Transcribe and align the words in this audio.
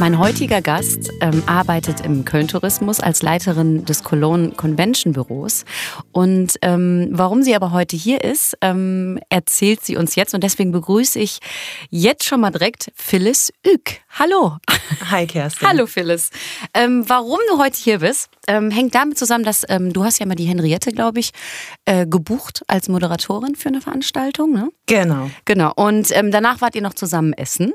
Mein 0.00 0.20
heutiger 0.20 0.62
Gast 0.62 1.10
ähm, 1.20 1.42
arbeitet 1.46 2.02
im 2.02 2.24
Köln-Tourismus 2.24 3.00
als 3.00 3.20
Leiterin 3.22 3.84
des 3.84 4.04
Cologne 4.04 4.52
Convention 4.52 5.12
Büros. 5.12 5.64
Und 6.12 6.54
ähm, 6.62 7.08
warum 7.10 7.42
sie 7.42 7.56
aber 7.56 7.72
heute 7.72 7.96
hier 7.96 8.22
ist, 8.22 8.56
ähm, 8.60 9.18
erzählt 9.28 9.84
sie 9.84 9.96
uns 9.96 10.14
jetzt. 10.14 10.34
Und 10.34 10.44
deswegen 10.44 10.70
begrüße 10.70 11.18
ich 11.18 11.40
jetzt 11.90 12.24
schon 12.24 12.40
mal 12.40 12.52
direkt 12.52 12.92
Phyllis 12.94 13.52
Ück. 13.66 14.00
Hallo. 14.10 14.58
Hi, 15.10 15.26
Kerstin. 15.26 15.66
Hallo, 15.66 15.86
Phyllis. 15.88 16.30
Ähm, 16.74 17.08
warum 17.08 17.40
du 17.50 17.58
heute 17.58 17.76
hier 17.76 17.98
bist, 17.98 18.30
ähm, 18.46 18.70
hängt 18.70 18.94
damit 18.94 19.18
zusammen, 19.18 19.42
dass 19.42 19.64
ähm, 19.68 19.92
du 19.92 20.04
hast 20.04 20.20
ja 20.20 20.26
mal 20.26 20.36
die 20.36 20.46
Henriette, 20.46 20.92
glaube 20.92 21.18
ich, 21.18 21.32
äh, 21.86 22.06
gebucht 22.06 22.62
als 22.68 22.88
Moderatorin 22.88 23.56
für 23.56 23.68
eine 23.68 23.80
Veranstaltung. 23.80 24.52
Ne? 24.52 24.68
Genau. 24.86 25.28
Genau. 25.44 25.72
Und 25.74 26.10
danach 26.10 26.60
wart 26.60 26.76
ihr 26.76 26.82
noch 26.82 26.94
zusammen 26.94 27.32
essen. 27.32 27.72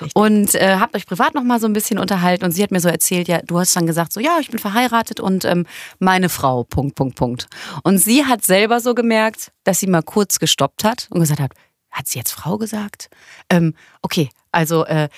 Richtig. 0.00 0.16
Und 0.16 0.54
äh, 0.54 0.76
habt 0.78 0.94
euch 0.94 1.06
privat 1.06 1.34
noch 1.34 1.42
mal 1.42 1.60
so 1.60 1.66
ein 1.66 1.72
bisschen 1.72 1.98
unterhalten 1.98 2.44
und 2.44 2.52
sie 2.52 2.62
hat 2.62 2.70
mir 2.70 2.80
so 2.80 2.88
erzählt, 2.88 3.28
ja, 3.28 3.40
du 3.42 3.58
hast 3.58 3.76
dann 3.76 3.86
gesagt, 3.86 4.12
so 4.12 4.20
ja, 4.20 4.38
ich 4.40 4.50
bin 4.50 4.58
verheiratet 4.58 5.20
und 5.20 5.44
ähm, 5.44 5.66
meine 5.98 6.28
Frau, 6.28 6.64
Punkt, 6.64 6.94
Punkt, 6.94 7.16
Punkt. 7.16 7.46
Und 7.82 7.98
sie 7.98 8.24
hat 8.24 8.44
selber 8.44 8.80
so 8.80 8.94
gemerkt, 8.94 9.52
dass 9.64 9.80
sie 9.80 9.86
mal 9.86 10.02
kurz 10.02 10.38
gestoppt 10.38 10.84
hat 10.84 11.08
und 11.10 11.20
gesagt 11.20 11.40
hat, 11.40 11.52
hat 11.90 12.06
sie 12.06 12.18
jetzt 12.18 12.32
Frau 12.32 12.56
gesagt? 12.56 13.08
Ähm, 13.48 13.74
okay, 14.02 14.30
also 14.52 14.84
äh, 14.84 15.08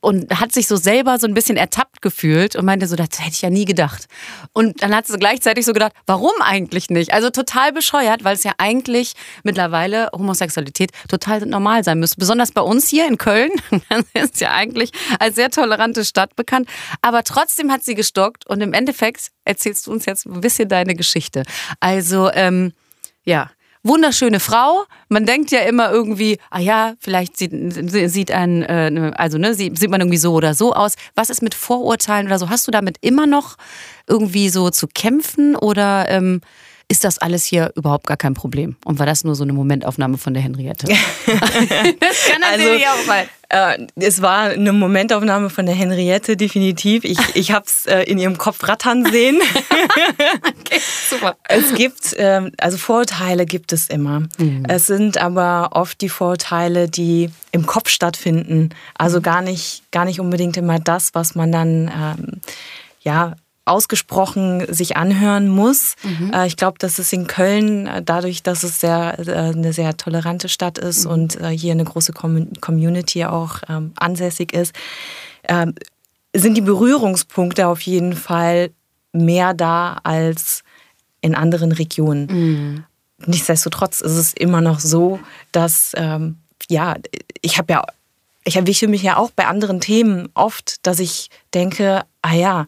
und 0.00 0.30
hat 0.40 0.52
sich 0.52 0.66
so 0.66 0.76
selber 0.76 1.18
so 1.18 1.26
ein 1.26 1.34
bisschen 1.34 1.56
ertappt 1.56 2.02
gefühlt 2.02 2.56
und 2.56 2.64
meinte 2.64 2.86
so, 2.86 2.96
das 2.96 3.08
hätte 3.18 3.32
ich 3.32 3.42
ja 3.42 3.50
nie 3.50 3.64
gedacht. 3.64 4.06
Und 4.52 4.82
dann 4.82 4.94
hat 4.94 5.06
sie 5.06 5.16
gleichzeitig 5.18 5.64
so 5.64 5.72
gedacht, 5.72 5.92
warum 6.06 6.32
eigentlich 6.40 6.90
nicht? 6.90 7.12
Also 7.12 7.30
total 7.30 7.72
bescheuert, 7.72 8.24
weil 8.24 8.34
es 8.34 8.44
ja 8.44 8.52
eigentlich 8.58 9.12
mittlerweile 9.42 10.10
Homosexualität 10.12 10.90
total 11.08 11.40
normal 11.46 11.84
sein 11.84 11.98
müsste. 11.98 12.18
Besonders 12.18 12.52
bei 12.52 12.62
uns 12.62 12.88
hier 12.88 13.06
in 13.06 13.18
Köln. 13.18 13.50
Ist 14.14 14.40
ja 14.40 14.52
eigentlich 14.52 14.90
als 15.18 15.36
sehr 15.36 15.50
tolerante 15.50 16.04
Stadt 16.04 16.36
bekannt. 16.36 16.68
Aber 17.02 17.22
trotzdem 17.22 17.70
hat 17.70 17.84
sie 17.84 17.94
gestockt 17.94 18.46
und 18.46 18.60
im 18.60 18.72
Endeffekt 18.72 19.30
erzählst 19.44 19.86
du 19.86 19.92
uns 19.92 20.06
jetzt 20.06 20.26
ein 20.26 20.40
bisschen 20.40 20.68
deine 20.68 20.94
Geschichte. 20.94 21.44
Also, 21.80 22.30
ähm, 22.32 22.72
ja, 23.24 23.50
wunderschöne 23.86 24.40
Frau. 24.40 24.84
Man 25.08 25.26
denkt 25.26 25.50
ja 25.50 25.60
immer 25.60 25.90
irgendwie, 25.90 26.38
ah 26.50 26.60
ja, 26.60 26.94
vielleicht 26.98 27.36
sieht, 27.36 27.52
sieht 28.10 28.30
ein, 28.30 28.62
äh, 28.62 29.12
also 29.16 29.38
ne, 29.38 29.54
sieht 29.54 29.88
man 29.90 30.00
irgendwie 30.00 30.18
so 30.18 30.32
oder 30.32 30.54
so 30.54 30.72
aus. 30.74 30.94
Was 31.14 31.30
ist 31.30 31.42
mit 31.42 31.54
Vorurteilen 31.54 32.26
oder 32.26 32.38
so? 32.38 32.48
Hast 32.50 32.66
du 32.66 32.70
damit 32.70 32.98
immer 33.00 33.26
noch 33.26 33.56
irgendwie 34.06 34.48
so 34.48 34.70
zu 34.70 34.86
kämpfen 34.88 35.56
oder 35.56 36.08
ähm, 36.08 36.40
ist 36.88 37.02
das 37.02 37.18
alles 37.18 37.44
hier 37.44 37.72
überhaupt 37.74 38.06
gar 38.06 38.16
kein 38.16 38.34
Problem. 38.34 38.76
Und 38.84 38.98
war 39.00 39.06
das 39.06 39.24
nur 39.24 39.34
so 39.34 39.42
eine 39.42 39.52
Momentaufnahme 39.52 40.18
von 40.18 40.34
der 40.34 40.42
Henriette? 40.42 40.86
das 40.86 40.96
kann 41.26 42.40
natürlich 42.40 42.86
also, 42.86 43.02
auch 43.02 43.06
mal. 43.06 43.26
Äh, 43.48 43.86
es 43.96 44.22
war 44.22 44.50
eine 44.50 44.72
Momentaufnahme 44.72 45.50
von 45.50 45.66
der 45.66 45.74
Henriette, 45.74 46.36
definitiv. 46.36 47.02
Ich, 47.04 47.18
ich 47.34 47.50
habe 47.50 47.66
es 47.66 47.86
äh, 47.86 48.02
in 48.02 48.18
ihrem 48.18 48.38
Kopf 48.38 48.68
rattern 48.68 49.04
sehen. 49.04 49.40
okay, 50.60 50.80
super. 51.10 51.36
Es 51.48 51.74
gibt, 51.74 52.12
äh, 52.14 52.50
also 52.58 52.78
Vorurteile 52.78 53.46
gibt 53.46 53.72
es 53.72 53.88
immer. 53.88 54.20
Mhm. 54.38 54.64
Es 54.68 54.86
sind 54.86 55.18
aber 55.18 55.70
oft 55.72 56.00
die 56.00 56.08
Vorurteile, 56.08 56.88
die 56.88 57.30
im 57.50 57.66
Kopf 57.66 57.88
stattfinden. 57.88 58.70
Also 58.96 59.18
mhm. 59.18 59.22
gar, 59.22 59.42
nicht, 59.42 59.82
gar 59.90 60.04
nicht 60.04 60.20
unbedingt 60.20 60.56
immer 60.56 60.78
das, 60.78 61.14
was 61.14 61.34
man 61.34 61.50
dann 61.50 61.90
ähm, 61.92 62.40
ja, 63.00 63.34
ausgesprochen 63.66 64.72
sich 64.72 64.96
anhören 64.96 65.48
muss. 65.48 65.96
Mhm. 66.02 66.32
Äh, 66.32 66.46
ich 66.46 66.56
glaube, 66.56 66.78
dass 66.78 66.98
es 66.98 67.12
in 67.12 67.26
Köln, 67.26 67.86
äh, 67.86 68.02
dadurch, 68.02 68.42
dass 68.42 68.62
es 68.62 68.80
sehr, 68.80 69.18
äh, 69.18 69.32
eine 69.32 69.72
sehr 69.72 69.96
tolerante 69.96 70.48
Stadt 70.48 70.78
ist 70.78 71.04
mhm. 71.04 71.10
und 71.10 71.38
hier 71.50 71.72
eine 71.72 71.84
große 71.84 72.12
Community 72.12 73.24
auch 73.24 73.58
ähm, 73.68 73.92
ansässig 73.96 74.52
ist, 74.52 74.74
ähm, 75.48 75.74
sind 76.34 76.54
die 76.54 76.62
Berührungspunkte 76.62 77.66
auf 77.66 77.80
jeden 77.82 78.14
Fall 78.14 78.70
mehr 79.12 79.54
da 79.54 79.98
als 80.02 80.62
in 81.20 81.34
anderen 81.34 81.72
Regionen. 81.72 82.26
Mhm. 82.26 82.84
Nichtsdestotrotz 83.26 84.00
ist 84.00 84.12
es 84.12 84.32
immer 84.34 84.60
noch 84.60 84.78
so, 84.78 85.18
dass, 85.50 85.92
ähm, 85.96 86.36
ja, 86.68 86.96
ich 87.40 87.58
habe 87.58 87.72
ja, 87.72 87.84
ich 88.44 88.56
erwische 88.56 88.86
mich 88.86 89.02
ja 89.02 89.16
auch 89.16 89.30
bei 89.30 89.46
anderen 89.46 89.80
Themen 89.80 90.28
oft, 90.34 90.86
dass 90.86 91.00
ich 91.00 91.30
denke, 91.52 92.04
ah 92.22 92.34
ja, 92.34 92.66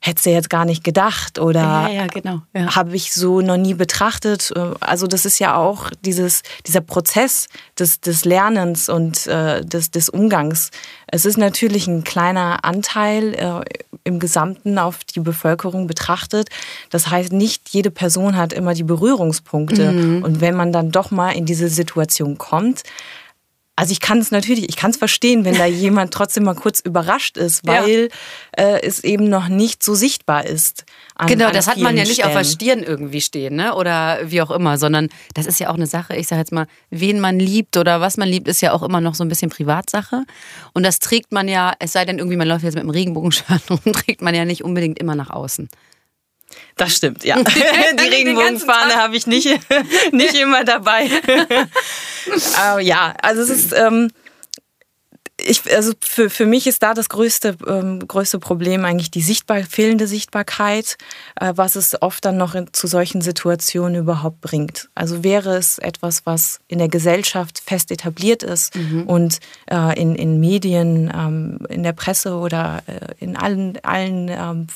hätte 0.00 0.22
sie 0.22 0.30
jetzt 0.30 0.48
gar 0.48 0.64
nicht 0.64 0.84
gedacht 0.84 1.38
oder 1.38 1.60
ja, 1.60 1.88
ja, 1.88 2.06
genau, 2.06 2.42
ja. 2.54 2.76
habe 2.76 2.94
ich 2.94 3.12
so 3.12 3.40
noch 3.40 3.56
nie 3.56 3.74
betrachtet. 3.74 4.52
Also 4.80 5.06
das 5.08 5.24
ist 5.24 5.40
ja 5.40 5.56
auch 5.56 5.90
dieses, 6.04 6.42
dieser 6.66 6.80
Prozess 6.80 7.48
des, 7.78 8.00
des 8.00 8.24
Lernens 8.24 8.88
und 8.88 9.26
äh, 9.26 9.64
des, 9.64 9.90
des 9.90 10.08
Umgangs. 10.08 10.70
Es 11.08 11.24
ist 11.24 11.36
natürlich 11.36 11.88
ein 11.88 12.04
kleiner 12.04 12.64
Anteil 12.64 13.34
äh, 13.34 13.60
im 14.04 14.20
Gesamten 14.20 14.78
auf 14.78 15.02
die 15.04 15.20
Bevölkerung 15.20 15.86
betrachtet. 15.88 16.48
Das 16.90 17.10
heißt, 17.10 17.32
nicht 17.32 17.68
jede 17.70 17.90
Person 17.90 18.36
hat 18.36 18.52
immer 18.52 18.74
die 18.74 18.84
Berührungspunkte. 18.84 19.92
Mhm. 19.92 20.22
Und 20.22 20.40
wenn 20.40 20.54
man 20.54 20.72
dann 20.72 20.92
doch 20.92 21.10
mal 21.10 21.32
in 21.32 21.44
diese 21.44 21.68
Situation 21.68 22.38
kommt, 22.38 22.84
also 23.78 23.92
ich 23.92 24.00
kann 24.00 24.18
es 24.18 24.32
natürlich, 24.32 24.68
ich 24.68 24.74
kann 24.74 24.90
es 24.90 24.96
verstehen, 24.96 25.44
wenn 25.44 25.54
da 25.54 25.64
jemand 25.66 26.12
trotzdem 26.12 26.42
mal 26.42 26.56
kurz 26.56 26.80
überrascht 26.80 27.36
ist, 27.36 27.64
weil 27.64 28.08
ja. 28.58 28.64
äh, 28.64 28.82
es 28.82 29.04
eben 29.04 29.28
noch 29.28 29.46
nicht 29.46 29.84
so 29.84 29.94
sichtbar 29.94 30.44
ist. 30.44 30.84
An, 31.14 31.28
genau, 31.28 31.46
an 31.46 31.52
das 31.52 31.68
hat 31.68 31.78
man 31.78 31.96
ja 31.96 32.02
nicht 32.02 32.14
Stellen. 32.14 32.28
auf 32.28 32.34
der 32.34 32.42
Stirn 32.42 32.82
irgendwie 32.82 33.20
stehen, 33.20 33.54
ne? 33.54 33.76
Oder 33.76 34.18
wie 34.24 34.42
auch 34.42 34.50
immer, 34.50 34.78
sondern 34.78 35.08
das 35.34 35.46
ist 35.46 35.60
ja 35.60 35.70
auch 35.70 35.76
eine 35.76 35.86
Sache, 35.86 36.16
ich 36.16 36.26
sage 36.26 36.40
jetzt 36.40 36.50
mal, 36.50 36.66
wen 36.90 37.20
man 37.20 37.38
liebt 37.38 37.76
oder 37.76 38.00
was 38.00 38.16
man 38.16 38.28
liebt, 38.28 38.48
ist 38.48 38.60
ja 38.62 38.72
auch 38.72 38.82
immer 38.82 39.00
noch 39.00 39.14
so 39.14 39.22
ein 39.22 39.28
bisschen 39.28 39.48
Privatsache. 39.50 40.24
Und 40.72 40.82
das 40.82 40.98
trägt 40.98 41.30
man 41.30 41.46
ja, 41.46 41.72
es 41.78 41.92
sei 41.92 42.04
denn 42.04 42.18
irgendwie, 42.18 42.36
man 42.36 42.48
läuft 42.48 42.64
jetzt 42.64 42.74
mit 42.74 42.82
einem 42.82 42.90
Regenbogenschirm 42.90 43.60
rum, 43.70 43.92
trägt 43.92 44.22
man 44.22 44.34
ja 44.34 44.44
nicht 44.44 44.64
unbedingt 44.64 44.98
immer 44.98 45.14
nach 45.14 45.30
außen. 45.30 45.68
Das 46.76 46.94
stimmt, 46.94 47.24
ja. 47.24 47.42
Die 47.42 48.08
Regenbogenfahne 48.08 48.96
habe 48.96 49.16
ich 49.16 49.26
nicht, 49.26 49.48
nicht 50.12 50.34
immer 50.34 50.64
dabei. 50.64 51.10
Aber 52.56 52.80
ja, 52.80 53.14
also 53.20 53.42
es 53.42 53.50
ist, 53.50 53.72
ähm, 53.72 54.10
ich, 55.40 55.62
also 55.74 55.92
für, 56.00 56.30
für 56.30 56.46
mich 56.46 56.66
ist 56.66 56.82
da 56.82 56.94
das 56.94 57.08
größte, 57.08 57.56
ähm, 57.66 58.06
größte 58.06 58.38
Problem 58.38 58.84
eigentlich 58.84 59.10
die 59.10 59.22
sichtbar, 59.22 59.62
fehlende 59.62 60.06
Sichtbarkeit, 60.06 60.96
äh, 61.40 61.52
was 61.54 61.76
es 61.76 62.00
oft 62.02 62.24
dann 62.24 62.36
noch 62.36 62.54
in, 62.54 62.72
zu 62.72 62.86
solchen 62.86 63.20
Situationen 63.20 63.96
überhaupt 63.96 64.40
bringt. 64.40 64.88
Also 64.94 65.22
wäre 65.22 65.56
es 65.56 65.78
etwas, 65.78 66.26
was 66.26 66.60
in 66.66 66.78
der 66.78 66.88
Gesellschaft 66.88 67.62
fest 67.64 67.90
etabliert 67.90 68.42
ist 68.42 68.74
mhm. 68.74 69.04
und 69.04 69.38
äh, 69.70 69.98
in, 70.00 70.14
in 70.16 70.40
Medien, 70.40 71.12
ähm, 71.14 71.58
in 71.68 71.82
der 71.82 71.92
Presse 71.92 72.34
oder 72.34 72.82
äh, 72.86 73.14
in 73.18 73.36
allen, 73.36 73.78
allen 73.84 74.28
ähm, 74.28 74.66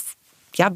ja, 0.56 0.70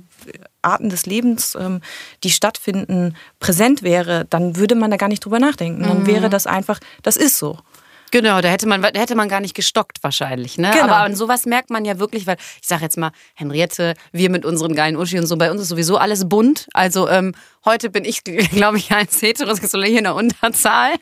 Arten 0.62 0.88
des 0.88 1.06
Lebens, 1.06 1.56
ähm, 1.59 1.81
die 2.25 2.31
stattfinden, 2.31 3.16
präsent 3.41 3.82
wäre, 3.82 4.26
dann 4.31 4.56
würde 4.56 4.75
man 4.75 4.91
da 4.91 4.97
gar 4.97 5.09
nicht 5.09 5.25
drüber 5.25 5.38
nachdenken. 5.38 5.82
Dann 5.82 6.03
mhm. 6.03 6.06
wäre 6.06 6.31
das 6.31 6.47
einfach, 6.47 6.81
das 7.03 7.16
ist 7.16 7.38
so. 7.38 7.59
Genau, 8.12 8.41
da 8.41 8.48
hätte 8.48 8.69
man, 8.69 8.82
da 8.82 9.00
hätte 9.00 9.14
man 9.14 9.28
gar 9.28 9.41
nicht 9.41 9.54
gestockt 9.54 10.03
wahrscheinlich. 10.03 10.59
Ne? 10.59 10.70
Genau. 10.70 10.84
Aber 10.84 10.97
an 10.98 11.14
sowas 11.14 11.44
merkt 11.44 11.70
man 11.70 11.84
ja 11.84 11.99
wirklich, 11.99 12.26
weil 12.26 12.37
ich 12.61 12.69
sage 12.69 12.82
jetzt 12.82 12.96
mal, 12.96 13.11
Henriette, 13.34 13.94
wir 14.12 14.31
mit 14.31 14.44
unseren 14.44 14.75
geilen 14.75 14.96
Uschi 14.96 15.19
und 15.19 15.26
so, 15.26 15.37
bei 15.37 15.50
uns 15.50 15.61
ist 15.61 15.69
sowieso 15.69 15.96
alles 15.96 16.29
bunt. 16.29 16.69
Also 16.72 17.08
ähm, 17.08 17.34
heute 17.64 17.90
bin 17.90 18.05
ich, 18.05 18.22
glaube 18.25 18.79
ich, 18.79 18.93
als 18.93 19.20
Heterosexuelle 19.22 19.87
hier 19.87 19.99
in 19.99 20.05
der 20.05 20.14
Unterzahl 20.14 20.94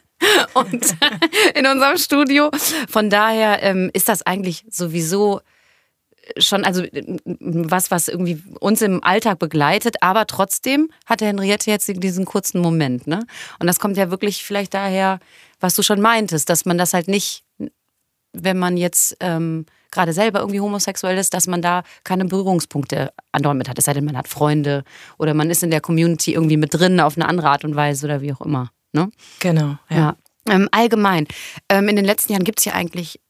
und 0.55 0.97
in 1.55 1.67
unserem 1.67 1.99
Studio. 1.99 2.51
Von 2.89 3.11
daher 3.11 3.63
ähm, 3.63 3.91
ist 3.93 4.09
das 4.09 4.23
eigentlich 4.23 4.65
sowieso 4.71 5.41
schon, 6.39 6.65
also 6.65 6.83
was, 7.41 7.91
was 7.91 8.09
irgendwie 8.09 8.43
uns 8.61 8.83
im 8.83 9.03
Alltag 9.03 9.39
begleitet, 9.39 9.97
aber 10.01 10.27
trotzdem 10.27 10.91
hatte 11.07 11.27
Henriette 11.27 11.71
jetzt 11.71 11.89
diesen 11.89 12.25
kurzen 12.25 12.61
Moment, 12.61 13.07
ne? 13.07 13.27
Und 13.59 13.67
das 13.67 13.79
kommt 13.79 13.97
ja 13.97 14.11
wirklich 14.11 14.45
vielleicht 14.45 14.75
daher, 14.75 15.19
was 15.61 15.75
du 15.75 15.83
schon 15.83 16.01
meintest, 16.01 16.49
dass 16.49 16.65
man 16.65 16.79
das 16.79 16.95
halt 16.95 17.09
nicht, 17.09 17.45
wenn 18.33 18.59
man 18.59 18.77
jetzt 18.77 19.17
ähm, 19.21 19.67
gerade 19.91 20.13
selber 20.13 20.41
irgendwie 20.41 20.61
homosexuell 20.61 21.17
ist, 21.17 21.35
dass 21.35 21.47
man 21.47 21.63
da 21.63 21.83
keine 22.03 22.25
Berührungspunkte 22.25 23.13
andauernd 23.33 23.59
mit 23.59 23.69
hat. 23.69 23.79
Es 23.79 23.85
sei 23.85 23.95
denn, 23.95 24.05
man 24.05 24.17
hat 24.17 24.29
Freunde 24.29 24.85
oder 25.19 25.35
man 25.35 25.51
ist 25.51 25.63
in 25.63 25.71
der 25.71 25.81
Community 25.81 26.35
irgendwie 26.35 26.57
mit 26.57 26.75
drin 26.75 27.01
auf 27.01 27.17
eine 27.17 27.29
andere 27.29 27.49
Art 27.49 27.65
und 27.65 27.77
Weise 27.77 28.07
oder 28.07 28.21
wie 28.21 28.33
auch 28.33 28.41
immer. 28.41 28.71
Ne? 28.93 29.11
Genau, 29.41 29.77
ja. 29.89 29.97
ja. 29.97 30.17
Ähm, 30.47 30.69
allgemein, 30.73 31.27
ähm, 31.71 31.89
in 31.89 31.97
den 31.97 32.05
letzten 32.05 32.33
Jahren 32.33 32.45
gibt 32.45 32.59
es 32.59 32.67
ja 32.67 32.75
eigentlich 32.75 33.21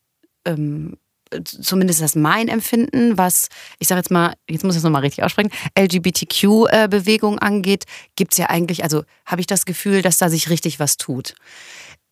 ähm, 0.45 0.97
zumindest 1.43 2.01
das 2.01 2.15
mein 2.15 2.49
Empfinden, 2.49 3.17
was, 3.19 3.49
ich 3.79 3.89
sage 3.89 4.01
jetzt 4.01 4.11
mal, 4.11 4.35
jetzt 4.49 4.65
muss 4.65 4.75
ich 4.75 4.79
es 4.79 4.85
nochmal 4.85 5.03
richtig 5.03 5.25
aussprechen, 5.25 5.51
LGBTQ-Bewegung 5.79 7.39
angeht, 7.39 7.85
gibt 8.17 8.33
es 8.33 8.39
ja 8.39 8.51
eigentlich, 8.51 8.83
also 8.83 9.05
habe 9.27 9.41
ich 9.41 9.47
das 9.47 9.65
Gefühl, 9.65 10.03
dass 10.03 10.19
da 10.19 10.29
sich 10.29 10.51
richtig 10.51 10.81
was 10.81 10.97
tut. 10.97 11.35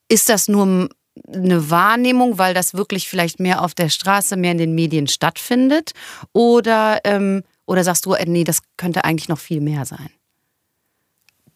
Ist 0.08 0.28
das 0.28 0.48
nur 0.48 0.88
eine 1.32 1.70
Wahrnehmung, 1.70 2.38
weil 2.38 2.54
das 2.54 2.74
wirklich 2.74 3.08
vielleicht 3.08 3.40
mehr 3.40 3.62
auf 3.62 3.74
der 3.74 3.88
Straße, 3.88 4.36
mehr 4.36 4.52
in 4.52 4.58
den 4.58 4.74
Medien 4.74 5.06
stattfindet? 5.06 5.92
Oder, 6.32 7.00
ähm, 7.04 7.42
oder 7.66 7.84
sagst 7.84 8.06
du, 8.06 8.14
äh, 8.14 8.24
nee, 8.26 8.44
das 8.44 8.60
könnte 8.76 9.04
eigentlich 9.04 9.28
noch 9.28 9.38
viel 9.38 9.60
mehr 9.60 9.84
sein? 9.84 10.10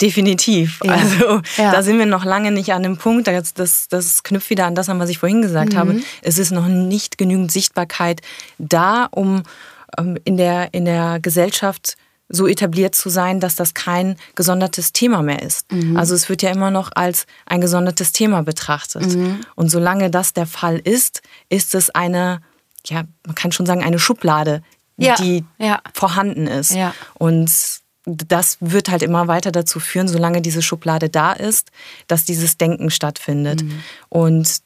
Definitiv. 0.00 0.80
Ja. 0.84 0.92
Also 0.92 1.40
ja. 1.56 1.72
da 1.72 1.82
sind 1.82 1.98
wir 1.98 2.06
noch 2.06 2.24
lange 2.24 2.50
nicht 2.50 2.72
an 2.72 2.82
dem 2.82 2.96
Punkt. 2.96 3.26
Das, 3.28 3.54
das, 3.54 3.88
das 3.88 4.22
knüpft 4.22 4.50
wieder 4.50 4.66
an 4.66 4.74
das 4.74 4.88
an, 4.88 4.98
was 4.98 5.08
ich 5.08 5.18
vorhin 5.18 5.42
gesagt 5.42 5.72
mhm. 5.72 5.78
habe. 5.78 6.00
Es 6.22 6.38
ist 6.38 6.50
noch 6.50 6.66
nicht 6.66 7.18
genügend 7.18 7.50
Sichtbarkeit 7.50 8.20
da, 8.58 9.08
um 9.10 9.42
ähm, 9.98 10.18
in, 10.24 10.36
der, 10.36 10.74
in 10.74 10.84
der 10.84 11.18
Gesellschaft 11.20 11.96
so 12.28 12.46
etabliert 12.46 12.94
zu 12.94 13.08
sein, 13.08 13.40
dass 13.40 13.54
das 13.54 13.72
kein 13.72 14.16
gesondertes 14.34 14.92
Thema 14.92 15.22
mehr 15.22 15.42
ist. 15.42 15.70
Mhm. 15.72 15.96
Also 15.96 16.14
es 16.14 16.28
wird 16.28 16.42
ja 16.42 16.50
immer 16.50 16.70
noch 16.70 16.90
als 16.94 17.26
ein 17.46 17.60
gesondertes 17.60 18.12
Thema 18.12 18.42
betrachtet. 18.42 19.14
Mhm. 19.14 19.40
Und 19.54 19.70
solange 19.70 20.10
das 20.10 20.32
der 20.32 20.46
Fall 20.46 20.78
ist, 20.78 21.22
ist 21.48 21.74
es 21.74 21.90
eine, 21.90 22.40
ja, 22.84 23.04
man 23.24 23.34
kann 23.34 23.52
schon 23.52 23.66
sagen, 23.66 23.84
eine 23.84 24.00
Schublade, 24.00 24.62
ja. 24.96 25.14
die 25.14 25.44
vorhanden 25.94 26.46
ist. 26.46 26.74
Und 27.14 27.50
das 28.06 28.58
wird 28.60 28.88
halt 28.88 29.02
immer 29.02 29.26
weiter 29.26 29.50
dazu 29.50 29.80
führen, 29.80 30.06
solange 30.06 30.40
diese 30.40 30.62
Schublade 30.62 31.08
da 31.08 31.32
ist, 31.32 31.70
dass 32.06 32.24
dieses 32.24 32.56
Denken 32.56 32.90
stattfindet. 32.90 33.62
Mhm. 33.62 33.82
Und 34.08 34.65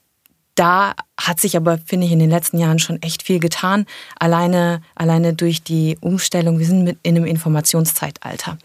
da 0.55 0.93
hat 1.19 1.39
sich 1.39 1.55
aber, 1.55 1.77
finde 1.77 2.07
ich, 2.07 2.11
in 2.11 2.19
den 2.19 2.29
letzten 2.29 2.57
Jahren 2.57 2.79
schon 2.79 3.01
echt 3.01 3.23
viel 3.23 3.39
getan. 3.39 3.85
Alleine, 4.19 4.81
alleine 4.95 5.33
durch 5.33 5.63
die 5.63 5.97
Umstellung. 6.01 6.59
Wir 6.59 6.65
sind 6.65 6.83
mit 6.83 6.97
in 7.03 7.15
einem 7.15 7.25
Informationszeitalter. 7.25 8.57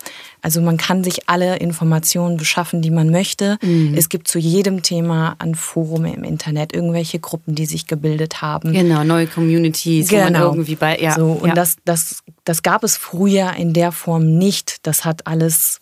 Also 0.42 0.60
man 0.60 0.76
kann 0.76 1.04
sich 1.04 1.28
alle 1.28 1.56
Informationen 1.56 2.36
beschaffen, 2.36 2.82
die 2.82 2.90
man 2.90 3.10
möchte. 3.10 3.58
Mhm. 3.62 3.94
Es 3.96 4.08
gibt 4.08 4.28
zu 4.28 4.38
jedem 4.38 4.82
Thema 4.82 5.36
ein 5.38 5.54
Forum 5.54 6.04
im 6.06 6.24
Internet, 6.24 6.74
irgendwelche 6.74 7.18
Gruppen, 7.18 7.54
die 7.54 7.66
sich 7.66 7.86
gebildet 7.86 8.42
haben. 8.42 8.72
Genau, 8.72 9.04
neue 9.04 9.26
Communities, 9.26 10.08
genau. 10.08 10.26
genau. 10.26 10.44
irgendwie 10.52 10.76
bei. 10.76 10.98
Ja, 10.98 11.14
so, 11.14 11.32
und 11.32 11.48
ja. 11.48 11.54
Das, 11.54 11.76
das, 11.84 12.22
das 12.44 12.62
gab 12.62 12.84
es 12.84 12.96
früher 12.96 13.52
in 13.54 13.72
der 13.72 13.92
Form 13.92 14.38
nicht. 14.38 14.86
Das 14.86 15.04
hat 15.04 15.26
alles 15.26 15.80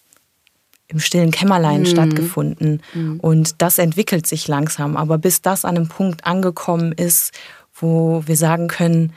im 0.89 1.01
stillen 1.01 1.31
Kämmerlein 1.31 1.81
mhm. 1.81 1.87
stattgefunden. 1.87 2.83
Mhm. 2.93 3.21
Und 3.21 3.63
das 3.63 3.79
entwickelt 3.79 4.27
sich 4.27 4.49
langsam. 4.49 4.97
Aber 4.97 5.19
bis 5.19 5.43
das 5.43 5.65
an 5.65 5.77
einem 5.77 5.89
Punkt 5.89 6.27
angekommen 6.27 6.93
ist, 6.93 7.33
wo 7.75 8.23
wir 8.27 8.37
sagen 8.37 8.69
können, 8.69 9.13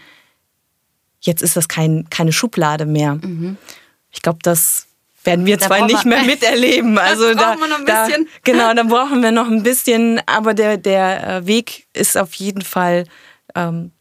jetzt 1.20 1.42
ist 1.42 1.56
das 1.56 1.68
kein, 1.68 2.10
keine 2.10 2.32
Schublade 2.32 2.86
mehr. 2.86 3.16
Mhm. 3.16 3.58
Ich 4.12 4.22
glaube, 4.22 4.40
das 4.42 4.88
werden 5.24 5.46
wir 5.46 5.58
da 5.58 5.68
zwar 5.68 5.86
nicht 5.86 6.06
mehr 6.06 6.24
miterleben. 6.26 6.98
Also 6.98 7.34
da, 7.34 7.54
brauchen 7.54 7.60
wir 7.60 7.68
noch 7.68 7.80
ein 7.80 7.86
da, 7.86 8.06
bisschen. 8.06 8.28
Genau, 8.44 8.74
da 8.74 8.84
brauchen 8.84 9.22
wir 9.22 9.32
noch 9.32 9.48
ein 9.48 9.64
bisschen. 9.64 10.22
Aber 10.26 10.54
der, 10.54 10.78
der 10.78 11.28
äh, 11.28 11.48
Weg 11.48 11.86
ist 11.94 12.18
auf 12.18 12.34
jeden 12.36 12.62
Fall, 12.62 13.04
ähm, 13.54 13.92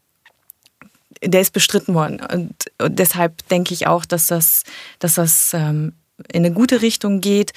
der 1.21 1.41
ist 1.41 1.51
bestritten 1.51 1.93
worden. 1.93 2.21
Und, 2.21 2.53
und, 2.81 2.97
deshalb 2.97 3.47
denke 3.49 3.73
ich 3.73 3.87
auch, 3.87 4.05
dass 4.05 4.27
das, 4.27 4.63
dass 4.99 5.15
das 5.15 5.53
ähm, 5.53 5.93
in 6.31 6.45
eine 6.45 6.53
gute 6.53 6.81
Richtung 6.81 7.21
geht. 7.21 7.53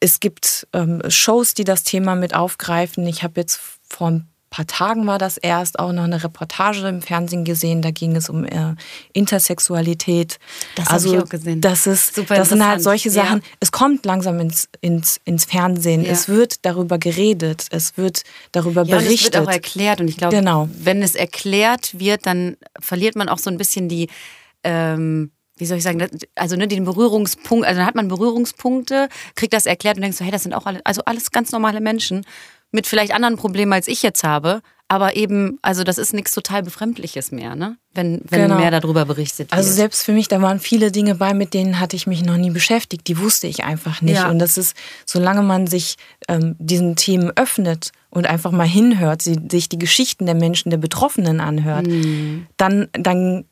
Es 0.00 0.20
gibt 0.20 0.66
ähm, 0.72 1.02
Shows, 1.08 1.54
die 1.54 1.64
das 1.64 1.84
Thema 1.84 2.16
mit 2.16 2.34
aufgreifen. 2.34 3.06
Ich 3.06 3.22
habe 3.22 3.40
jetzt 3.40 3.60
vor 3.88 4.10
ein 4.10 4.32
paar 4.52 4.66
Tagen 4.66 5.06
war 5.06 5.18
das 5.18 5.38
erst 5.38 5.78
auch 5.78 5.92
noch 5.92 6.04
eine 6.04 6.22
Reportage 6.22 6.86
im 6.86 7.02
Fernsehen 7.02 7.44
gesehen. 7.44 7.82
Da 7.82 7.90
ging 7.90 8.14
es 8.14 8.28
um 8.28 8.44
äh, 8.44 8.74
Intersexualität. 9.12 10.38
Das 10.76 10.88
also, 10.88 11.08
habe 11.08 11.16
ich 11.16 11.24
auch 11.24 11.28
gesehen. 11.28 11.60
Das, 11.60 11.86
ist, 11.86 12.14
Super 12.14 12.36
das 12.36 12.50
sind 12.50 12.64
halt 12.64 12.82
solche 12.82 13.10
Sachen. 13.10 13.38
Ja. 13.38 13.44
Es 13.58 13.72
kommt 13.72 14.04
langsam 14.04 14.38
ins, 14.38 14.68
ins, 14.80 15.20
ins 15.24 15.46
Fernsehen. 15.46 16.04
Ja. 16.04 16.12
Es 16.12 16.28
wird 16.28 16.64
darüber 16.64 16.98
geredet. 16.98 17.66
Es 17.70 17.96
wird 17.96 18.22
darüber 18.52 18.84
ja, 18.84 18.98
berichtet. 18.98 19.34
es 19.34 19.40
wird 19.40 19.48
auch 19.48 19.52
erklärt. 19.52 20.00
Und 20.00 20.08
ich 20.08 20.18
glaube, 20.18 20.36
genau. 20.36 20.68
wenn 20.78 21.02
es 21.02 21.14
erklärt 21.14 21.98
wird, 21.98 22.26
dann 22.26 22.56
verliert 22.78 23.16
man 23.16 23.28
auch 23.28 23.38
so 23.38 23.50
ein 23.50 23.56
bisschen 23.56 23.88
die. 23.88 24.08
Ähm, 24.62 25.32
wie 25.62 25.66
soll 25.66 25.78
ich 25.78 25.84
sagen, 25.84 26.04
also 26.34 26.56
ne, 26.56 26.66
den 26.66 26.84
Berührungspunkt, 26.84 27.64
also 27.64 27.78
dann 27.78 27.86
hat 27.86 27.94
man 27.94 28.08
Berührungspunkte, 28.08 29.08
kriegt 29.36 29.52
das 29.52 29.64
erklärt 29.64 29.96
und 29.96 30.02
denkt 30.02 30.16
so, 30.16 30.24
hey, 30.24 30.32
das 30.32 30.42
sind 30.42 30.54
auch 30.54 30.66
alle, 30.66 30.80
also 30.84 31.02
alles 31.04 31.30
ganz 31.30 31.52
normale 31.52 31.80
Menschen 31.80 32.26
mit 32.72 32.88
vielleicht 32.88 33.14
anderen 33.14 33.36
Problemen, 33.36 33.72
als 33.72 33.86
ich 33.86 34.02
jetzt 34.02 34.24
habe. 34.24 34.60
Aber 34.88 35.14
eben, 35.14 35.58
also 35.62 35.84
das 35.84 35.98
ist 35.98 36.12
nichts 36.12 36.34
total 36.34 36.64
Befremdliches 36.64 37.30
mehr, 37.30 37.54
ne? 37.54 37.76
Wenn, 37.94 38.22
wenn 38.28 38.42
genau. 38.42 38.58
mehr 38.58 38.72
darüber 38.72 39.04
berichtet 39.04 39.52
also 39.52 39.62
wird. 39.62 39.68
Also 39.68 39.76
selbst 39.76 40.04
für 40.04 40.12
mich, 40.12 40.26
da 40.26 40.42
waren 40.42 40.58
viele 40.58 40.90
Dinge 40.90 41.14
bei, 41.14 41.32
mit 41.32 41.54
denen 41.54 41.78
hatte 41.78 41.94
ich 41.94 42.08
mich 42.08 42.24
noch 42.24 42.36
nie 42.36 42.50
beschäftigt. 42.50 43.06
Die 43.06 43.18
wusste 43.18 43.46
ich 43.46 43.62
einfach 43.62 44.02
nicht. 44.02 44.16
Ja. 44.16 44.28
Und 44.28 44.40
das 44.40 44.58
ist, 44.58 44.76
solange 45.06 45.42
man 45.42 45.68
sich 45.68 45.96
ähm, 46.28 46.56
diesen 46.58 46.96
Themen 46.96 47.30
öffnet 47.36 47.92
und 48.10 48.26
einfach 48.26 48.50
mal 48.50 48.66
hinhört, 48.66 49.22
sich 49.22 49.68
die 49.68 49.78
Geschichten 49.78 50.26
der 50.26 50.34
Menschen, 50.34 50.70
der 50.70 50.78
Betroffenen 50.78 51.40
anhört, 51.40 51.86
mhm. 51.86 52.46
dann, 52.56 52.88
dann 52.92 53.44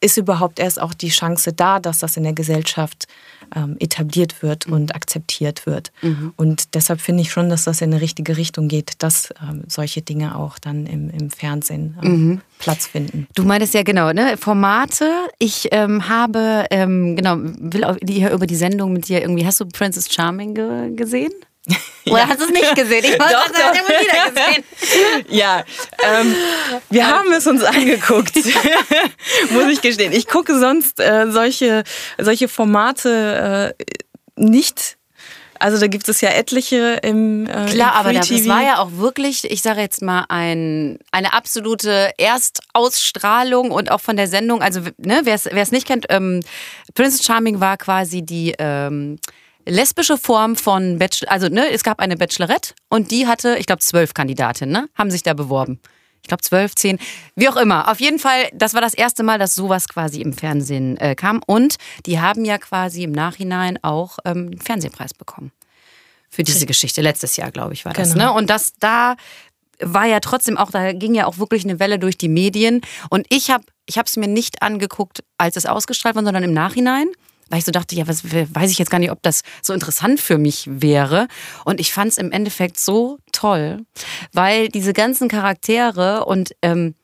ist 0.00 0.18
überhaupt 0.18 0.58
erst 0.58 0.80
auch 0.80 0.94
die 0.94 1.08
Chance 1.08 1.52
da, 1.52 1.80
dass 1.80 1.98
das 1.98 2.16
in 2.16 2.22
der 2.22 2.34
Gesellschaft 2.34 3.06
ähm, 3.54 3.76
etabliert 3.78 4.42
wird 4.42 4.66
mhm. 4.66 4.74
und 4.74 4.94
akzeptiert 4.94 5.66
wird. 5.66 5.90
Mhm. 6.02 6.32
Und 6.36 6.74
deshalb 6.74 7.00
finde 7.00 7.22
ich 7.22 7.30
schon, 7.30 7.48
dass 7.48 7.64
das 7.64 7.80
in 7.80 7.92
eine 7.92 8.02
richtige 8.02 8.36
Richtung 8.36 8.68
geht, 8.68 9.02
dass 9.02 9.32
ähm, 9.42 9.64
solche 9.68 10.02
Dinge 10.02 10.36
auch 10.36 10.58
dann 10.58 10.86
im, 10.86 11.10
im 11.10 11.30
Fernsehen 11.30 11.96
ähm, 12.02 12.28
mhm. 12.28 12.40
Platz 12.58 12.86
finden. 12.86 13.26
Du 13.34 13.44
meintest 13.44 13.74
ja 13.74 13.82
genau, 13.82 14.12
ne? 14.12 14.36
Formate. 14.36 15.10
Ich 15.38 15.68
ähm, 15.72 16.08
habe, 16.08 16.66
ähm, 16.70 17.16
genau, 17.16 17.36
will 17.38 17.84
auch 17.84 17.96
über 18.00 18.46
die 18.46 18.56
Sendung 18.56 18.92
mit 18.92 19.08
dir 19.08 19.22
irgendwie, 19.22 19.46
hast 19.46 19.60
du 19.60 19.66
Princess 19.66 20.12
Charming 20.12 20.54
ge 20.54 20.94
gesehen? 20.94 21.32
Oder 22.06 22.18
ja. 22.18 22.28
hast 22.28 22.40
du 22.40 22.44
es 22.44 22.50
nicht 22.50 22.74
gesehen? 22.74 23.04
Ich 23.04 23.18
wollte 23.18 23.32
doch, 23.32 23.54
sagen, 23.54 23.78
immer 23.78 24.00
wieder 24.00 24.30
gesehen. 24.30 24.64
Ja, 25.28 25.64
ähm, 26.04 26.34
wir 26.90 27.06
haben 27.06 27.32
es 27.32 27.46
uns 27.46 27.64
angeguckt, 27.64 28.36
muss 29.50 29.68
ich 29.72 29.80
gestehen. 29.80 30.12
Ich 30.12 30.28
gucke 30.28 30.58
sonst 30.58 31.00
äh, 31.00 31.26
solche, 31.30 31.82
solche 32.18 32.48
Formate 32.48 33.74
äh, 33.76 33.84
nicht. 34.36 34.96
Also 35.58 35.78
da 35.78 35.86
gibt 35.86 36.08
es 36.08 36.20
ja 36.20 36.30
etliche 36.30 37.00
im 37.02 37.46
äh, 37.46 37.66
Klar, 37.66 37.92
im 37.92 37.98
aber 37.98 38.12
das 38.12 38.30
war 38.46 38.62
ja 38.62 38.78
auch 38.78 38.92
wirklich, 38.92 39.50
ich 39.50 39.62
sage 39.62 39.80
jetzt 39.80 40.02
mal, 40.02 40.26
ein, 40.28 40.98
eine 41.10 41.32
absolute 41.32 42.12
Erstausstrahlung 42.18 43.70
und 43.70 43.90
auch 43.90 44.00
von 44.00 44.16
der 44.16 44.28
Sendung, 44.28 44.62
also 44.62 44.80
ne, 44.98 45.22
wer 45.24 45.34
es 45.34 45.72
nicht 45.72 45.86
kennt, 45.86 46.06
ähm, 46.10 46.40
Princess 46.94 47.24
Charming 47.24 47.58
war 47.58 47.76
quasi 47.78 48.22
die... 48.22 48.54
Ähm, 48.58 49.18
lesbische 49.66 50.16
Form 50.16 50.56
von 50.56 50.98
Bachelor, 50.98 51.30
also 51.30 51.48
ne, 51.48 51.70
es 51.70 51.82
gab 51.82 52.00
eine 52.00 52.16
Bachelorette 52.16 52.74
und 52.88 53.10
die 53.10 53.26
hatte, 53.26 53.56
ich 53.58 53.66
glaube, 53.66 53.80
zwölf 53.80 54.14
Kandidatinnen, 54.14 54.72
ne, 54.72 54.88
haben 54.94 55.10
sich 55.10 55.22
da 55.22 55.34
beworben. 55.34 55.80
Ich 56.22 56.28
glaube 56.28 56.42
zwölf, 56.42 56.74
zehn, 56.74 56.98
wie 57.36 57.48
auch 57.48 57.56
immer. 57.56 57.88
Auf 57.88 58.00
jeden 58.00 58.18
Fall, 58.18 58.48
das 58.52 58.74
war 58.74 58.80
das 58.80 58.94
erste 58.94 59.22
Mal, 59.22 59.38
dass 59.38 59.54
sowas 59.54 59.88
quasi 59.88 60.20
im 60.20 60.32
Fernsehen 60.32 60.96
äh, 60.96 61.14
kam. 61.14 61.40
Und 61.46 61.76
die 62.04 62.18
haben 62.18 62.44
ja 62.44 62.58
quasi 62.58 63.04
im 63.04 63.12
Nachhinein 63.12 63.78
auch 63.82 64.18
ähm, 64.24 64.46
einen 64.46 64.60
Fernsehpreis 64.60 65.14
bekommen. 65.14 65.52
Für 66.28 66.42
diese 66.42 66.66
Geschichte. 66.66 67.00
Letztes 67.00 67.36
Jahr, 67.36 67.52
glaube 67.52 67.74
ich, 67.74 67.84
war 67.84 67.92
das. 67.92 68.14
Genau. 68.14 68.32
Ne? 68.32 68.32
Und 68.32 68.50
das 68.50 68.72
da 68.80 69.14
war 69.80 70.06
ja 70.06 70.18
trotzdem 70.18 70.56
auch, 70.56 70.72
da 70.72 70.92
ging 70.92 71.14
ja 71.14 71.26
auch 71.26 71.38
wirklich 71.38 71.62
eine 71.62 71.78
Welle 71.78 72.00
durch 72.00 72.18
die 72.18 72.28
Medien. 72.28 72.80
Und 73.08 73.26
ich 73.30 73.50
habe 73.50 73.64
ich 73.86 73.96
es 73.96 74.16
mir 74.16 74.26
nicht 74.26 74.62
angeguckt, 74.62 75.22
als 75.38 75.54
es 75.54 75.64
ausgestrahlt 75.64 76.16
wurde, 76.16 76.26
sondern 76.26 76.42
im 76.42 76.52
Nachhinein 76.52 77.06
weil 77.48 77.60
ich 77.60 77.64
so 77.64 77.72
dachte, 77.72 77.94
ja, 77.94 78.06
was, 78.08 78.24
weiß 78.24 78.70
ich 78.70 78.78
jetzt 78.78 78.90
gar 78.90 78.98
nicht, 78.98 79.10
ob 79.10 79.22
das 79.22 79.42
so 79.62 79.72
interessant 79.72 80.20
für 80.20 80.38
mich 80.38 80.68
wäre. 80.70 81.28
Und 81.64 81.80
ich 81.80 81.92
fand 81.92 82.12
es 82.12 82.18
im 82.18 82.32
Endeffekt 82.32 82.78
so 82.78 83.18
toll, 83.32 83.84
weil 84.32 84.68
diese 84.68 84.92
ganzen 84.92 85.28
Charaktere 85.28 86.24
und 86.24 86.52
ähm, 86.62 86.94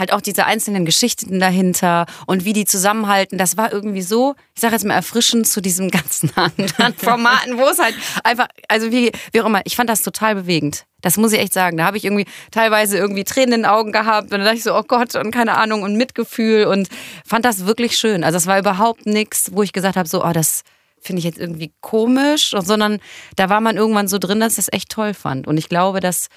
halt 0.00 0.12
auch 0.12 0.20
diese 0.20 0.46
einzelnen 0.46 0.84
Geschichten 0.84 1.38
dahinter 1.38 2.06
und 2.26 2.44
wie 2.44 2.52
die 2.52 2.64
zusammenhalten, 2.64 3.38
das 3.38 3.56
war 3.56 3.72
irgendwie 3.72 4.02
so, 4.02 4.34
ich 4.54 4.60
sage 4.60 4.74
jetzt 4.74 4.84
mal 4.84 4.94
erfrischend 4.94 5.46
zu 5.46 5.60
diesem 5.60 5.90
ganzen 5.92 6.32
anderen 6.34 6.94
Formaten, 6.96 7.58
wo 7.58 7.68
es 7.68 7.78
halt 7.78 7.94
einfach, 8.24 8.48
also 8.66 8.90
wie, 8.90 9.12
wie 9.32 9.40
auch 9.40 9.46
immer, 9.46 9.60
ich 9.64 9.76
fand 9.76 9.88
das 9.88 10.02
total 10.02 10.34
bewegend. 10.34 10.86
Das 11.02 11.16
muss 11.16 11.32
ich 11.32 11.38
echt 11.38 11.54
sagen. 11.54 11.78
Da 11.78 11.84
habe 11.84 11.96
ich 11.96 12.04
irgendwie 12.04 12.26
teilweise 12.50 12.98
irgendwie 12.98 13.24
Tränen 13.24 13.54
in 13.54 13.60
den 13.62 13.70
Augen 13.70 13.92
gehabt 13.92 14.24
und 14.24 14.32
dann 14.32 14.42
dachte 14.42 14.56
ich 14.56 14.62
so, 14.62 14.74
oh 14.74 14.82
Gott, 14.82 15.14
und 15.14 15.30
keine 15.30 15.56
Ahnung 15.56 15.82
und 15.82 15.96
Mitgefühl 15.96 16.64
und 16.64 16.88
fand 17.24 17.44
das 17.44 17.66
wirklich 17.66 17.96
schön. 17.96 18.24
Also 18.24 18.36
es 18.36 18.46
war 18.46 18.58
überhaupt 18.58 19.06
nichts, 19.06 19.50
wo 19.52 19.62
ich 19.62 19.72
gesagt 19.72 19.96
habe, 19.96 20.08
so, 20.08 20.24
oh, 20.24 20.32
das 20.32 20.62
finde 21.00 21.20
ich 21.20 21.24
jetzt 21.24 21.38
irgendwie 21.38 21.72
komisch, 21.80 22.54
sondern 22.58 23.00
da 23.36 23.48
war 23.48 23.60
man 23.60 23.76
irgendwann 23.76 24.08
so 24.08 24.18
drin, 24.18 24.40
dass 24.40 24.52
ich 24.52 24.56
das 24.56 24.72
echt 24.72 24.90
toll 24.90 25.14
fand. 25.14 25.46
Und 25.46 25.56
ich 25.56 25.68
glaube, 25.68 26.00
dass 26.00 26.28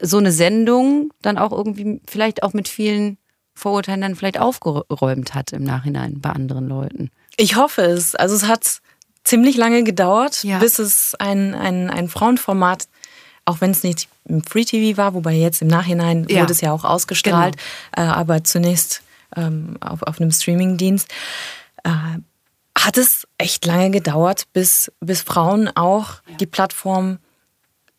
so 0.00 0.18
eine 0.18 0.32
Sendung 0.32 1.12
dann 1.22 1.38
auch 1.38 1.52
irgendwie 1.52 2.00
vielleicht 2.06 2.42
auch 2.42 2.52
mit 2.52 2.68
vielen 2.68 3.18
Vorurteilen 3.54 4.00
dann 4.00 4.16
vielleicht 4.16 4.38
aufgeräumt 4.38 5.34
hat 5.34 5.52
im 5.52 5.64
Nachhinein 5.64 6.20
bei 6.20 6.30
anderen 6.30 6.68
Leuten. 6.68 7.10
Ich 7.36 7.56
hoffe 7.56 7.82
es. 7.82 8.14
Also 8.14 8.34
es 8.34 8.46
hat 8.46 8.80
ziemlich 9.24 9.56
lange 9.56 9.84
gedauert, 9.84 10.44
ja. 10.44 10.58
bis 10.58 10.78
es 10.78 11.14
ein, 11.16 11.54
ein, 11.54 11.90
ein 11.90 12.08
Frauenformat 12.08 12.88
auch 13.44 13.60
wenn 13.60 13.70
es 13.70 13.82
nicht 13.82 14.08
im 14.24 14.42
Free 14.42 14.64
TV 14.64 14.96
war, 14.96 15.14
wobei 15.14 15.34
jetzt 15.34 15.62
im 15.62 15.68
Nachhinein 15.68 16.26
ja. 16.28 16.40
wurde 16.40 16.52
es 16.52 16.60
ja 16.60 16.72
auch 16.72 16.84
ausgestrahlt, 16.84 17.56
genau. 17.94 18.08
äh, 18.08 18.10
aber 18.10 18.44
zunächst 18.44 19.02
ähm, 19.36 19.76
auf, 19.80 20.02
auf 20.02 20.20
einem 20.20 20.30
Streamingdienst, 20.30 21.08
äh, 21.84 21.90
hat 22.76 22.96
es 22.98 23.26
echt 23.38 23.66
lange 23.66 23.90
gedauert, 23.90 24.44
bis, 24.52 24.90
bis 25.00 25.22
Frauen 25.22 25.68
auch 25.74 26.22
ja. 26.28 26.36
die 26.36 26.46
Plattform 26.46 27.18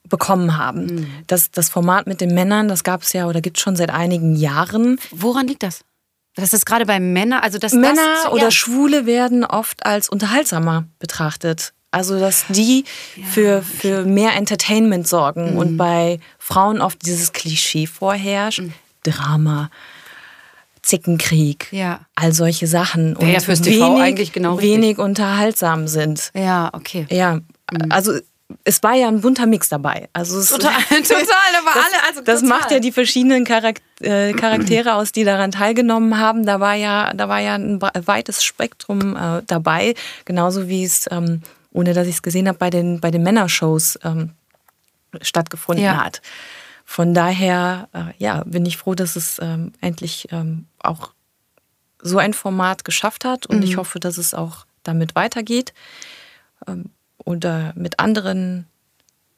bekommen 0.09 0.57
haben. 0.57 0.85
Mhm. 0.85 1.07
Das, 1.27 1.51
das 1.51 1.69
Format 1.69 2.07
mit 2.07 2.21
den 2.21 2.33
Männern, 2.33 2.67
das 2.67 2.83
gab 2.83 3.01
es 3.01 3.13
ja 3.13 3.27
oder 3.27 3.41
gibt 3.41 3.57
es 3.57 3.63
schon 3.63 3.75
seit 3.75 3.89
einigen 3.89 4.35
Jahren. 4.35 4.99
Woran 5.11 5.47
liegt 5.47 5.63
das? 5.63 5.81
Das 6.35 6.53
ist 6.53 6.65
gerade 6.65 6.85
bei 6.85 6.99
Männern, 6.99 7.39
also 7.41 7.57
dass 7.57 7.73
Männer 7.73 8.01
das, 8.23 8.31
oder 8.31 8.43
ja. 8.43 8.51
Schwule 8.51 9.05
werden 9.05 9.45
oft 9.45 9.85
als 9.85 10.09
unterhaltsamer 10.09 10.85
betrachtet. 10.99 11.73
Also 11.91 12.19
dass 12.19 12.45
die 12.49 12.83
ja, 13.15 13.25
für, 13.25 13.61
für 13.61 14.03
mehr 14.03 14.35
Entertainment 14.35 15.07
sorgen 15.07 15.51
mhm. 15.51 15.57
und 15.57 15.77
bei 15.77 16.19
Frauen 16.37 16.81
oft 16.81 17.05
dieses 17.05 17.31
Klischee 17.31 17.87
vorherrscht. 17.87 18.59
Mhm. 18.59 18.73
Drama, 19.03 19.69
Zickenkrieg, 20.81 21.67
ja. 21.71 22.01
all 22.15 22.33
solche 22.33 22.67
Sachen. 22.67 23.15
und 23.15 23.27
ja 23.27 23.39
fürs 23.39 23.63
wenig, 23.63 23.79
TV 23.79 23.97
eigentlich 23.97 24.33
genau 24.33 24.59
wenig 24.61 24.97
unterhaltsam 24.97 25.87
sind. 25.87 26.31
Ja, 26.33 26.69
okay. 26.73 27.07
Ja, 27.09 27.35
mhm. 27.35 27.43
also 27.89 28.19
es 28.63 28.83
war 28.83 28.93
ja 28.93 29.07
ein 29.07 29.21
bunter 29.21 29.45
Mix 29.47 29.69
dabei. 29.69 30.09
Also 30.13 30.41
total, 30.57 30.73
total, 30.89 31.25
aber 31.59 31.71
das, 31.73 31.85
alle, 31.85 32.07
also 32.07 32.21
das 32.21 32.41
macht 32.43 32.71
ja 32.71 32.79
die 32.79 32.91
verschiedenen 32.91 33.45
äh, 33.45 34.33
Charaktere 34.33 34.95
aus, 34.95 35.11
die 35.11 35.23
daran 35.23 35.51
teilgenommen 35.51 36.19
haben. 36.19 36.45
Da 36.45 36.59
war 36.59 36.75
ja, 36.75 37.13
da 37.13 37.27
war 37.27 37.39
ja 37.39 37.55
ein 37.55 37.81
weites 37.81 38.43
Spektrum 38.43 39.15
äh, 39.15 39.41
dabei, 39.47 39.95
genauso 40.25 40.67
wie 40.67 40.83
es, 40.83 41.07
ähm, 41.11 41.41
ohne 41.71 41.93
dass 41.93 42.07
ich 42.07 42.15
es 42.15 42.21
gesehen 42.21 42.47
habe, 42.47 42.57
bei 42.57 42.69
den 42.69 43.01
bei 43.01 43.09
den 43.11 43.23
Männershows 43.23 43.99
ähm, 44.03 44.31
stattgefunden 45.21 45.85
ja. 45.85 46.03
hat. 46.03 46.21
Von 46.85 47.15
daher, 47.15 47.89
äh, 47.93 48.13
ja, 48.19 48.43
bin 48.45 48.65
ich 48.67 48.77
froh, 48.77 48.93
dass 48.93 49.15
es 49.15 49.39
ähm, 49.41 49.73
endlich 49.81 50.27
ähm, 50.31 50.67
auch 50.79 51.13
so 51.99 52.19
ein 52.19 52.33
Format 52.33 52.85
geschafft 52.85 53.25
hat 53.25 53.47
und 53.47 53.57
mhm. 53.57 53.63
ich 53.63 53.77
hoffe, 53.77 53.99
dass 53.99 54.19
es 54.19 54.35
auch 54.35 54.67
damit 54.83 55.15
weitergeht. 55.15 55.73
Oder 57.25 57.73
mit 57.75 57.99
anderen 57.99 58.67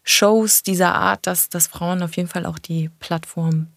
Shows 0.04 0.64
dieser 0.64 0.96
Art, 0.96 1.26
dass, 1.26 1.50
dass 1.50 1.68
Frauen 1.68 2.04
auf 2.04 2.16
jeden 2.16 2.30
Fall 2.30 2.46
auch 2.46 2.60
die 2.60 2.90
Plattform 3.00 3.68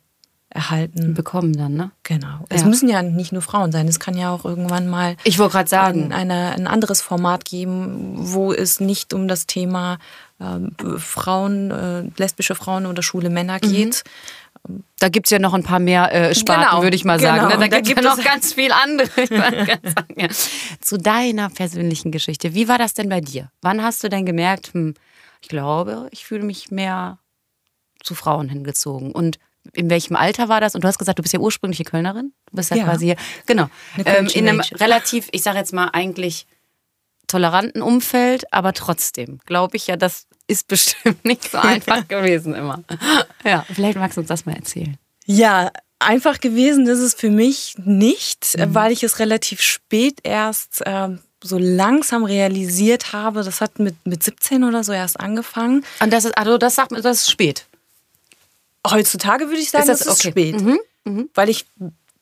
erhalten. 0.51 1.15
Bekommen 1.15 1.53
dann, 1.57 1.75
ne? 1.75 1.91
Genau. 2.03 2.27
Ja. 2.27 2.47
Es 2.51 2.65
müssen 2.65 2.89
ja 2.89 3.03
nicht 3.03 3.33
nur 3.33 3.43
Frauen 3.43 3.73
sein, 3.73 3.87
es 3.87 4.01
kann 4.01 4.17
ja 4.17 4.33
auch 4.33 4.45
irgendwann 4.45 4.89
mal 4.89 5.17
ich 5.25 5.37
gerade 5.37 5.69
sagen. 5.69 6.13
Ein, 6.13 6.31
eine, 6.31 6.53
ein 6.53 6.67
anderes 6.67 7.01
Format 7.01 7.45
geben, 7.45 8.15
wo 8.17 8.53
es 8.53 8.81
nicht 8.81 9.15
um 9.15 9.29
das 9.29 9.47
Thema 9.47 9.99
äh, 10.41 10.99
Frauen, 10.99 11.71
äh, 11.71 12.11
lesbische 12.17 12.55
Frauen 12.55 12.87
oder 12.87 13.03
schwule 13.03 13.31
Männer 13.31 13.59
mhm. 13.63 13.73
geht. 13.73 14.05
Mhm. 14.67 14.85
Da 14.99 15.09
gibt 15.09 15.27
es 15.27 15.31
ja 15.31 15.39
noch 15.39 15.55
ein 15.55 15.63
paar 15.63 15.79
mehr 15.79 16.13
äh, 16.13 16.35
Sparten, 16.35 16.65
genau, 16.65 16.83
würde 16.83 16.97
ich 16.97 17.05
mal 17.05 17.19
sagen. 17.21 17.43
Ne? 17.43 17.49
Genau. 17.49 17.61
Da, 17.61 17.69
da 17.69 17.81
gibt 17.81 17.99
es 17.99 18.05
ja 18.05 18.17
noch 18.17 18.25
ganz 18.25 18.53
viel 18.53 18.73
andere. 18.73 19.09
ja. 20.17 20.29
Zu 20.81 20.99
deiner 20.99 21.49
persönlichen 21.51 22.11
Geschichte. 22.11 22.55
Wie 22.55 22.69
war 22.69 22.79
das 22.79 22.95
denn 22.95 23.09
bei 23.09 23.21
dir? 23.21 23.51
Wann 23.63 23.83
hast 23.83 24.03
du 24.05 24.09
denn 24.09 24.27
gemerkt, 24.27 24.73
hm, 24.75 24.95
ich 25.41 25.49
glaube, 25.49 26.09
ich 26.11 26.25
fühle 26.25 26.45
mich 26.45 26.71
mehr 26.71 27.19
zu 28.03 28.15
Frauen 28.15 28.49
hingezogen? 28.49 29.13
Und 29.13 29.39
in 29.73 29.91
welchem 29.91 30.17
Alter 30.17 30.49
war 30.49 30.61
das? 30.61 30.75
Und 30.75 30.85
du 30.85 30.89
hast 30.89 30.99
gesagt, 30.99 31.19
du 31.19 31.23
bist 31.23 31.33
ja 31.33 31.41
ursprüngliche 31.41 31.85
Kölnerin. 31.85 32.33
Du 32.51 32.57
bist 32.57 32.71
ja, 32.71 32.79
ja. 32.79 32.85
quasi 32.85 33.07
hier. 33.07 33.17
Genau. 33.47 33.69
Ähm, 34.05 34.27
in 34.33 34.49
einem 34.49 34.61
relativ, 34.61 35.29
ich 35.33 35.43
sage 35.43 35.59
jetzt 35.59 35.73
mal, 35.73 35.91
eigentlich 35.93 36.47
toleranten 37.31 37.83
Umfeld, 37.83 38.53
aber 38.53 38.73
trotzdem 38.73 39.39
glaube 39.47 39.77
ich 39.77 39.87
ja, 39.87 39.97
das 39.97 40.27
ist 40.47 40.69
bestimmt 40.69 41.25
nicht 41.25 41.51
so 41.51 41.59
einfach 41.59 42.07
gewesen 42.09 42.55
immer. 42.55 42.83
Ja, 43.45 43.65
vielleicht 43.73 43.97
magst 43.97 44.19
du 44.19 44.21
uns 44.21 44.29
das 44.29 44.45
mal 44.45 44.55
erzählen. 44.55 44.99
Ja, 45.25 45.71
einfach 45.99 46.41
gewesen 46.41 46.87
ist 46.87 46.99
es 46.99 47.15
für 47.15 47.31
mich 47.31 47.75
nicht, 47.79 48.59
mhm. 48.59 48.75
weil 48.75 48.93
ich 48.93 49.03
es 49.03 49.19
relativ 49.19 49.63
spät 49.63 50.19
erst 50.25 50.85
äh, 50.87 51.09
so 51.43 51.57
langsam 51.59 52.25
realisiert 52.25 53.13
habe. 53.13 53.43
Das 53.43 53.61
hat 53.61 53.79
mit, 53.79 53.95
mit 54.05 54.23
17 54.23 54.65
oder 54.65 54.85
so 54.85 54.93
erst 54.93 55.19
angefangen. 55.19 55.85
Und 56.01 56.13
das 56.13 56.27
ist, 56.27 56.37
also 56.37 56.59
das 56.59 56.75
sagt 56.75 56.93
das 56.93 57.23
ist 57.23 57.31
spät. 57.31 57.67
Heutzutage 58.87 59.47
würde 59.49 59.61
ich 59.61 59.71
sagen, 59.71 59.89
ist 59.89 59.89
das, 59.89 59.99
das 60.01 60.19
ist 60.19 60.21
okay. 60.21 60.31
spät. 60.31 60.61
Mhm. 60.61 60.79
Mhm. 61.05 61.31
Weil 61.35 61.49
ich 61.49 61.67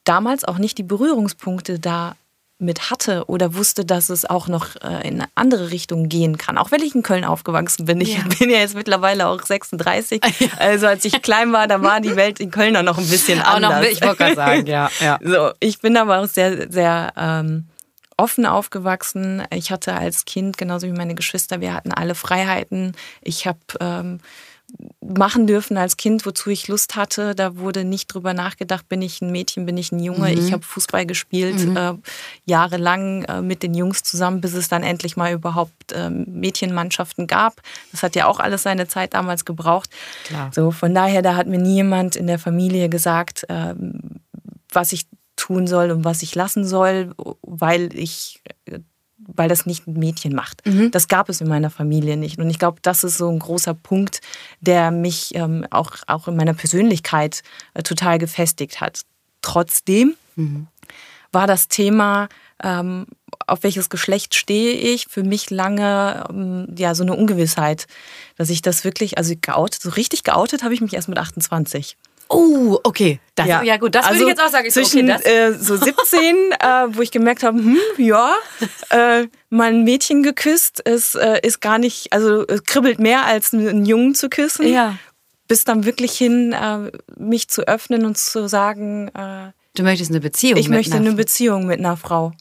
damals 0.04 0.44
auch 0.44 0.58
nicht 0.58 0.78
die 0.78 0.82
Berührungspunkte 0.82 1.78
da 1.78 2.16
mit 2.60 2.90
hatte 2.90 3.24
oder 3.28 3.54
wusste, 3.54 3.84
dass 3.84 4.08
es 4.08 4.24
auch 4.24 4.48
noch 4.48 4.74
äh, 4.76 5.06
in 5.06 5.20
eine 5.20 5.28
andere 5.36 5.70
Richtung 5.70 6.08
gehen 6.08 6.38
kann. 6.38 6.58
Auch 6.58 6.72
wenn 6.72 6.82
ich 6.82 6.94
in 6.94 7.02
Köln 7.02 7.24
aufgewachsen 7.24 7.84
bin. 7.86 8.00
Ich 8.00 8.16
ja. 8.16 8.24
bin 8.38 8.50
ja 8.50 8.58
jetzt 8.58 8.74
mittlerweile 8.74 9.28
auch 9.28 9.42
36. 9.42 10.20
Also 10.58 10.86
als 10.86 11.04
ich 11.04 11.22
klein 11.22 11.52
war, 11.52 11.68
da 11.68 11.82
war 11.82 12.00
die 12.00 12.16
Welt 12.16 12.40
in 12.40 12.50
Köln 12.50 12.76
auch 12.76 12.82
noch 12.82 12.98
ein 12.98 13.08
bisschen 13.08 13.40
auch 13.40 13.54
anders. 13.54 13.82
Noch, 13.82 13.90
ich 13.90 14.02
wollte 14.02 14.16
gerade 14.16 14.34
sagen, 14.34 14.66
ja, 14.66 14.90
ja. 15.00 15.18
So, 15.24 15.52
ich 15.60 15.80
bin 15.80 15.96
aber 15.96 16.18
auch 16.18 16.26
sehr, 16.26 16.70
sehr 16.70 17.12
ähm, 17.16 17.66
offen 18.16 18.44
aufgewachsen. 18.46 19.44
Ich 19.50 19.70
hatte 19.70 19.94
als 19.94 20.24
Kind, 20.24 20.58
genauso 20.58 20.86
wie 20.86 20.92
meine 20.92 21.14
Geschwister, 21.14 21.60
wir 21.60 21.74
hatten 21.74 21.92
alle 21.92 22.14
Freiheiten. 22.14 22.96
Ich 23.22 23.46
habe 23.46 23.58
ähm, 23.80 24.20
machen 25.00 25.46
dürfen 25.46 25.76
als 25.76 25.96
Kind, 25.96 26.26
wozu 26.26 26.50
ich 26.50 26.68
Lust 26.68 26.96
hatte. 26.96 27.34
Da 27.34 27.56
wurde 27.56 27.84
nicht 27.84 28.12
drüber 28.12 28.34
nachgedacht, 28.34 28.88
bin 28.88 29.00
ich 29.02 29.22
ein 29.22 29.32
Mädchen, 29.32 29.64
bin 29.66 29.76
ich 29.76 29.92
ein 29.92 30.00
Junge. 30.00 30.30
Mhm. 30.30 30.38
Ich 30.38 30.52
habe 30.52 30.62
Fußball 30.62 31.06
gespielt, 31.06 31.66
mhm. 31.66 31.76
äh, 31.76 31.94
jahrelang 32.44 33.24
äh, 33.24 33.40
mit 33.40 33.62
den 33.62 33.74
Jungs 33.74 34.02
zusammen, 34.02 34.40
bis 34.40 34.54
es 34.54 34.68
dann 34.68 34.82
endlich 34.82 35.16
mal 35.16 35.32
überhaupt 35.32 35.92
äh, 35.92 36.10
Mädchenmannschaften 36.10 37.26
gab. 37.26 37.62
Das 37.90 38.02
hat 38.02 38.16
ja 38.16 38.26
auch 38.26 38.40
alles 38.40 38.62
seine 38.62 38.88
Zeit 38.88 39.14
damals 39.14 39.44
gebraucht. 39.44 39.90
Klar. 40.24 40.50
So, 40.54 40.70
von 40.70 40.94
daher, 40.94 41.22
da 41.22 41.36
hat 41.36 41.46
mir 41.46 41.58
nie 41.58 41.76
jemand 41.76 42.16
in 42.16 42.26
der 42.26 42.38
Familie 42.38 42.88
gesagt, 42.88 43.46
ähm, 43.48 44.20
was 44.72 44.92
ich 44.92 45.06
tun 45.36 45.66
soll 45.66 45.90
und 45.90 46.04
was 46.04 46.22
ich 46.22 46.34
lassen 46.34 46.64
soll, 46.66 47.14
weil 47.42 47.96
ich 47.96 48.42
äh, 48.66 48.80
weil 49.28 49.48
das 49.48 49.66
nicht 49.66 49.86
ein 49.86 49.94
Mädchen 49.94 50.34
macht. 50.34 50.66
Mhm. 50.66 50.90
Das 50.90 51.06
gab 51.06 51.28
es 51.28 51.40
in 51.40 51.48
meiner 51.48 51.70
Familie 51.70 52.16
nicht. 52.16 52.38
Und 52.38 52.48
ich 52.50 52.58
glaube, 52.58 52.80
das 52.82 53.04
ist 53.04 53.18
so 53.18 53.28
ein 53.28 53.38
großer 53.38 53.74
Punkt, 53.74 54.20
der 54.60 54.90
mich 54.90 55.34
ähm, 55.34 55.66
auch, 55.70 55.92
auch 56.06 56.28
in 56.28 56.36
meiner 56.36 56.54
Persönlichkeit 56.54 57.42
äh, 57.74 57.82
total 57.82 58.18
gefestigt 58.18 58.80
hat. 58.80 59.02
Trotzdem 59.42 60.14
mhm. 60.36 60.66
war 61.30 61.46
das 61.46 61.68
Thema, 61.68 62.28
ähm, 62.62 63.06
auf 63.46 63.62
welches 63.62 63.90
Geschlecht 63.90 64.34
stehe 64.34 64.72
ich, 64.72 65.06
für 65.08 65.22
mich 65.22 65.50
lange 65.50 66.24
ähm, 66.30 66.74
ja 66.76 66.94
so 66.94 67.02
eine 67.02 67.14
Ungewissheit, 67.14 67.86
dass 68.36 68.50
ich 68.50 68.62
das 68.62 68.84
wirklich, 68.84 69.18
also 69.18 69.34
geoutet, 69.40 69.82
so 69.82 69.90
richtig 69.90 70.24
geoutet 70.24 70.62
habe 70.62 70.74
ich 70.74 70.80
mich 70.80 70.94
erst 70.94 71.08
mit 71.08 71.18
28. 71.18 71.96
Oh, 72.28 72.78
okay. 72.84 73.20
Das, 73.34 73.46
ja. 73.46 73.62
ja. 73.62 73.76
gut, 73.76 73.94
das 73.94 74.04
also 74.04 74.20
würde 74.20 74.32
ich 74.32 74.36
jetzt 74.36 74.46
auch 74.46 74.52
sagen. 74.52 74.70
zwischen 74.70 75.10
okay, 75.10 75.48
äh, 75.48 75.52
so 75.52 75.76
17, 75.78 76.52
äh, 76.52 76.66
wo 76.90 77.00
ich 77.00 77.10
gemerkt 77.10 77.42
habe, 77.42 77.58
hm, 77.58 77.78
ja, 77.96 78.34
äh, 78.90 79.26
mal 79.48 79.70
ein 79.70 79.84
Mädchen 79.84 80.22
geküsst 80.22 80.80
ist, 80.80 81.14
äh, 81.14 81.40
ist 81.42 81.60
gar 81.60 81.78
nicht, 81.78 82.12
also 82.12 82.46
es 82.46 82.64
kribbelt 82.64 82.98
mehr 82.98 83.24
als 83.24 83.54
einen 83.54 83.86
Jungen 83.86 84.14
zu 84.14 84.28
küssen. 84.28 84.68
Ja. 84.68 84.96
Bis 85.46 85.64
dann 85.64 85.84
wirklich 85.84 86.12
hin, 86.12 86.52
äh, 86.52 86.90
mich 87.16 87.48
zu 87.48 87.66
öffnen 87.66 88.04
und 88.04 88.18
zu 88.18 88.48
sagen, 88.48 89.08
äh, 89.08 89.52
du 89.74 89.82
möchtest 89.82 90.10
eine 90.10 90.20
Beziehung. 90.20 90.58
Ich 90.58 90.68
möchte 90.68 90.96
eine 90.96 91.12
Beziehung 91.12 91.66
mit 91.66 91.78
einer 91.78 91.96
Frau. 91.96 92.32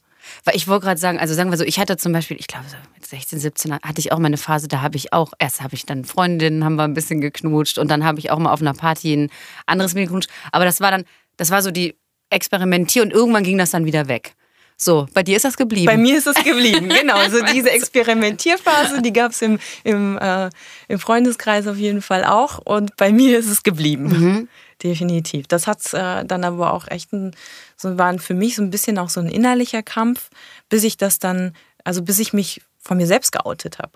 Weil 0.43 0.55
ich 0.55 0.67
wollte 0.67 0.85
gerade 0.85 0.99
sagen, 0.99 1.19
also 1.19 1.33
sagen 1.33 1.49
wir 1.51 1.57
so, 1.57 1.63
ich 1.63 1.79
hatte 1.79 1.97
zum 1.97 2.13
Beispiel, 2.13 2.37
ich 2.39 2.47
glaube, 2.47 2.65
so 2.69 2.77
mit 2.93 3.05
16, 3.05 3.39
17 3.39 3.73
hatte 3.73 3.99
ich 3.99 4.11
auch 4.11 4.19
meine 4.19 4.37
Phase, 4.37 4.67
da 4.67 4.81
habe 4.81 4.97
ich 4.97 5.13
auch, 5.13 5.33
erst 5.39 5.61
habe 5.61 5.75
ich 5.75 5.85
dann 5.85 6.05
Freundinnen, 6.05 6.63
haben 6.63 6.75
wir 6.75 6.83
ein 6.83 6.93
bisschen 6.93 7.21
geknutscht 7.21 7.77
und 7.77 7.89
dann 7.89 8.03
habe 8.03 8.19
ich 8.19 8.31
auch 8.31 8.39
mal 8.39 8.51
auf 8.51 8.61
einer 8.61 8.73
Party 8.73 9.13
ein 9.13 9.29
anderes 9.65 9.93
Mädchen 9.93 10.07
geknutscht. 10.07 10.29
Aber 10.51 10.65
das 10.65 10.81
war 10.81 10.91
dann, 10.91 11.03
das 11.37 11.51
war 11.51 11.61
so 11.61 11.71
die 11.71 11.97
Experimentier 12.29 13.03
und 13.03 13.11
irgendwann 13.11 13.43
ging 13.43 13.57
das 13.57 13.71
dann 13.71 13.85
wieder 13.85 14.07
weg. 14.07 14.35
So, 14.79 15.07
bei 15.13 15.23
dir 15.23 15.35
ist 15.35 15.43
das 15.43 15.57
geblieben. 15.57 15.87
Bei 15.87 15.97
mir 15.97 16.17
ist 16.17 16.27
es 16.27 16.35
geblieben, 16.35 16.89
genau. 16.89 17.15
Also 17.15 17.43
diese 17.53 17.71
Experimentierphase, 17.71 19.01
die 19.01 19.11
gab 19.11 19.31
es 19.31 19.41
im, 19.41 19.59
im, 19.83 20.19
äh, 20.19 20.51
im 20.87 20.99
Freundeskreis 20.99 21.65
auf 21.65 21.77
jeden 21.77 22.03
Fall 22.03 22.23
auch. 22.23 22.59
Und 22.59 22.95
bei 22.95 23.11
mir 23.11 23.39
ist 23.39 23.47
es 23.47 23.63
geblieben. 23.63 24.07
Mhm. 24.07 24.49
Definitiv. 24.83 25.47
Das 25.47 25.65
hat 25.65 25.81
äh, 25.93 26.23
dann 26.23 26.43
aber 26.43 26.73
auch 26.73 26.87
echt 26.87 27.11
ein, 27.11 27.35
so 27.75 27.97
waren 27.97 28.19
für 28.19 28.35
mich 28.35 28.55
so 28.55 28.61
ein 28.61 28.69
bisschen 28.69 28.99
auch 28.99 29.09
so 29.09 29.19
ein 29.19 29.29
innerlicher 29.29 29.81
Kampf, 29.81 30.29
bis 30.69 30.83
ich 30.83 30.97
das 30.97 31.17
dann, 31.17 31.55
also 31.83 32.03
bis 32.03 32.19
ich 32.19 32.31
mich 32.31 32.61
von 32.77 32.97
mir 32.97 33.07
selbst 33.07 33.31
geoutet 33.31 33.79
habe. 33.79 33.93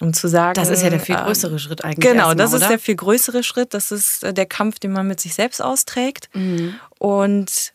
Um 0.00 0.12
zu 0.12 0.28
sagen. 0.28 0.54
Das 0.54 0.68
ist 0.68 0.82
ja 0.82 0.90
der 0.90 1.00
viel 1.00 1.14
ähm, 1.14 1.24
größere 1.24 1.54
äh, 1.54 1.58
Schritt 1.58 1.84
eigentlich. 1.84 2.10
Genau, 2.10 2.34
das 2.34 2.52
ist 2.52 2.68
der 2.68 2.78
viel 2.78 2.96
größere 2.96 3.42
Schritt. 3.42 3.72
Das 3.72 3.92
ist 3.92 4.24
äh, 4.24 4.34
der 4.34 4.46
Kampf, 4.46 4.78
den 4.78 4.92
man 4.92 5.06
mit 5.06 5.20
sich 5.20 5.34
selbst 5.34 5.62
austrägt. 5.62 6.28
Mhm. 6.34 6.74
Und 6.98 7.72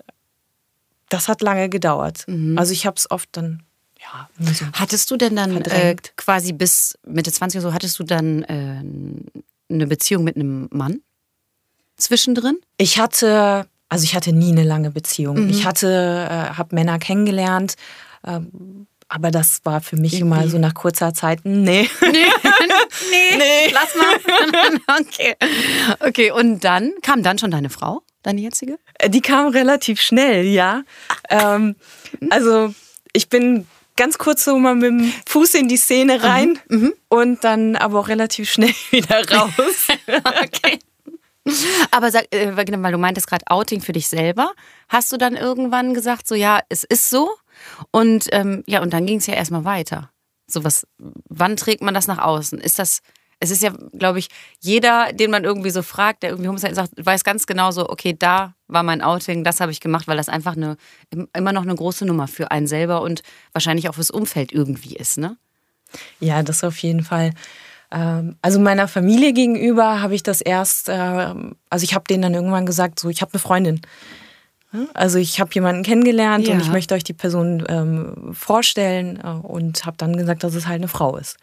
das 1.10 1.28
hat 1.28 1.42
lange 1.42 1.70
gedauert. 1.70 2.26
Mhm. 2.28 2.58
Also 2.58 2.72
ich 2.72 2.86
habe 2.86 2.98
es 2.98 3.10
oft 3.10 3.30
dann 3.34 3.64
ja, 4.00 4.30
so 4.40 4.66
hattest 4.74 5.10
du 5.10 5.18
denn 5.18 5.36
dann 5.36 5.62
äh, 5.64 5.96
quasi 6.16 6.54
bis 6.54 6.96
Mitte 7.08 7.32
20 7.32 7.60
oder 7.60 7.70
so, 7.70 7.74
hattest 7.74 7.98
du 7.98 8.04
dann 8.04 8.44
äh, 8.44 8.84
eine 9.74 9.88
Beziehung 9.88 10.24
mit 10.24 10.36
einem 10.36 10.68
Mann 10.72 11.02
zwischendrin? 11.98 12.60
Ich 12.78 13.00
hatte 13.00 13.68
also 13.90 14.04
ich 14.04 14.16
hatte 14.16 14.34
nie 14.34 14.52
eine 14.52 14.64
lange 14.64 14.92
Beziehung. 14.92 15.44
Mhm. 15.44 15.50
Ich 15.50 15.66
hatte, 15.66 16.28
äh, 16.30 16.56
habe 16.56 16.76
Männer 16.76 17.00
kennengelernt, 17.00 17.76
ähm, 18.26 18.88
aber 19.08 19.30
das 19.30 19.62
war 19.64 19.82
für 19.82 19.98
mich 19.98 20.20
immer 20.20 20.48
so 20.50 20.58
nach 20.58 20.74
kurzer 20.74 21.14
Zeit, 21.14 21.42
nee. 21.44 21.88
nee. 22.02 22.10
nee, 22.12 23.38
nee, 23.38 23.72
lass 23.72 23.96
mal. 23.96 25.00
okay. 25.00 25.36
Okay, 26.00 26.32
und 26.32 26.64
dann 26.64 26.94
kam 27.04 27.22
dann 27.22 27.38
schon 27.38 27.52
deine 27.52 27.70
Frau, 27.70 28.02
deine 28.26 28.42
jetzige? 28.42 28.80
Äh, 28.96 29.10
die 29.10 29.22
kam 29.22 29.48
relativ 29.50 30.02
schnell, 30.02 30.46
ja. 30.46 30.84
Ähm, 31.30 31.76
also 32.30 32.74
ich 33.14 33.30
bin 33.30 33.68
ganz 33.96 34.18
kurz 34.18 34.44
so 34.44 34.58
mal 34.58 34.76
mit 34.76 34.84
dem 34.84 35.14
Fuß 35.28 35.56
in 35.56 35.68
die 35.68 35.78
Szene 35.78 36.22
rein 36.24 36.60
mhm. 36.70 36.80
Mhm. 36.80 36.94
und 37.10 37.44
dann 37.44 37.76
aber 37.76 38.00
auch 38.00 38.08
relativ 38.08 38.50
schnell 38.50 38.74
wieder 38.92 39.22
raus. 39.30 39.88
okay. 40.44 40.80
Aber 41.92 42.12
sag, 42.12 42.26
äh, 42.34 42.52
genau, 42.66 42.82
weil 42.82 42.92
du 42.92 42.98
meintest 42.98 43.28
gerade 43.28 43.46
Outing 43.48 43.82
für 43.82 43.94
dich 43.94 44.08
selber, 44.08 44.52
hast 44.90 45.12
du 45.12 45.18
dann 45.18 45.36
irgendwann 45.36 45.94
gesagt, 45.94 46.28
so 46.28 46.34
ja, 46.36 46.62
es 46.70 46.84
ist 46.84 47.10
so? 47.10 47.30
Und 47.92 48.28
ähm, 48.32 48.64
ja, 48.68 48.82
und 48.82 48.94
dann 48.94 49.06
ging 49.06 49.20
es 49.20 49.28
ja 49.28 49.36
erstmal 49.36 49.64
weiter. 49.64 50.10
So 50.48 50.64
was, 50.64 50.88
wann 50.98 51.56
trägt 51.56 51.82
man 51.82 51.94
das 51.94 52.08
nach 52.08 52.18
außen? 52.18 52.60
Ist 52.60 52.80
das, 52.80 53.02
es 53.40 53.52
ist 53.52 53.62
ja, 53.62 53.72
glaube 53.98 54.20
ich, 54.20 54.30
jeder, 54.62 55.12
den 55.14 55.32
man 55.32 55.44
irgendwie 55.44 55.70
so 55.70 55.82
fragt, 55.82 56.24
der 56.24 56.32
irgendwie 56.32 56.48
homosexuell 56.48 56.88
sagt, 56.88 57.06
weiß 57.06 57.24
ganz 57.24 57.46
genau 57.46 57.72
so, 57.72 57.90
okay, 57.90 58.16
da 58.18 58.54
war 58.68 58.84
mein 58.84 59.02
Outing, 59.02 59.44
das 59.44 59.60
habe 59.60 59.72
ich 59.72 59.80
gemacht, 59.80 60.08
weil 60.08 60.18
das 60.18 60.30
einfach 60.30 60.56
eine, 60.56 60.78
immer 61.34 61.52
noch 61.52 61.64
eine 61.64 61.76
große 61.76 62.06
Nummer 62.06 62.28
für 62.28 62.52
einen 62.52 62.68
selber 62.68 63.02
und 63.02 63.22
wahrscheinlich 63.52 63.90
auch 63.90 63.96
fürs 63.96 64.12
Umfeld 64.12 64.52
irgendwie 64.52 64.96
ist, 64.96 65.18
ne? 65.18 65.38
Ja, 66.20 66.44
das 66.44 66.64
auf 66.64 66.78
jeden 66.80 67.04
Fall. 67.04 67.32
Ähm, 67.92 68.36
also 68.42 68.60
meiner 68.60 68.88
Familie 68.88 69.34
gegenüber 69.34 70.02
habe 70.02 70.16
ich 70.16 70.24
das 70.24 70.42
erst, 70.42 70.88
ähm, 70.90 71.56
also 71.70 71.84
ich 71.84 71.94
habe 71.94 72.06
denen 72.10 72.24
dann 72.24 72.34
irgendwann 72.34 72.66
gesagt, 72.66 73.00
so 73.00 73.10
ich 73.10 73.22
habe 73.22 73.34
eine 73.34 73.40
Freundin. 73.40 73.82
Also 74.94 75.20
ich 75.20 75.40
habe 75.40 75.52
jemanden 75.54 75.84
kennengelernt 75.84 76.48
ja. 76.48 76.54
und 76.54 76.60
ich 76.60 76.70
möchte 76.70 76.96
euch 76.96 77.04
die 77.04 77.14
Person 77.14 77.64
ähm, 77.70 78.34
vorstellen 78.34 79.20
äh, 79.24 79.28
und 79.28 79.86
habe 79.86 79.98
dann 79.98 80.18
gesagt, 80.18 80.44
dass 80.44 80.54
es 80.54 80.68
halt 80.68 80.82
eine 80.82 80.88
Frau 80.88 81.16
ist. 81.18 81.38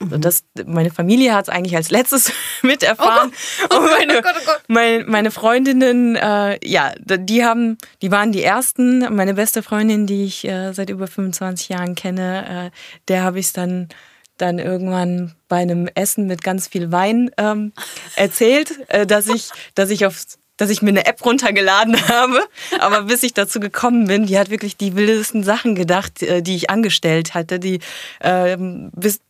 Und 0.00 0.24
das, 0.24 0.44
meine 0.66 0.90
Familie 0.90 1.34
hat 1.34 1.44
es 1.44 1.48
eigentlich 1.48 1.76
als 1.76 1.90
letztes 1.90 2.32
miterfahren. 2.62 3.32
Oh 3.70 3.76
oh 3.76 3.80
meine, 3.80 4.18
oh 4.18 4.22
Gott, 4.22 4.34
oh 4.36 4.44
Gott. 4.44 4.62
Meine, 4.66 5.04
meine 5.04 5.30
Freundinnen, 5.30 6.16
äh, 6.16 6.58
ja, 6.66 6.92
die 6.98 7.44
haben, 7.44 7.78
die 8.02 8.10
waren 8.10 8.32
die 8.32 8.42
ersten. 8.42 9.14
Meine 9.14 9.34
beste 9.34 9.62
Freundin, 9.62 10.06
die 10.06 10.24
ich 10.24 10.44
äh, 10.46 10.72
seit 10.72 10.90
über 10.90 11.06
25 11.06 11.68
Jahren 11.68 11.94
kenne, 11.94 12.70
äh, 12.72 12.76
der 13.08 13.22
habe 13.22 13.38
ich 13.38 13.46
es 13.46 13.52
dann 13.52 13.88
dann 14.36 14.58
irgendwann 14.58 15.36
bei 15.48 15.58
einem 15.58 15.88
Essen 15.94 16.26
mit 16.26 16.42
ganz 16.42 16.66
viel 16.66 16.90
Wein 16.90 17.30
ähm, 17.38 17.72
erzählt, 18.16 18.72
äh, 18.88 19.06
dass 19.06 19.28
ich, 19.28 19.50
dass 19.74 19.90
ich 19.90 20.06
auf 20.06 20.24
dass 20.56 20.70
ich 20.70 20.82
mir 20.82 20.90
eine 20.90 21.06
App 21.06 21.24
runtergeladen 21.24 22.08
habe. 22.08 22.40
Aber 22.78 23.02
bis 23.02 23.24
ich 23.24 23.34
dazu 23.34 23.58
gekommen 23.58 24.06
bin, 24.06 24.26
die 24.26 24.38
hat 24.38 24.50
wirklich 24.50 24.76
die 24.76 24.94
wildesten 24.94 25.42
Sachen 25.42 25.74
gedacht, 25.74 26.22
äh, 26.22 26.42
die 26.42 26.54
ich 26.54 26.70
angestellt 26.70 27.34
hatte, 27.34 27.58
die 27.58 27.80
ähm, 28.20 28.90
bis 28.94 29.20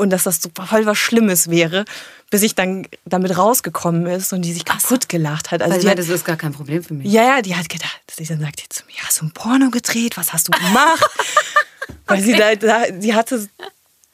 und 0.00 0.10
dass 0.10 0.24
das 0.24 0.40
so 0.40 0.50
voll 0.64 0.86
was 0.86 0.98
Schlimmes 0.98 1.50
wäre, 1.50 1.84
bis 2.30 2.42
ich 2.42 2.54
dann 2.54 2.86
damit 3.04 3.36
rausgekommen 3.36 4.06
ist 4.06 4.32
und 4.32 4.42
die 4.42 4.52
sich 4.52 4.64
kaputt 4.64 5.08
gelacht 5.08 5.50
hat. 5.50 5.62
Also 5.62 5.74
Weil 5.74 5.80
die 5.80 5.88
hat, 5.90 5.98
das 5.98 6.08
ist 6.08 6.24
gar 6.24 6.36
kein 6.36 6.52
Problem 6.52 6.82
für 6.82 6.94
mich. 6.94 7.10
Ja, 7.10 7.22
ja, 7.22 7.42
die 7.42 7.54
hat 7.54 7.68
gedacht, 7.68 8.00
ich 8.16 8.28
dann 8.28 8.40
sagte 8.40 8.64
zu 8.68 8.84
mir, 8.86 8.94
hast 9.02 9.20
du 9.20 9.26
ein 9.26 9.32
Porno 9.32 9.70
gedreht? 9.70 10.16
Was 10.16 10.32
hast 10.32 10.48
du 10.48 10.52
gemacht? 10.52 11.10
Weil 12.06 12.22
sie 12.22 12.34
da, 12.34 12.54
da, 12.54 12.82
sie 12.98 13.14
hatte 13.14 13.48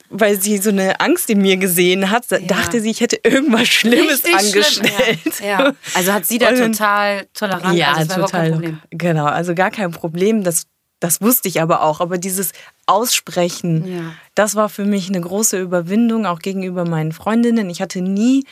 weil 0.09 0.39
sie 0.39 0.57
so 0.57 0.69
eine 0.69 0.99
Angst 0.99 1.29
in 1.29 1.41
mir 1.41 1.57
gesehen 1.57 2.09
hat, 2.09 2.31
ja. 2.31 2.39
dachte 2.39 2.79
sie, 2.79 2.89
ich 2.89 3.01
hätte 3.01 3.19
irgendwas 3.23 3.67
Schlimmes 3.67 4.23
Richtig 4.23 4.35
angestellt. 4.35 5.19
Schlimm, 5.21 5.49
ja. 5.49 5.59
Ja. 5.65 5.73
Also 5.93 6.13
hat 6.13 6.25
sie 6.25 6.37
da 6.37 6.53
total 6.53 7.27
tolerant. 7.33 7.77
Ja, 7.77 7.93
also 7.93 8.21
total. 8.21 8.79
Genau, 8.91 9.25
also 9.25 9.53
gar 9.53 9.69
kein 9.69 9.91
Problem. 9.91 10.43
Das, 10.43 10.63
das 10.99 11.21
wusste 11.21 11.47
ich 11.47 11.61
aber 11.61 11.83
auch. 11.83 12.01
Aber 12.01 12.17
dieses 12.17 12.51
Aussprechen, 12.85 14.15
das 14.35 14.55
war 14.55 14.69
für 14.69 14.85
mich 14.85 15.09
eine 15.09 15.21
große 15.21 15.59
Überwindung, 15.59 16.25
auch 16.25 16.39
gegenüber 16.39 16.85
meinen 16.85 17.11
Freundinnen. 17.11 17.69
Ich 17.69 17.81
hatte 17.81 18.01
nie, 18.01 18.45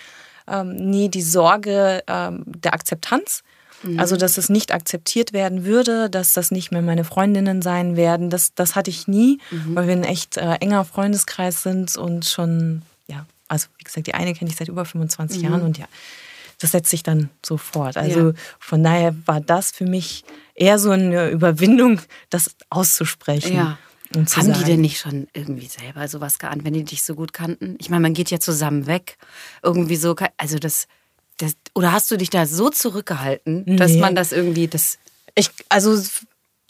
ähm, 0.47 0.75
nie 0.75 1.09
die 1.09 1.21
Sorge 1.21 2.03
ähm, 2.07 2.43
der 2.45 2.73
Akzeptanz. 2.73 3.43
Mhm. 3.83 3.99
Also, 3.99 4.15
dass 4.15 4.37
es 4.37 4.49
nicht 4.49 4.73
akzeptiert 4.73 5.33
werden 5.33 5.65
würde, 5.65 6.09
dass 6.09 6.33
das 6.33 6.51
nicht 6.51 6.71
mehr 6.71 6.81
meine 6.81 7.03
Freundinnen 7.03 7.61
sein 7.61 7.95
werden, 7.95 8.29
das, 8.29 8.53
das 8.53 8.75
hatte 8.75 8.89
ich 8.89 9.07
nie, 9.07 9.39
mhm. 9.51 9.75
weil 9.75 9.87
wir 9.87 9.95
ein 9.95 10.03
echt 10.03 10.37
äh, 10.37 10.55
enger 10.55 10.85
Freundeskreis 10.85 11.63
sind 11.63 11.95
und 11.97 12.25
schon, 12.25 12.83
ja, 13.07 13.25
also 13.47 13.67
wie 13.77 13.83
gesagt, 13.83 14.07
die 14.07 14.13
eine 14.13 14.33
kenne 14.33 14.49
ich 14.49 14.57
seit 14.57 14.69
über 14.69 14.85
25 14.85 15.39
mhm. 15.39 15.43
Jahren 15.43 15.61
und 15.61 15.77
ja, 15.77 15.85
das 16.59 16.71
setzt 16.71 16.89
sich 16.89 17.03
dann 17.03 17.29
so 17.45 17.57
fort. 17.57 17.97
Also 17.97 18.29
ja. 18.29 18.33
von 18.59 18.83
daher 18.83 19.15
war 19.25 19.41
das 19.41 19.71
für 19.71 19.85
mich 19.85 20.23
eher 20.55 20.79
so 20.79 20.91
eine 20.91 21.29
Überwindung, 21.29 22.01
das 22.29 22.55
auszusprechen. 22.69 23.55
Ja. 23.55 23.77
Haben 24.15 24.27
sagen, 24.27 24.53
die 24.53 24.63
denn 24.63 24.81
nicht 24.81 24.99
schon 24.99 25.27
irgendwie 25.33 25.67
selber 25.67 26.07
sowas 26.07 26.39
geahnt, 26.39 26.63
wenn 26.63 26.73
die 26.73 26.83
dich 26.83 27.03
so 27.03 27.15
gut 27.15 27.33
kannten? 27.33 27.75
Ich 27.79 27.89
meine, 27.89 28.01
man 28.01 28.13
geht 28.13 28.31
ja 28.31 28.39
zusammen 28.39 28.87
weg. 28.87 29.17
Irgendwie 29.61 29.97
so, 29.97 30.15
also 30.37 30.57
das, 30.57 30.87
das, 31.37 31.55
oder 31.73 31.91
hast 31.91 32.09
du 32.11 32.17
dich 32.17 32.29
da 32.29 32.45
so 32.45 32.69
zurückgehalten, 32.69 33.63
nee. 33.65 33.75
dass 33.75 33.93
man 33.93 34.15
das 34.15 34.31
irgendwie 34.31 34.67
das. 34.67 34.99
Ich, 35.33 35.49
also 35.69 35.99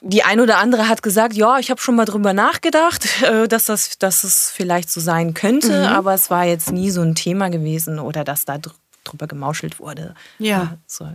die 0.02 0.24
ein 0.24 0.40
oder 0.40 0.58
andere 0.58 0.88
hat 0.88 1.04
gesagt, 1.04 1.34
ja, 1.34 1.60
ich 1.60 1.70
habe 1.70 1.82
schon 1.82 1.96
mal 1.96 2.06
drüber 2.06 2.34
nachgedacht, 2.34 3.22
äh, 3.24 3.48
dass 3.48 3.66
das, 3.66 3.98
dass 3.98 4.24
es 4.24 4.50
vielleicht 4.50 4.90
so 4.90 5.02
sein 5.02 5.34
könnte, 5.34 5.82
mhm. 5.82 5.86
aber 5.88 6.14
es 6.14 6.30
war 6.30 6.46
jetzt 6.46 6.72
nie 6.72 6.90
so 6.90 7.02
ein 7.02 7.16
Thema 7.16 7.50
gewesen 7.50 8.00
oder 8.00 8.24
dass 8.24 8.46
da 8.46 8.58
drüber 9.04 9.28
gemauschelt 9.28 9.80
wurde. 9.80 10.16
Ja. 10.40 10.78
So, 10.88 11.10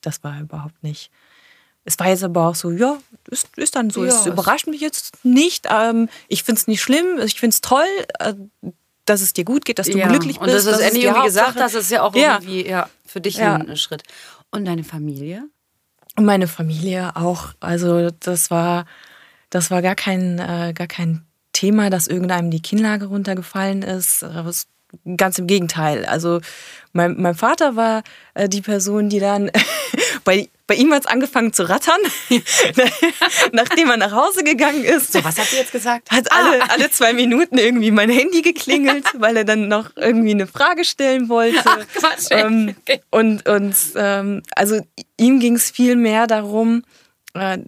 das 0.00 0.24
war 0.24 0.40
überhaupt 0.40 0.82
nicht. 0.82 1.10
Es 1.84 1.98
war 1.98 2.08
jetzt 2.08 2.24
aber 2.24 2.48
auch 2.48 2.54
so, 2.54 2.70
ja, 2.70 2.98
ist, 3.30 3.48
ist 3.56 3.76
dann 3.76 3.90
so. 3.90 4.04
Ja, 4.04 4.10
es 4.10 4.26
überrascht 4.26 4.66
mich 4.66 4.80
jetzt 4.80 5.24
nicht. 5.24 5.66
Ähm, 5.70 6.08
ich 6.28 6.42
finde 6.42 6.60
es 6.60 6.66
nicht 6.66 6.82
schlimm, 6.82 7.18
ich 7.22 7.38
finde 7.38 7.54
es 7.54 7.60
toll. 7.60 7.86
Äh, 8.18 8.34
dass 9.06 9.20
es 9.20 9.34
dir 9.34 9.44
gut 9.44 9.66
geht, 9.66 9.78
dass 9.78 9.86
du 9.86 9.98
ja. 9.98 10.08
glücklich 10.08 10.38
bist. 10.38 10.48
Und 10.48 10.54
das 10.54 10.64
ist 10.64 10.82
Annie 10.82 11.02
irgendwie 11.02 11.26
gesagt, 11.26 11.58
das 11.58 11.74
ist 11.74 11.90
ja 11.90 12.02
auch 12.02 12.14
ja. 12.14 12.36
irgendwie 12.36 12.66
ja, 12.66 12.88
für 13.04 13.20
dich 13.20 13.38
ein 13.40 13.76
Schritt. 13.76 14.02
Und 14.50 14.64
deine 14.64 14.82
Familie? 14.82 15.48
Und 16.16 16.24
meine 16.24 16.46
Familie 16.46 17.14
auch. 17.16 17.48
Also 17.60 18.10
das 18.10 18.50
war, 18.50 18.86
das 19.50 19.70
war 19.70 19.82
gar 19.82 19.94
kein, 19.94 20.38
äh, 20.38 20.72
gar 20.74 20.86
kein 20.86 21.26
Thema, 21.52 21.90
dass 21.90 22.06
irgendeinem 22.06 22.50
die 22.50 22.62
Kinnlage 22.62 23.06
runtergefallen 23.06 23.82
ist. 23.82 24.24
Ganz 25.16 25.38
im 25.38 25.46
Gegenteil. 25.46 26.06
Also 26.06 26.40
mein, 26.92 27.20
mein 27.20 27.34
Vater 27.34 27.74
war 27.76 28.04
äh, 28.34 28.48
die 28.48 28.62
Person, 28.62 29.08
die 29.08 29.18
dann 29.18 29.50
bei, 30.24 30.48
bei 30.66 30.76
ihm 30.76 30.92
hat 30.94 31.04
es 31.04 31.06
angefangen 31.06 31.52
zu 31.52 31.68
rattern, 31.68 32.00
nachdem 33.52 33.90
er 33.90 33.98
nach 33.98 34.12
Hause 34.12 34.44
gegangen 34.44 34.82
ist. 34.82 35.12
So, 35.12 35.22
was 35.22 35.38
hat 35.38 35.46
sie 35.46 35.56
jetzt 35.56 35.72
gesagt? 35.72 36.10
Hat 36.10 36.32
ah. 36.32 36.36
alle, 36.36 36.70
alle 36.70 36.90
zwei 36.90 37.12
Minuten 37.12 37.58
irgendwie 37.58 37.90
mein 37.90 38.08
Handy 38.08 38.40
geklingelt, 38.40 39.04
weil 39.18 39.36
er 39.36 39.44
dann 39.44 39.68
noch 39.68 39.90
irgendwie 39.96 40.30
eine 40.30 40.46
Frage 40.46 40.84
stellen 40.84 41.28
wollte. 41.28 41.60
Ach, 41.64 41.86
Quatsch, 41.94 42.28
ähm, 42.30 42.74
okay. 42.80 43.02
Und, 43.10 43.46
und 43.46 43.76
ähm, 43.96 44.42
also 44.56 44.80
ihm 45.18 45.38
ging 45.38 45.56
es 45.56 45.70
viel 45.70 45.96
mehr 45.96 46.26
darum, 46.26 46.82
äh, 47.34 47.58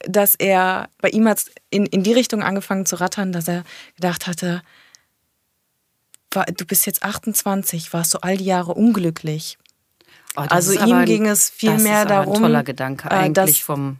dass 0.00 0.34
er, 0.34 0.88
bei 1.02 1.10
ihm 1.10 1.28
hat 1.28 1.38
es 1.38 1.50
in, 1.68 1.84
in 1.84 2.02
die 2.02 2.14
Richtung 2.14 2.42
angefangen 2.42 2.86
zu 2.86 2.96
rattern, 2.96 3.32
dass 3.32 3.48
er 3.48 3.64
gedacht 3.96 4.26
hatte, 4.26 4.62
du 6.30 6.64
bist 6.64 6.86
jetzt 6.86 7.02
28, 7.02 7.92
warst 7.92 8.14
du 8.14 8.18
all 8.22 8.38
die 8.38 8.44
Jahre 8.44 8.72
unglücklich? 8.72 9.58
Oh, 10.36 10.42
also 10.48 10.72
ihm 10.72 11.04
ging 11.04 11.26
es 11.26 11.50
viel 11.50 11.76
mehr 11.78 12.04
darum. 12.04 12.36
Ein 12.36 12.42
toller 12.42 12.62
Gedanke 12.62 13.08
äh, 13.08 13.14
eigentlich 13.14 13.34
dass, 13.34 13.58
vom. 13.58 13.98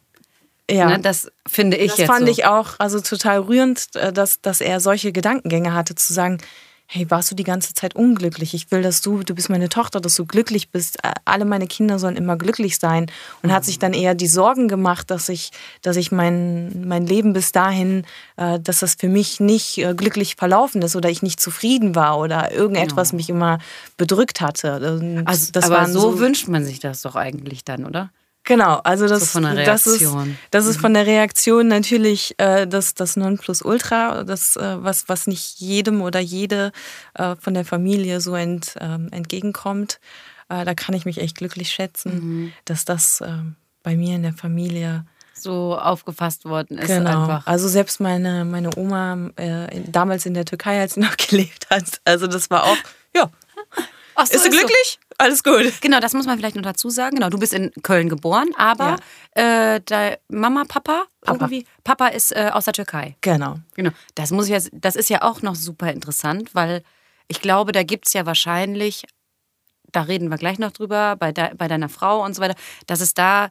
Ja, 0.71 0.87
ne, 0.89 1.01
das 1.01 1.31
finde 1.47 1.77
ich 1.77 1.91
das 1.91 1.99
jetzt. 1.99 2.09
Das 2.09 2.17
fand 2.17 2.27
so. 2.27 2.33
ich 2.33 2.45
auch 2.45 2.75
also 2.79 3.01
total 3.01 3.41
rührend, 3.41 3.87
äh, 3.97 4.13
dass, 4.13 4.41
dass 4.41 4.61
er 4.61 4.79
solche 4.81 5.13
Gedankengänge 5.13 5.75
hatte, 5.75 5.97
zu 5.97 6.13
sagen, 6.13 6.39
hey, 6.93 7.09
warst 7.09 7.31
du 7.31 7.37
die 7.37 7.45
ganze 7.45 7.73
Zeit 7.73 7.95
unglücklich? 7.95 8.53
Ich 8.53 8.73
will, 8.73 8.83
dass 8.83 9.01
du, 9.01 9.23
du 9.23 9.33
bist 9.33 9.49
meine 9.49 9.69
Tochter, 9.69 10.01
dass 10.01 10.17
du 10.17 10.27
glücklich 10.27 10.71
bist. 10.71 10.99
Alle 11.25 11.45
meine 11.45 11.69
Kinder 11.69 12.01
sollen 12.01 12.17
immer 12.17 12.37
glücklich 12.37 12.79
sein. 12.79 13.07
Und 13.43 13.51
mhm. 13.51 13.55
hat 13.55 13.65
sich 13.65 13.79
dann 13.79 13.93
eher 13.93 14.17
die 14.17 14.27
Sorgen 14.27 14.67
gemacht, 14.67 15.09
dass 15.09 15.29
ich, 15.29 15.53
dass 15.83 15.97
ich 15.97 16.11
mein, 16.11 16.89
mein 16.89 17.07
Leben 17.07 17.33
bis 17.33 17.53
dahin, 17.53 18.05
äh, 18.37 18.59
dass 18.59 18.81
das 18.81 18.97
für 18.97 19.09
mich 19.09 19.39
nicht 19.39 19.79
äh, 19.79 19.95
glücklich 19.95 20.35
verlaufen 20.35 20.83
ist 20.83 20.97
oder 20.97 21.09
ich 21.09 21.23
nicht 21.23 21.39
zufrieden 21.39 21.95
war 21.95 22.19
oder 22.19 22.51
irgendetwas 22.51 23.13
ja. 23.13 23.17
mich 23.17 23.31
immer 23.31 23.61
bedrückt 23.97 24.41
hatte. 24.41 24.99
Und 24.99 25.29
also, 25.29 25.53
das 25.53 25.71
aber 25.71 25.87
so, 25.87 26.01
so 26.01 26.19
wünscht 26.19 26.49
man 26.49 26.65
sich 26.65 26.81
das 26.81 27.03
doch 27.03 27.15
eigentlich 27.15 27.63
dann, 27.65 27.87
oder? 27.87 28.11
Genau, 28.45 28.81
also 28.85 29.07
das, 29.07 29.33
so 29.33 29.41
das 29.41 29.87
ist, 29.87 30.05
das 30.51 30.67
ist 30.67 30.79
mhm. 30.79 30.81
von 30.81 30.95
der 30.95 31.07
Reaktion 31.07 31.69
natürlich 31.69 32.35
äh, 32.39 32.67
das, 32.67 32.95
das 32.95 33.17
Nonplusultra, 33.17 34.25
das, 34.25 34.57
äh, 34.57 34.83
was, 34.83 35.09
was 35.09 35.27
nicht 35.27 35.61
jedem 35.61 36.01
oder 36.01 36.21
jede 36.21 36.73
äh, 37.15 37.37
von 37.37 37.55
der 37.55 37.65
Familie 37.65 38.21
so 38.21 38.35
ent, 38.35 38.77
ähm, 38.81 39.09
entgegenkommt. 39.13 40.01
Äh, 40.49 40.65
da 40.65 40.75
kann 40.75 40.95
ich 40.95 41.05
mich 41.05 41.19
echt 41.19 41.37
glücklich 41.37 41.71
schätzen, 41.71 42.13
mhm. 42.15 42.53
dass 42.65 42.85
das 42.85 43.21
äh, 43.21 43.31
bei 43.83 43.97
mir 43.97 44.17
in 44.17 44.23
der 44.23 44.33
Familie 44.33 45.05
so 45.35 45.79
aufgefasst 45.79 46.45
worden 46.45 46.79
ist. 46.79 46.89
Genau. 46.89 47.23
Einfach. 47.23 47.47
Also 47.47 47.69
selbst 47.69 48.01
meine, 48.01 48.45
meine 48.45 48.77
Oma 48.77 49.31
äh, 49.37 49.81
damals 49.87 50.27
in 50.27 50.35
der 50.35 50.45
Türkei, 50.45 50.81
als 50.81 50.95
sie 50.95 51.01
noch 51.01 51.17
gelebt 51.29 51.69
hat, 51.71 52.01
also 52.05 52.27
das 52.27 52.51
war 52.51 52.65
auch. 52.65 52.77
Ach 54.21 54.27
so, 54.27 54.35
ist 54.35 54.45
du 54.45 54.51
glücklich? 54.51 54.99
So. 55.01 55.15
Alles 55.19 55.43
gut. 55.43 55.81
Genau, 55.81 56.01
das 56.01 56.15
muss 56.15 56.27
man 56.27 56.39
vielleicht 56.39 56.57
noch 56.57 56.63
dazu 56.63 56.91
sagen. 56.91 57.17
Genau, 57.17 57.29
du 57.29 57.39
bist 57.39 57.53
in 57.53 57.71
Köln 57.83 58.09
geboren, 58.09 58.49
aber 58.57 58.97
ja. 59.37 59.75
äh, 59.75 59.81
deine 59.85 60.19
Mama, 60.29 60.65
Papa, 60.67 61.05
Papa, 61.21 61.45
irgendwie, 61.45 61.67
Papa 61.85 62.09
ist 62.09 62.33
äh, 62.33 62.51
aus 62.53 62.65
der 62.65 62.75
Türkei. 62.75 63.17
Genau. 63.21 63.59
Genau. 63.75 63.91
Das 64.15 64.31
muss 64.31 64.47
ich 64.47 64.53
jetzt, 64.53 64.71
das 64.73 64.97
ist 64.97 65.11
ja 65.11 65.23
auch 65.23 65.43
noch 65.43 65.55
super 65.55 65.93
interessant, 65.93 66.55
weil 66.55 66.83
ich 67.29 67.41
glaube, 67.41 67.73
da 67.73 67.83
gibt 67.83 68.07
es 68.07 68.13
ja 68.13 68.27
wahrscheinlich, 68.27 69.05
da 69.93 70.03
reden 70.03 70.31
wir 70.31 70.39
gleich 70.39 70.59
noch 70.59 70.73
drüber, 70.73 71.17
bei, 71.17 71.33
de, 71.33 71.55
bei 71.55 71.69
deiner 71.69 71.89
Frau 71.89 72.25
und 72.25 72.35
so 72.35 72.43
weiter, 72.43 72.57
dass 72.87 73.01
es 73.01 73.15
da 73.15 73.51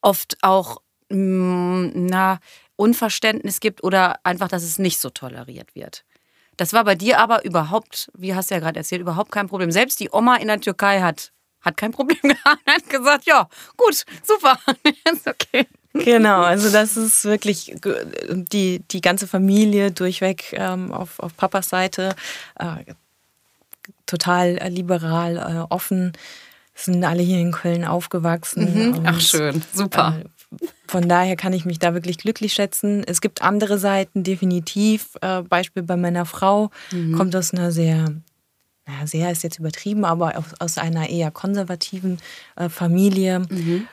oft 0.00 0.36
auch, 0.42 0.80
mh, 1.10 1.16
mm, 1.16 2.06
na, 2.06 2.38
Unverständnis 2.76 3.60
gibt 3.60 3.84
oder 3.84 4.18
einfach, 4.24 4.48
dass 4.48 4.62
es 4.62 4.78
nicht 4.78 5.00
so 5.00 5.10
toleriert 5.10 5.74
wird. 5.74 6.04
Das 6.56 6.72
war 6.72 6.84
bei 6.84 6.94
dir 6.94 7.18
aber 7.18 7.44
überhaupt, 7.44 8.10
wie 8.14 8.34
hast 8.34 8.50
du 8.50 8.54
ja 8.54 8.60
gerade 8.60 8.78
erzählt, 8.78 9.00
überhaupt 9.00 9.32
kein 9.32 9.48
Problem. 9.48 9.70
Selbst 9.70 10.00
die 10.00 10.10
Oma 10.12 10.36
in 10.36 10.48
der 10.48 10.60
Türkei 10.60 11.00
hat, 11.00 11.32
hat 11.60 11.76
kein 11.76 11.92
Problem 11.92 12.18
gehabt, 12.22 12.60
hat 12.66 12.88
gesagt, 12.88 13.26
ja, 13.26 13.48
gut, 13.76 14.04
super, 14.22 14.58
ist 15.12 15.26
okay. 15.26 15.66
Genau, 15.94 16.42
also 16.42 16.70
das 16.70 16.96
ist 16.96 17.24
wirklich 17.24 17.72
die, 18.28 18.80
die 18.80 19.00
ganze 19.00 19.28
Familie 19.28 19.92
durchweg 19.92 20.52
ähm, 20.52 20.92
auf, 20.92 21.20
auf 21.20 21.36
Papas 21.36 21.68
Seite 21.68 22.16
äh, 22.58 22.92
total 24.06 24.54
liberal, 24.70 25.36
äh, 25.36 25.72
offen. 25.72 26.12
Sind 26.74 27.04
alle 27.04 27.22
hier 27.22 27.38
in 27.38 27.52
Köln 27.52 27.84
aufgewachsen. 27.84 28.90
Mhm. 28.90 29.02
Ach 29.04 29.20
schön, 29.20 29.62
super. 29.72 30.20
Äh, 30.20 30.28
von 30.86 31.08
daher 31.08 31.36
kann 31.36 31.52
ich 31.52 31.64
mich 31.64 31.78
da 31.78 31.94
wirklich 31.94 32.18
glücklich 32.18 32.52
schätzen. 32.52 33.04
Es 33.06 33.20
gibt 33.20 33.42
andere 33.42 33.78
Seiten, 33.78 34.22
definitiv. 34.22 35.16
Äh, 35.20 35.42
Beispiel 35.42 35.82
bei 35.82 35.96
meiner 35.96 36.26
Frau 36.26 36.70
mhm. 36.92 37.16
kommt 37.16 37.34
aus 37.36 37.52
einer 37.52 37.72
sehr, 37.72 38.04
naja, 38.86 39.06
sehr 39.06 39.30
ist 39.30 39.42
jetzt 39.42 39.58
übertrieben, 39.58 40.04
aber 40.04 40.38
aus, 40.38 40.54
aus 40.60 40.78
einer 40.78 41.08
eher 41.08 41.30
konservativen 41.30 42.18
äh, 42.56 42.68
Familie. 42.68 43.40
Mhm 43.40 43.88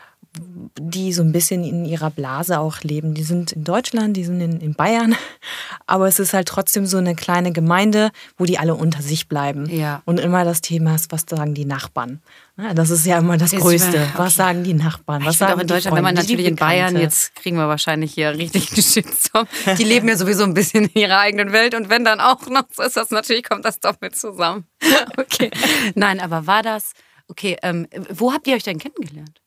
die 0.79 1.11
so 1.11 1.23
ein 1.23 1.33
bisschen 1.33 1.63
in 1.63 1.83
ihrer 1.83 2.09
Blase 2.09 2.59
auch 2.59 2.81
leben. 2.81 3.13
Die 3.13 3.23
sind 3.23 3.51
in 3.51 3.65
Deutschland, 3.65 4.15
die 4.15 4.23
sind 4.23 4.39
in, 4.39 4.61
in, 4.61 4.73
Bayern, 4.75 5.15
aber 5.87 6.07
es 6.07 6.19
ist 6.19 6.33
halt 6.33 6.47
trotzdem 6.47 6.85
so 6.85 6.97
eine 6.97 7.15
kleine 7.15 7.51
Gemeinde, 7.51 8.11
wo 8.37 8.45
die 8.45 8.57
alle 8.57 8.75
unter 8.75 9.01
sich 9.01 9.27
bleiben. 9.27 9.69
Ja. 9.69 10.01
Und 10.05 10.19
immer 10.19 10.45
das 10.45 10.61
Thema 10.61 10.95
ist, 10.95 11.11
was 11.11 11.25
sagen 11.29 11.53
die 11.53 11.65
Nachbarn? 11.65 12.21
Das 12.57 12.89
ist 12.89 13.05
ja 13.05 13.17
immer 13.17 13.37
das 13.37 13.51
Größte. 13.51 13.87
Okay. 13.87 14.09
Was 14.17 14.35
sagen 14.35 14.63
die 14.63 14.73
Nachbarn? 14.73 15.25
Was 15.25 15.33
ich 15.33 15.39
sagen 15.39 15.53
auch 15.53 15.59
in 15.59 15.67
Deutschland, 15.67 15.95
Freunde, 15.95 15.95
wenn 15.97 16.03
man 16.03 16.15
natürlich 16.15 16.45
in 16.45 16.55
Bayern, 16.55 16.97
jetzt 16.97 17.33
kriegen 17.35 17.57
wir 17.57 17.67
wahrscheinlich 17.67 18.13
hier 18.13 18.37
richtig 18.37 18.71
einen 18.71 18.83
Shitstorm. 18.83 19.47
Die 19.77 19.83
leben 19.83 20.07
ja 20.07 20.17
sowieso 20.17 20.43
ein 20.43 20.53
bisschen 20.53 20.85
in 20.85 21.01
ihrer 21.01 21.19
eigenen 21.19 21.53
Welt 21.53 21.73
und 21.73 21.89
wenn 21.89 22.03
dann 22.03 22.19
auch 22.19 22.47
noch 22.47 22.65
so 22.71 22.83
ist, 22.83 22.97
das 22.97 23.09
natürlich 23.09 23.43
kommt 23.43 23.65
das 23.65 23.79
doch 23.79 23.95
mit 24.01 24.15
zusammen. 24.15 24.65
Okay. 25.17 25.51
Nein, 25.95 26.19
aber 26.19 26.47
war 26.47 26.63
das, 26.63 26.93
okay, 27.27 27.57
ähm, 27.63 27.87
wo 28.09 28.33
habt 28.33 28.47
ihr 28.47 28.55
euch 28.55 28.63
denn 28.63 28.79
kennengelernt? 28.79 29.41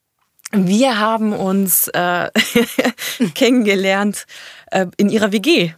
Wir 0.52 0.98
haben 0.98 1.32
uns 1.32 1.88
äh, 1.88 2.30
kennengelernt 3.34 4.26
äh, 4.70 4.86
in 4.96 5.08
ihrer 5.08 5.32
WG 5.32 5.72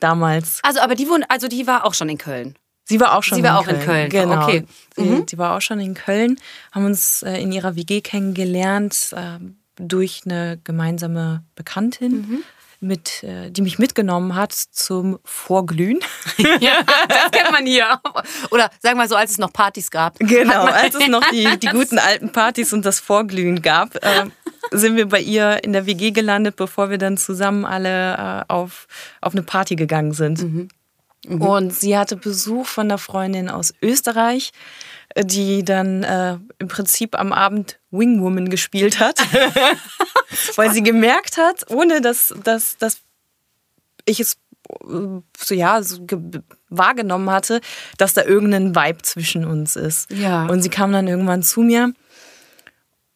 damals. 0.00 0.60
Also, 0.62 0.80
aber 0.80 0.94
die 0.94 1.08
wohnt, 1.08 1.24
also 1.28 1.48
die 1.48 1.66
war 1.66 1.84
auch 1.84 1.94
schon 1.94 2.08
in 2.08 2.18
Köln. 2.18 2.56
Sie 2.88 3.00
war 3.00 3.16
auch 3.16 3.22
schon 3.22 3.36
Sie 3.36 3.44
war 3.44 3.50
in 3.50 3.56
auch 3.56 3.64
Köln. 3.64 3.80
in 3.80 3.86
Köln. 3.86 4.08
Genau. 4.10 4.42
Okay. 4.44 4.64
Mhm. 4.96 5.24
Sie, 5.28 5.38
war 5.38 5.56
auch 5.56 5.60
schon 5.60 5.78
in 5.78 5.94
Köln, 5.94 6.38
haben 6.72 6.86
uns 6.86 7.22
äh, 7.22 7.40
in 7.40 7.52
ihrer 7.52 7.76
WG 7.76 8.00
kennengelernt 8.00 9.12
äh, 9.12 9.38
durch 9.76 10.22
eine 10.24 10.58
gemeinsame 10.64 11.44
Bekanntin. 11.54 12.12
Mhm 12.12 12.44
mit, 12.80 13.24
äh, 13.24 13.50
die 13.50 13.62
mich 13.62 13.78
mitgenommen 13.78 14.34
hat 14.34 14.52
zum 14.52 15.18
Vorglühen. 15.24 16.00
Ja, 16.60 16.82
das 17.08 17.30
kennt 17.32 17.50
man 17.50 17.66
hier. 17.66 18.00
Oder 18.50 18.70
sagen 18.80 18.96
wir 18.98 19.08
so, 19.08 19.16
als 19.16 19.32
es 19.32 19.38
noch 19.38 19.52
Partys 19.52 19.90
gab. 19.90 20.18
Genau, 20.20 20.64
als 20.64 20.94
es 20.94 21.08
noch 21.08 21.28
die, 21.30 21.48
die 21.62 21.66
guten 21.66 21.98
alten 21.98 22.30
Partys 22.30 22.72
und 22.72 22.84
das 22.84 23.00
Vorglühen 23.00 23.60
gab, 23.60 23.96
äh, 23.96 24.26
sind 24.70 24.96
wir 24.96 25.08
bei 25.08 25.20
ihr 25.20 25.62
in 25.64 25.72
der 25.72 25.86
WG 25.86 26.12
gelandet, 26.12 26.56
bevor 26.56 26.90
wir 26.90 26.98
dann 26.98 27.16
zusammen 27.16 27.64
alle 27.64 28.14
äh, 28.14 28.52
auf, 28.52 28.86
auf 29.20 29.32
eine 29.32 29.42
Party 29.42 29.74
gegangen 29.74 30.12
sind. 30.12 30.42
Mhm. 30.42 30.68
Mhm. 31.26 31.42
Und 31.42 31.74
sie 31.74 31.96
hatte 31.96 32.16
Besuch 32.16 32.66
von 32.66 32.86
einer 32.86 32.98
Freundin 32.98 33.48
aus 33.48 33.74
Österreich, 33.82 34.52
die 35.16 35.64
dann 35.64 36.02
äh, 36.02 36.38
im 36.58 36.68
Prinzip 36.68 37.18
am 37.18 37.32
Abend 37.32 37.78
Wingwoman 37.90 38.50
gespielt 38.50 39.00
hat, 39.00 39.20
weil 40.56 40.72
sie 40.72 40.82
gemerkt 40.82 41.38
hat, 41.38 41.70
ohne 41.70 42.00
dass, 42.00 42.34
dass, 42.44 42.76
dass 42.76 42.98
ich 44.04 44.20
es 44.20 44.38
äh, 44.84 45.20
so 45.36 45.54
ja 45.54 45.82
so 45.82 46.06
wahrgenommen 46.68 47.30
hatte, 47.30 47.60
dass 47.96 48.14
da 48.14 48.22
irgendein 48.22 48.74
Vibe 48.74 49.02
zwischen 49.02 49.44
uns 49.44 49.76
ist. 49.76 50.10
Ja. 50.10 50.46
Und 50.46 50.62
sie 50.62 50.68
kam 50.68 50.92
dann 50.92 51.08
irgendwann 51.08 51.42
zu 51.42 51.62
mir 51.62 51.92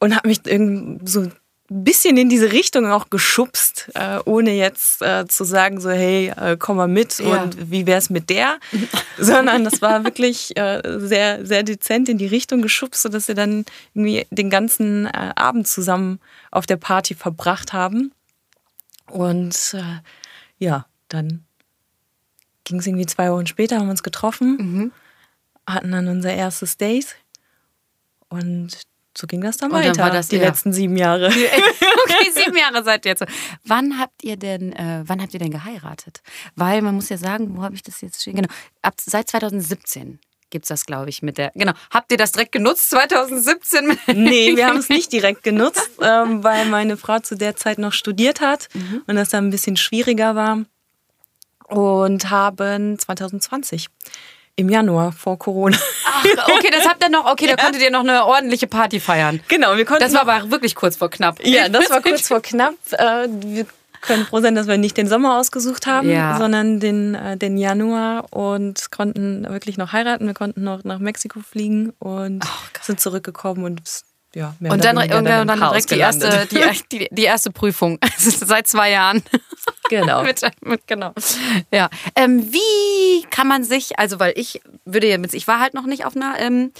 und 0.01 0.17
hat 0.17 0.27
mich 0.27 0.41
irgendwie 0.47 1.07
so 1.07 1.29
bisschen 1.73 2.17
in 2.17 2.29
diese 2.29 2.53
Richtung 2.53 2.87
auch 2.87 3.11
geschubst, 3.11 3.91
äh, 3.95 4.19
ohne 4.25 4.53
jetzt 4.53 5.03
äh, 5.03 5.27
zu 5.27 5.45
sagen, 5.45 5.81
so, 5.81 5.91
hey, 5.91 6.29
äh, 6.29 6.57
komm 6.59 6.77
mal 6.77 6.89
mit 6.89 7.19
ja. 7.19 7.43
und 7.43 7.71
wie 7.71 7.87
wär's 7.87 8.11
mit 8.11 8.31
der? 8.31 8.59
Sondern 9.19 9.65
das 9.65 9.83
war 9.83 10.05
wirklich 10.05 10.57
äh, 10.57 10.83
sehr, 10.99 11.45
sehr 11.47 11.63
dezent 11.63 12.09
in 12.09 12.19
die 12.19 12.27
Richtung 12.27 12.63
geschubst, 12.63 13.03
sodass 13.03 13.29
wir 13.29 13.35
dann 13.35 13.65
irgendwie 13.95 14.27
den 14.31 14.51
ganzen 14.51 15.07
äh, 15.07 15.33
Abend 15.35 15.67
zusammen 15.67 16.21
auf 16.51 16.67
der 16.67 16.77
Party 16.77 17.15
verbracht 17.15 17.73
haben. 17.73 18.13
Und 19.11 19.75
äh, 19.75 20.01
ja, 20.59 20.87
dann 21.09 21.45
ging 22.65 22.79
es 22.79 22.87
irgendwie 22.87 23.07
zwei 23.07 23.31
Wochen 23.31 23.47
später, 23.47 23.77
haben 23.77 23.87
wir 23.87 23.93
uns 23.93 24.03
getroffen, 24.03 24.57
mhm. 24.57 24.93
hatten 25.67 25.93
dann 25.93 26.09
unser 26.09 26.33
erstes 26.33 26.77
Date. 26.77 27.17
Und 28.29 28.87
so 29.17 29.27
ging 29.27 29.41
das 29.41 29.59
dann 29.59 29.71
und 29.71 29.79
weiter. 29.79 29.93
Dann 29.93 29.99
war 29.99 30.11
das 30.11 30.29
die 30.29 30.37
ja. 30.37 30.45
letzten 30.45 30.73
sieben 30.73 30.97
Jahre. 30.97 31.27
okay, 31.29 32.31
sieben 32.35 32.57
Jahre 32.57 32.83
seid 32.83 33.05
ihr 33.05 33.11
jetzt. 33.11 33.25
Wann 33.65 33.99
habt 33.99 34.25
ihr 34.25 34.37
denn, 34.37 34.73
äh, 34.73 35.03
wann 35.07 35.21
habt 35.21 35.35
ihr 35.35 35.41
denn 35.41 35.51
geheiratet? 35.51 36.23
Weil 36.57 36.83
man 36.83 36.95
muss 36.95 37.09
ja 37.09 37.19
sagen, 37.19 37.57
wo 37.57 37.63
habe 37.63 37.75
ich 37.75 37.83
das 37.83 38.01
jetzt 38.01 38.23
stehen? 38.23 38.37
Genau, 38.37 38.49
ab 38.81 38.95
seit 38.99 39.29
2017 39.29 40.19
gibt 40.53 40.67
es 40.67 40.69
das, 40.69 40.87
glaube 40.87 41.11
ich, 41.11 41.23
mit 41.23 41.39
der. 41.39 41.51
Genau. 41.55 41.73
Habt 41.91 42.13
ihr 42.13 42.19
das 42.19 42.31
direkt 42.31 42.53
genutzt 42.53 42.91
2017? 42.91 43.99
nee, 44.15 44.55
wir 44.55 44.67
haben 44.67 44.77
es 44.77 44.89
nicht 44.89 45.13
direkt 45.13 45.43
genutzt, 45.43 45.91
ähm, 46.03 46.45
weil 46.45 46.67
meine 46.67 46.97
Frau 46.97 47.19
zu 47.19 47.35
der 47.37 47.57
Zeit 47.57 47.79
noch 47.79 47.93
studiert 47.93 48.41
hat 48.41 48.69
mhm. 48.75 49.03
und 49.07 49.17
das 49.17 49.31
dann 49.31 49.49
ein 49.49 49.51
bisschen 49.51 49.77
schwieriger 49.77 50.37
war. 50.37 50.65
Und 51.69 52.29
haben 52.31 52.99
2020 52.99 53.89
im 54.57 54.69
Januar 54.69 55.13
vor 55.13 55.39
Corona. 55.39 55.77
Ach, 56.07 56.25
okay, 56.49 56.69
das 56.71 56.87
habt 56.87 57.03
ihr 57.03 57.11
noch, 57.11 57.25
okay, 57.31 57.47
ja. 57.49 57.57
da 57.57 57.65
konntet 57.65 57.83
ihr 57.83 57.91
noch 57.91 58.01
eine 58.01 58.25
ordentliche 58.25 58.67
Party 58.67 59.01
feiern. 59.01 59.41
Genau, 59.49 59.77
wir 59.77 59.85
konnten. 59.85 60.03
Das 60.03 60.15
war 60.15 60.29
aber 60.29 60.51
wirklich 60.51 60.75
kurz 60.75 60.97
vor 60.97 61.11
knapp. 61.11 61.45
Ja, 61.45 61.69
das 61.69 61.91
war 61.91 62.01
kurz 62.03 62.29
vor 62.29 62.41
knapp. 62.41 62.75
Äh, 62.93 63.29
wir 63.29 63.67
können 64.03 64.27
froh 64.27 64.41
sein, 64.41 64.55
dass 64.55 64.67
wir 64.67 64.77
nicht 64.77 64.97
den 64.97 65.09
Sommer 65.09 65.39
ausgesucht 65.39 65.87
haben, 65.87 66.11
ja. 66.11 66.37
sondern 66.37 66.81
den, 66.81 67.15
äh, 67.15 67.37
den 67.37 67.57
Januar 67.57 68.27
und 68.33 68.91
konnten 68.91 69.49
wirklich 69.49 69.79
noch 69.79 69.93
heiraten. 69.93 70.27
Wir 70.27 70.35
konnten 70.35 70.65
noch 70.65 70.85
nach 70.85 70.99
Mexiko 70.99 71.41
fliegen 71.41 71.93
und 71.99 72.45
oh, 72.45 72.81
sind 72.83 73.01
zurückgekommen 73.01 73.65
und 73.65 73.81
ja, 74.35 74.55
und 74.61 74.83
dann, 74.83 74.97
und 74.97 75.11
dann, 75.11 75.47
dann 75.47 75.61
direkt 75.61 75.91
die 75.91 75.99
erste, 75.99 76.47
die, 76.51 76.59
die, 76.91 77.09
die, 77.11 77.25
erste 77.25 77.51
Prüfung. 77.51 77.99
Seit 78.17 78.67
zwei 78.67 78.91
Jahren. 78.91 79.23
Genau. 79.89 80.23
mit, 80.25 80.41
mit, 80.63 80.87
genau. 80.87 81.13
Ja. 81.71 81.91
Ähm, 82.17 82.51
wie 82.51 83.27
kann 83.31 83.47
man 83.47 83.63
sich, 83.63 83.99
also 83.99 84.19
weil 84.19 84.33
ich 84.37 84.63
würde 84.87 85.07
jetzt, 85.07 85.35
ich 85.35 85.47
war 85.47 85.61
halt 85.61 85.75
noch 85.75 85.85
nicht 85.85 86.07
auf 86.07 86.17
einer, 86.17 86.41
ähm, 86.41 86.73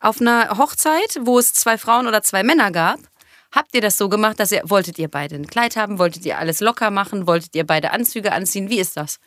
auf 0.00 0.20
einer 0.20 0.56
Hochzeit, 0.56 1.20
wo 1.20 1.38
es 1.38 1.52
zwei 1.52 1.76
Frauen 1.76 2.06
oder 2.06 2.22
zwei 2.22 2.42
Männer 2.42 2.70
gab. 2.70 3.00
Habt 3.52 3.74
ihr 3.74 3.82
das 3.82 3.98
so 3.98 4.08
gemacht, 4.08 4.40
dass 4.40 4.50
ihr, 4.50 4.62
wolltet 4.64 4.98
ihr 4.98 5.08
beide 5.08 5.36
ein 5.36 5.46
Kleid 5.46 5.76
haben? 5.76 5.98
Wolltet 5.98 6.24
ihr 6.24 6.38
alles 6.38 6.60
locker 6.60 6.90
machen? 6.90 7.26
Wolltet 7.26 7.54
ihr 7.54 7.66
beide 7.66 7.90
Anzüge 7.90 8.32
anziehen? 8.32 8.70
Wie 8.70 8.80
ist 8.80 8.96
das? 8.96 9.20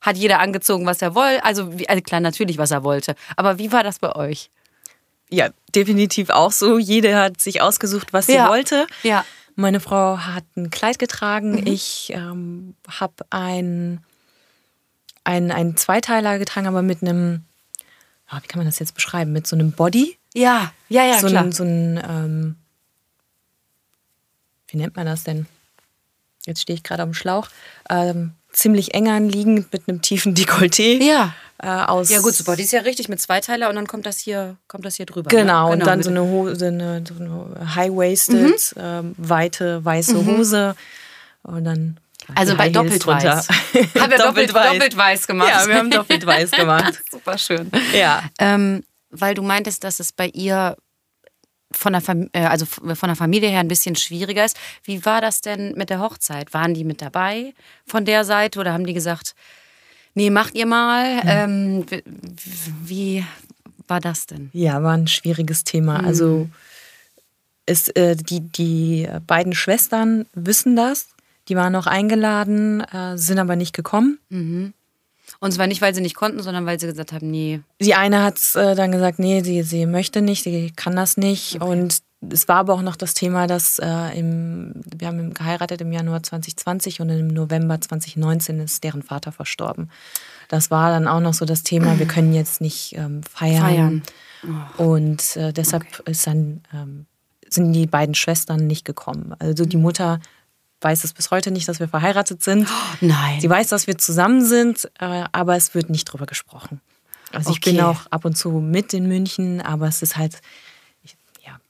Hat 0.00 0.16
jeder 0.16 0.38
angezogen, 0.38 0.86
was 0.86 1.02
er 1.02 1.14
wollte? 1.16 1.44
Also, 1.44 1.78
wie, 1.78 1.88
also 1.88 2.00
klar, 2.00 2.20
natürlich, 2.20 2.58
was 2.58 2.70
er 2.70 2.84
wollte. 2.84 3.16
Aber 3.36 3.58
wie 3.58 3.72
war 3.72 3.82
das 3.82 3.98
bei 3.98 4.14
euch? 4.14 4.50
Ja, 5.30 5.50
definitiv 5.74 6.30
auch 6.30 6.52
so. 6.52 6.78
Jeder 6.78 7.20
hat 7.20 7.40
sich 7.40 7.60
ausgesucht, 7.60 8.12
was 8.12 8.26
sie 8.26 8.34
ja. 8.34 8.48
wollte. 8.48 8.86
Ja. 9.02 9.24
Meine 9.56 9.80
Frau 9.80 10.18
hat 10.18 10.44
ein 10.56 10.70
Kleid 10.70 10.98
getragen. 10.98 11.60
Mhm. 11.60 11.66
Ich 11.66 12.12
ähm, 12.14 12.74
habe 12.88 13.14
ein, 13.30 14.00
ein, 15.22 15.50
ein 15.50 15.76
Zweiteiler 15.76 16.38
getragen, 16.38 16.66
aber 16.66 16.82
mit 16.82 17.02
einem, 17.02 17.44
oh, 18.32 18.36
wie 18.42 18.46
kann 18.46 18.58
man 18.58 18.66
das 18.66 18.78
jetzt 18.78 18.94
beschreiben? 18.94 19.32
Mit 19.32 19.46
so 19.46 19.56
einem 19.56 19.72
Body. 19.72 20.18
Ja, 20.34 20.72
ja, 20.88 21.04
ja, 21.04 21.18
so 21.20 21.28
klar. 21.28 21.44
Ein, 21.44 21.52
so 21.52 21.62
ein, 21.62 22.02
ähm, 22.08 22.56
wie 24.68 24.76
nennt 24.76 24.96
man 24.96 25.06
das 25.06 25.22
denn? 25.22 25.46
Jetzt 26.46 26.60
stehe 26.60 26.76
ich 26.76 26.82
gerade 26.82 27.02
am 27.02 27.14
Schlauch. 27.14 27.48
Ähm, 27.88 28.32
ziemlich 28.52 28.94
eng 28.94 29.08
anliegend 29.08 29.72
mit 29.72 29.88
einem 29.88 30.02
tiefen 30.02 30.34
Dekolleté. 30.36 31.02
Ja. 31.02 31.34
Äh, 31.58 31.68
aus 31.68 32.10
ja 32.10 32.20
gut, 32.20 32.34
super. 32.34 32.56
Die 32.56 32.64
ist 32.64 32.72
ja 32.72 32.80
richtig 32.80 33.08
mit 33.08 33.20
Zweiteiler 33.20 33.68
und 33.68 33.76
dann 33.76 33.86
kommt 33.86 34.06
das 34.06 34.18
hier, 34.18 34.56
kommt 34.66 34.84
das 34.84 34.96
hier 34.96 35.06
drüber. 35.06 35.30
Genau, 35.30 35.42
ne? 35.42 35.46
genau 35.46 35.72
und 35.72 35.86
dann 35.86 36.02
so 36.02 36.10
eine, 36.10 36.22
Hose, 36.22 36.66
eine, 36.66 37.04
so 37.06 37.14
eine 37.14 37.74
high-waisted, 37.74 38.76
mhm. 38.76 38.82
ähm, 38.82 39.14
weite 39.16 39.84
weiße 39.84 40.14
mhm. 40.14 40.26
Hose 40.26 40.74
und 41.42 41.64
dann 41.64 42.00
also 42.34 42.56
bei 42.56 42.70
doppelt 42.70 43.06
weiß. 43.06 43.48
haben 43.48 43.50
wir 43.74 43.92
doppelt, 43.92 44.20
doppelt, 44.20 44.54
weiß. 44.54 44.72
doppelt 44.72 44.96
weiß 44.96 45.26
gemacht. 45.26 45.50
Ja, 45.50 45.66
wir 45.66 45.76
haben 45.76 45.90
doppelt 45.90 46.24
weiß 46.24 46.50
gemacht. 46.52 47.02
Super 47.10 47.38
schön. 47.38 47.70
Ja. 47.92 48.22
Ähm, 48.38 48.82
weil 49.10 49.34
du 49.34 49.42
meintest, 49.42 49.84
dass 49.84 50.00
es 50.00 50.12
bei 50.12 50.28
ihr 50.28 50.76
von 51.70 51.92
der, 51.92 52.00
Fam 52.00 52.28
äh, 52.32 52.44
also 52.44 52.66
von 52.66 53.08
der 53.08 53.16
Familie 53.16 53.48
her 53.48 53.60
ein 53.60 53.68
bisschen 53.68 53.96
schwieriger 53.96 54.44
ist. 54.44 54.56
Wie 54.84 55.04
war 55.04 55.20
das 55.20 55.40
denn 55.40 55.72
mit 55.76 55.90
der 55.90 56.00
Hochzeit? 56.00 56.54
Waren 56.54 56.74
die 56.74 56.84
mit 56.84 57.02
dabei 57.02 57.52
von 57.86 58.04
der 58.04 58.24
Seite 58.24 58.58
oder 58.58 58.72
haben 58.72 58.86
die 58.86 58.94
gesagt, 58.94 59.34
Nee, 60.14 60.30
macht 60.30 60.54
ihr 60.54 60.66
mal. 60.66 61.20
Ähm, 61.24 61.84
wie 62.84 63.24
war 63.88 64.00
das 64.00 64.26
denn? 64.26 64.50
Ja, 64.52 64.82
war 64.82 64.94
ein 64.94 65.08
schwieriges 65.08 65.64
Thema. 65.64 65.98
Mhm. 65.98 66.06
Also 66.06 66.48
ist, 67.66 67.96
äh, 67.96 68.16
die, 68.16 68.40
die 68.40 69.08
beiden 69.26 69.54
Schwestern 69.54 70.26
wissen 70.34 70.76
das. 70.76 71.08
Die 71.48 71.56
waren 71.56 71.76
auch 71.76 71.86
eingeladen, 71.86 72.80
äh, 72.80 73.18
sind 73.18 73.38
aber 73.38 73.56
nicht 73.56 73.74
gekommen. 73.74 74.18
Mhm. 74.30 74.72
Und 75.40 75.52
zwar 75.52 75.66
nicht, 75.66 75.82
weil 75.82 75.94
sie 75.94 76.00
nicht 76.00 76.14
konnten, 76.14 76.42
sondern 76.42 76.64
weil 76.64 76.78
sie 76.78 76.86
gesagt 76.86 77.12
haben, 77.12 77.30
nee. 77.30 77.60
Die 77.80 77.94
eine 77.94 78.22
hat 78.22 78.38
äh, 78.54 78.74
dann 78.74 78.92
gesagt, 78.92 79.18
nee, 79.18 79.42
sie, 79.42 79.62
sie 79.62 79.84
möchte 79.84 80.22
nicht, 80.22 80.44
sie 80.44 80.72
kann 80.74 80.96
das 80.96 81.16
nicht. 81.16 81.56
Okay. 81.56 81.64
Und 81.64 81.98
es 82.30 82.48
war 82.48 82.56
aber 82.56 82.74
auch 82.74 82.82
noch 82.82 82.96
das 82.96 83.14
Thema, 83.14 83.46
dass 83.46 83.78
äh, 83.78 84.18
im, 84.18 84.72
wir 84.84 85.08
haben 85.08 85.34
geheiratet 85.34 85.80
im 85.80 85.92
Januar 85.92 86.22
2020 86.22 87.00
und 87.00 87.08
im 87.10 87.28
November 87.28 87.80
2019 87.80 88.60
ist 88.60 88.84
deren 88.84 89.02
Vater 89.02 89.32
verstorben. 89.32 89.90
Das 90.48 90.70
war 90.70 90.90
dann 90.90 91.08
auch 91.08 91.20
noch 91.20 91.34
so 91.34 91.44
das 91.44 91.62
Thema, 91.62 91.98
wir 91.98 92.06
können 92.06 92.32
jetzt 92.32 92.60
nicht 92.60 92.94
ähm, 92.96 93.22
feiern. 93.22 93.62
feiern. 93.62 94.02
Oh. 94.78 94.94
Und 94.94 95.36
äh, 95.36 95.52
deshalb 95.52 95.84
okay. 96.00 96.16
dann 96.24 96.62
ähm, 96.72 97.06
sind 97.48 97.72
die 97.72 97.86
beiden 97.86 98.14
Schwestern 98.14 98.66
nicht 98.66 98.84
gekommen. 98.84 99.34
Also 99.38 99.64
die. 99.64 99.76
Mutter 99.76 100.20
weiß 100.80 101.04
es 101.04 101.12
bis 101.14 101.30
heute 101.30 101.50
nicht, 101.50 101.68
dass 101.68 101.80
wir 101.80 101.88
verheiratet 101.88 102.42
sind. 102.42 102.68
Oh, 102.68 102.96
nein. 103.00 103.40
Sie 103.40 103.48
weiß, 103.48 103.68
dass 103.68 103.86
wir 103.86 103.96
zusammen 103.96 104.44
sind, 104.44 104.90
äh, 104.98 105.24
aber 105.32 105.56
es 105.56 105.74
wird 105.74 105.88
nicht 105.88 106.04
drüber 106.04 106.26
gesprochen. 106.26 106.80
Also 107.32 107.50
okay. 107.50 107.58
ich 107.58 107.76
bin 107.76 107.80
auch 107.84 108.06
ab 108.10 108.24
und 108.24 108.36
zu 108.36 108.50
mit 108.50 108.92
in 108.94 109.08
München, 109.08 109.60
aber 109.60 109.88
es 109.88 110.02
ist 110.02 110.16
halt. 110.16 110.40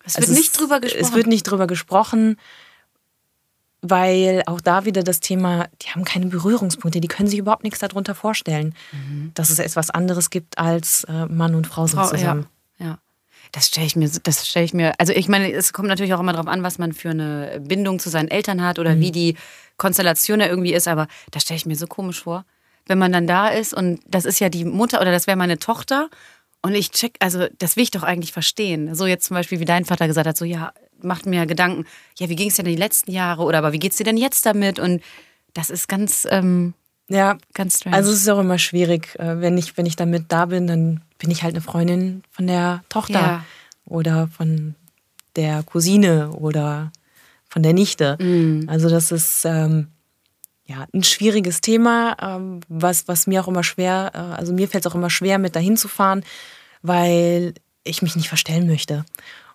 Es 0.05 0.17
wird 0.17 0.29
es 0.29 0.37
nicht 0.37 0.59
drüber 0.59 0.81
gesprochen. 0.81 1.05
Es 1.05 1.15
wird 1.15 1.27
nicht 1.27 1.43
drüber 1.45 1.67
gesprochen, 1.67 2.37
weil 3.87 4.43
auch 4.47 4.63
da 4.63 4.87
wieder 4.87 5.03
das 5.03 5.21
Thema, 5.21 5.69
die 5.83 5.89
haben 5.91 6.05
keine 6.05 6.27
Berührungspunkte, 6.27 7.03
die 7.03 7.09
können 7.09 7.29
sich 7.29 7.39
überhaupt 7.39 7.65
nichts 7.65 7.81
darunter 7.81 8.15
vorstellen, 8.15 8.75
mhm. 8.93 9.33
dass 9.35 9.51
es 9.51 9.59
etwas 9.59 9.91
anderes 9.91 10.31
gibt 10.31 10.57
als 10.59 11.05
äh, 11.05 11.27
Mann 11.27 11.55
und 11.55 11.67
Frau 11.67 11.87
sind 11.87 11.99
Frau, 11.99 12.09
zusammen. 12.09 12.47
Ja. 12.79 12.87
ja. 12.87 12.99
Das 13.53 13.67
stelle 13.67 13.87
ich 13.87 13.95
mir, 13.95 14.11
das 14.23 14.49
stelle 14.49 14.65
ich 14.65 14.73
mir, 14.73 14.95
also 14.99 15.13
ich 15.13 15.29
meine, 15.29 15.53
es 15.53 15.75
kommt 15.75 15.89
natürlich 15.89 16.15
auch 16.15 16.21
immer 16.21 16.33
darauf 16.33 16.49
an, 16.49 16.63
was 16.63 16.79
man 16.79 16.95
für 16.95 17.11
eine 17.11 17.61
Bindung 17.63 17.99
zu 17.99 18.09
seinen 18.09 18.29
Eltern 18.29 18.65
hat 18.65 18.79
oder 18.79 18.97
mhm. 18.97 19.01
wie 19.01 19.13
die 19.13 19.37
Konstellation 19.77 20.39
da 20.39 20.47
irgendwie 20.47 20.73
ist, 20.73 20.89
aber 20.89 21.07
das 21.31 21.43
stelle 21.43 21.59
ich 21.59 21.67
mir 21.67 21.77
so 21.77 21.87
komisch 21.87 22.23
vor, 22.23 22.47
wenn 22.87 22.99
man 22.99 23.13
dann 23.13 23.27
da 23.27 23.49
ist 23.49 23.75
und 23.75 24.01
das 24.07 24.25
ist 24.25 24.41
ja 24.41 24.49
die 24.49 24.65
Mutter 24.65 25.03
oder 25.03 25.13
das 25.13 25.27
wäre 25.27 25.37
meine 25.37 25.59
Tochter 25.59 26.09
und 26.65 26.75
ich 26.75 26.93
check, 26.93 27.17
also 27.21 27.47
das 27.59 27.77
will 27.77 27.83
ich 27.83 27.91
doch 27.91 28.03
eigentlich 28.03 28.33
verstehen. 28.33 28.95
So 28.95 29.05
jetzt 29.05 29.27
zum 29.27 29.35
Beispiel, 29.35 29.61
wie 29.61 29.67
dein 29.67 29.85
Vater 29.85 30.07
gesagt 30.07 30.27
hat, 30.27 30.37
so 30.39 30.47
ja, 30.47 30.73
macht 31.03 31.27
mir 31.27 31.45
Gedanken, 31.45 31.85
ja, 32.19 32.31
wie 32.31 32.37
ging 32.37 32.49
es 32.49 32.57
dir 32.57 32.63
denn 32.63 32.73
die 32.73 32.79
letzten 32.79 33.13
Jahre 33.13 33.43
oder 33.43 33.59
aber 33.59 33.75
wie 33.75 33.79
geht 33.79 33.93
es 33.93 33.99
dir 33.99 34.05
denn 34.05 34.17
jetzt 34.17 34.47
damit? 34.47 34.79
Und 34.79 35.03
das 35.53 35.69
ist 35.69 35.89
ganz, 35.89 36.27
ähm, 36.31 36.73
ja, 37.09 37.37
ganz 37.53 37.77
strange. 37.77 37.95
Also 37.95 38.13
es 38.13 38.23
ist 38.23 38.29
auch 38.31 38.39
immer 38.41 38.59
schwierig, 38.59 39.15
äh, 39.19 39.43
wenn 39.43 39.59
ich, 39.59 39.77
wenn 39.77 39.85
ich 39.85 39.97
damit 39.97 40.33
da 40.33 40.47
bin, 40.47 40.67
dann 40.67 41.03
bin 41.19 41.31
ich 41.31 41.43
halt 41.43 41.55
eine 41.55 41.61
Freundin 41.61 42.23
von 42.31 42.47
der 42.47 42.83
Tochter 42.89 43.13
ja. 43.13 43.45
oder 43.85 44.29
von 44.29 44.75
der 45.37 45.65
Cousine 45.65 46.31
oder 46.31 46.93
von 47.47 47.63
der 47.63 47.75
Nichte. 47.75 48.17
Mhm. 48.19 48.71
Also 48.71 48.89
das 48.89 49.13
ist 49.13 49.45
ähm, 49.45 49.89
ja 50.67 50.87
ein 50.93 51.05
schwieriges 51.05 51.61
Thema, 51.61 52.17
ähm, 52.21 52.61
was, 52.69 53.09
was 53.09 53.27
mir 53.27 53.43
auch 53.43 53.49
immer 53.49 53.65
schwer, 53.65 54.13
äh, 54.15 54.19
also 54.19 54.53
mir 54.53 54.69
fällt 54.69 54.87
es 54.87 54.91
auch 54.91 54.95
immer 54.95 55.11
schwer, 55.11 55.39
mit 55.39 55.57
dahin 55.57 55.77
zu 55.77 55.89
fahren, 55.89 56.25
weil 56.83 57.55
ich 57.85 58.03
mich 58.03 58.17
nicht 58.17 58.29
verstellen 58.29 58.67
möchte. 58.67 59.05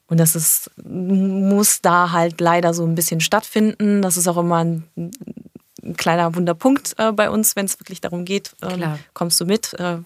Und 0.07 0.19
das 0.19 0.35
ist, 0.35 0.71
muss 0.83 1.81
da 1.81 2.11
halt 2.11 2.41
leider 2.41 2.73
so 2.73 2.85
ein 2.85 2.95
bisschen 2.95 3.21
stattfinden. 3.21 4.01
Das 4.01 4.17
ist 4.17 4.27
auch 4.27 4.37
immer 4.37 4.63
ein, 4.63 4.83
ein 4.95 5.95
kleiner 5.97 6.35
Wunderpunkt 6.35 6.95
äh, 6.97 7.11
bei 7.11 7.29
uns, 7.29 7.55
wenn 7.55 7.65
es 7.65 7.79
wirklich 7.79 8.01
darum 8.01 8.25
geht, 8.25 8.55
ähm, 8.63 8.97
kommst 9.13 9.39
du 9.39 9.45
mit, 9.45 9.73
äh, 9.75 9.97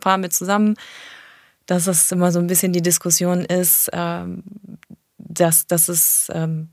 fahren 0.00 0.22
wir 0.22 0.30
zusammen. 0.30 0.76
Dass 1.66 1.86
es 1.86 2.12
immer 2.12 2.32
so 2.32 2.38
ein 2.38 2.46
bisschen 2.46 2.72
die 2.72 2.82
Diskussion 2.82 3.44
ist, 3.44 3.90
ähm, 3.92 4.42
dass, 5.18 5.66
dass 5.66 5.88
es, 5.88 6.30
ähm, 6.32 6.68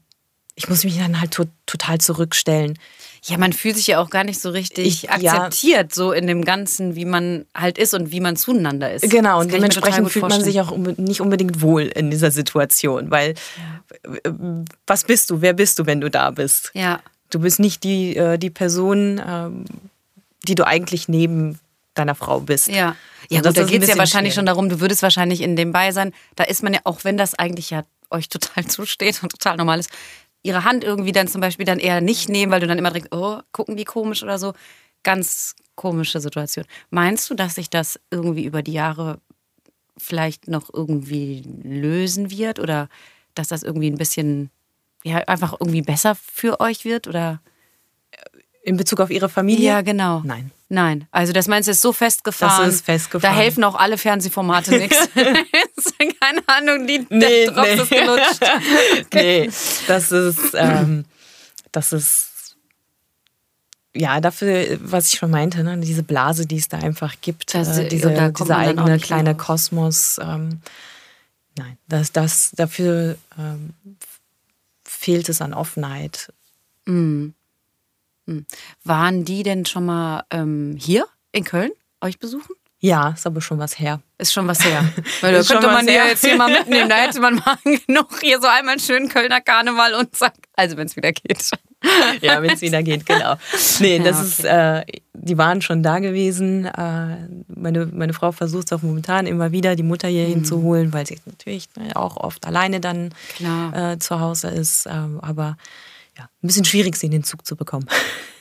ich 0.56 0.70
muss 0.70 0.84
mich 0.84 0.98
dann 0.98 1.20
halt 1.20 1.32
to 1.32 1.46
total 1.66 2.00
zurückstellen. 2.00 2.78
Ja, 3.24 3.38
man 3.38 3.54
fühlt 3.54 3.78
sich 3.78 3.86
ja 3.86 4.00
auch 4.00 4.10
gar 4.10 4.24
nicht 4.24 4.42
so 4.42 4.50
richtig 4.50 4.88
ich, 4.88 5.12
akzeptiert, 5.12 5.92
ja. 5.92 5.96
so 5.96 6.12
in 6.12 6.26
dem 6.26 6.44
Ganzen, 6.44 6.96
wie 6.96 7.06
man 7.06 7.46
halt 7.56 7.78
ist 7.78 7.94
und 7.94 8.12
wie 8.12 8.20
man 8.20 8.36
zueinander 8.36 8.92
ist. 8.92 9.08
Genau, 9.10 9.40
und 9.40 9.54
dementsprechend 9.54 10.10
fühlt 10.10 10.28
man 10.28 10.44
sich 10.44 10.60
auch 10.60 10.76
nicht 10.76 11.22
unbedingt 11.22 11.62
wohl 11.62 11.84
in 11.84 12.10
dieser 12.10 12.32
Situation, 12.32 13.12
weil 13.12 13.36
ja. 13.58 14.34
was 14.88 15.04
bist 15.04 15.30
du, 15.30 15.42
wer 15.42 15.54
bist 15.54 15.78
du, 15.78 15.86
wenn 15.86 16.02
du 16.02 16.10
da 16.10 16.32
bist? 16.32 16.72
Ja. 16.74 17.00
Du 17.30 17.40
bist 17.40 17.60
nicht 17.60 17.84
die, 17.84 18.18
äh, 18.18 18.40
die 18.40 18.50
Person, 18.50 19.22
ähm, 19.26 19.66
die 20.48 20.56
du 20.56 20.66
eigentlich 20.66 21.08
neben 21.08 21.60
deiner 21.94 22.16
Frau 22.16 22.40
bist. 22.40 22.70
Ja, 22.70 22.96
ja 23.30 23.42
gut, 23.42 23.56
da 23.56 23.64
geht 23.64 23.84
es 23.84 23.90
ja 23.90 23.98
wahrscheinlich 23.98 24.34
schwer. 24.34 24.42
schon 24.42 24.46
darum, 24.48 24.68
du 24.70 24.80
würdest 24.80 25.04
wahrscheinlich 25.04 25.42
in 25.42 25.56
dem 25.56 25.72
Bei 25.72 25.92
sein, 25.92 26.12
da 26.36 26.44
ist 26.44 26.64
man 26.64 26.74
ja, 26.74 26.80
auch 26.86 27.04
wenn 27.04 27.18
das 27.18 27.36
eigentlich 27.36 27.70
ja 27.70 27.84
euch 28.10 28.30
total 28.30 28.66
zusteht 28.68 29.22
und 29.24 29.30
total 29.32 29.58
normal 29.58 29.80
ist, 29.80 29.90
ihre 30.44 30.64
Hand 30.64 30.84
irgendwie 30.84 31.12
dann 31.12 31.28
zum 31.28 31.42
Beispiel 31.42 31.66
dann 31.66 31.80
eher 31.80 32.02
nicht 32.02 32.30
nehmen, 32.30 32.52
weil 32.52 32.60
du 32.62 32.68
dann 32.68 32.78
immer 32.78 32.92
denkst, 32.92 33.10
oh, 33.12 33.40
gucken 33.52 33.78
die 33.78 33.86
komisch 33.86 34.24
oder 34.24 34.40
so. 34.40 34.54
Ganz 35.04 35.56
komische 35.76 36.20
Situation. 36.20 36.66
Meinst 36.90 37.30
du, 37.30 37.34
dass 37.34 37.56
sich 37.56 37.70
das 37.70 38.00
irgendwie 38.12 38.46
über 38.46 38.62
die 38.62 38.74
Jahre 38.74 39.20
vielleicht 39.98 40.48
noch 40.48 40.74
irgendwie 40.74 41.44
lösen 41.64 42.32
wird 42.32 42.60
oder 42.60 42.90
dass 43.36 43.50
das 43.50 43.64
irgendwie 43.64 43.90
ein 43.90 43.98
bisschen, 43.98 44.50
ja, 45.04 45.18
einfach 45.20 45.54
irgendwie 45.60 45.82
besser 45.82 46.16
für 46.16 46.60
euch 46.60 46.86
wird 46.86 47.08
oder? 47.08 47.42
In 48.64 48.78
Bezug 48.78 49.00
auf 49.00 49.10
ihre 49.10 49.30
Familie? 49.30 49.66
Ja, 49.66 49.82
genau. 49.82 50.22
Nein. 50.24 50.52
Nein, 50.74 51.06
also 51.12 51.34
das 51.34 51.50
meinst 51.50 51.68
du 51.68 51.72
ist 51.74 51.82
so 51.82 51.92
festgefahren. 51.92 52.66
Das 52.66 52.76
ist 52.76 52.86
festgefahren. 52.86 53.36
Da 53.36 53.42
helfen 53.42 53.62
auch 53.66 53.76
alle 53.76 53.98
Fernsehformate 53.98 54.72
nichts. 54.78 55.10
Keine 55.14 56.48
Ahnung, 56.48 56.88
die 56.88 57.06
nee, 57.10 57.46
Drops 57.48 57.68
nee. 57.68 57.82
ist 57.82 57.90
gelutscht. 57.90 59.14
nee, 59.14 59.50
das 59.88 60.14
ist, 60.14 60.54
ähm, 60.54 61.04
das 61.74 61.92
ist 61.92 62.56
ja 63.94 64.22
dafür, 64.22 64.80
was 64.80 65.08
ich 65.12 65.20
schon 65.20 65.30
meinte, 65.30 65.62
ne? 65.62 65.78
diese 65.80 66.04
Blase, 66.04 66.46
die 66.46 66.56
es 66.56 66.70
da 66.70 66.78
einfach 66.78 67.16
gibt, 67.20 67.54
das, 67.54 67.78
äh, 67.78 67.90
diese, 67.90 68.32
dieser 68.32 68.58
eigene 68.58 68.98
kleine 68.98 69.32
raus. 69.32 69.46
Kosmos. 69.46 70.20
Ähm, 70.24 70.62
nein, 71.58 71.78
das, 71.90 72.14
das 72.14 72.52
dafür 72.52 73.18
ähm, 73.38 73.74
fehlt 74.86 75.28
es 75.28 75.42
an 75.42 75.54
Offenheit. 75.54 76.32
Mm. 76.86 77.32
Hm. 78.28 78.46
Waren 78.84 79.26
die 79.26 79.44
denn 79.44 79.66
schon 79.66 79.86
mal 79.86 80.24
ähm, 80.32 80.76
hier 80.78 81.06
in 81.32 81.44
Köln 81.44 81.72
euch 82.02 82.20
besuchen? 82.20 82.56
Ja, 82.84 83.10
ist 83.10 83.28
aber 83.28 83.42
schon 83.42 83.60
was 83.60 83.78
her. 83.78 84.02
Ist 84.18 84.34
schon 84.34 84.48
was 84.48 84.64
her. 84.66 84.84
Weil 85.22 85.34
da 85.34 85.44
könnte 85.44 85.68
man 85.68 85.88
ja 85.88 86.08
jetzt 86.08 86.26
hier 86.26 86.36
mal 86.36 86.52
mitnehmen. 86.52 86.90
Da 86.90 86.96
hätte 86.96 87.20
man 87.20 87.36
mal 87.36 87.58
genug 87.64 88.20
hier 88.22 88.42
so 88.42 88.48
einmal 88.48 88.74
einen 88.74 88.82
schönen 88.82 89.08
Kölner 89.08 89.40
Karneval 89.40 89.94
und 89.94 90.16
zack. 90.16 90.34
Also 90.54 90.78
wenn 90.78 90.88
es 90.88 90.96
wieder 90.96 91.12
geht. 91.12 91.52
ja, 92.22 92.42
wenn 92.42 92.50
es 92.50 92.62
wieder 92.62 92.82
geht, 92.82 93.06
genau. 93.06 93.36
Nee, 93.80 93.98
ja, 93.98 94.04
das 94.04 94.18
okay. 94.18 94.26
ist, 94.26 94.46
äh, 94.46 95.00
die 95.14 95.38
waren 95.38 95.62
schon 95.62 95.84
da 95.84 96.00
gewesen. 96.00 96.66
Äh, 96.66 97.28
meine, 97.48 97.86
meine 97.86 98.14
Frau 98.14 98.32
versucht 98.32 98.72
es 98.72 98.74
auch 98.74 98.82
momentan 98.82 99.28
immer 99.28 99.52
wieder, 99.52 99.76
die 99.76 99.84
Mutter 99.84 100.08
hier 100.08 100.26
mhm. 100.26 100.32
hinzuholen, 100.32 100.92
weil 100.92 101.06
sie 101.06 101.20
natürlich 101.28 101.68
ne, 101.78 101.96
auch 101.96 102.18
oft 102.18 102.48
alleine 102.48 102.80
dann 102.80 103.14
äh, 103.74 104.00
zu 104.00 104.20
Hause 104.20 104.50
ist. 104.50 104.88
Ähm, 104.88 105.20
aber 105.22 105.56
ja, 106.18 106.26
ein 106.26 106.48
bisschen 106.48 106.66
schwierig, 106.66 106.96
sie 106.96 107.08
in 107.08 107.12
den 107.12 107.24
Zug 107.24 107.46
zu 107.46 107.56
bekommen. 107.56 107.88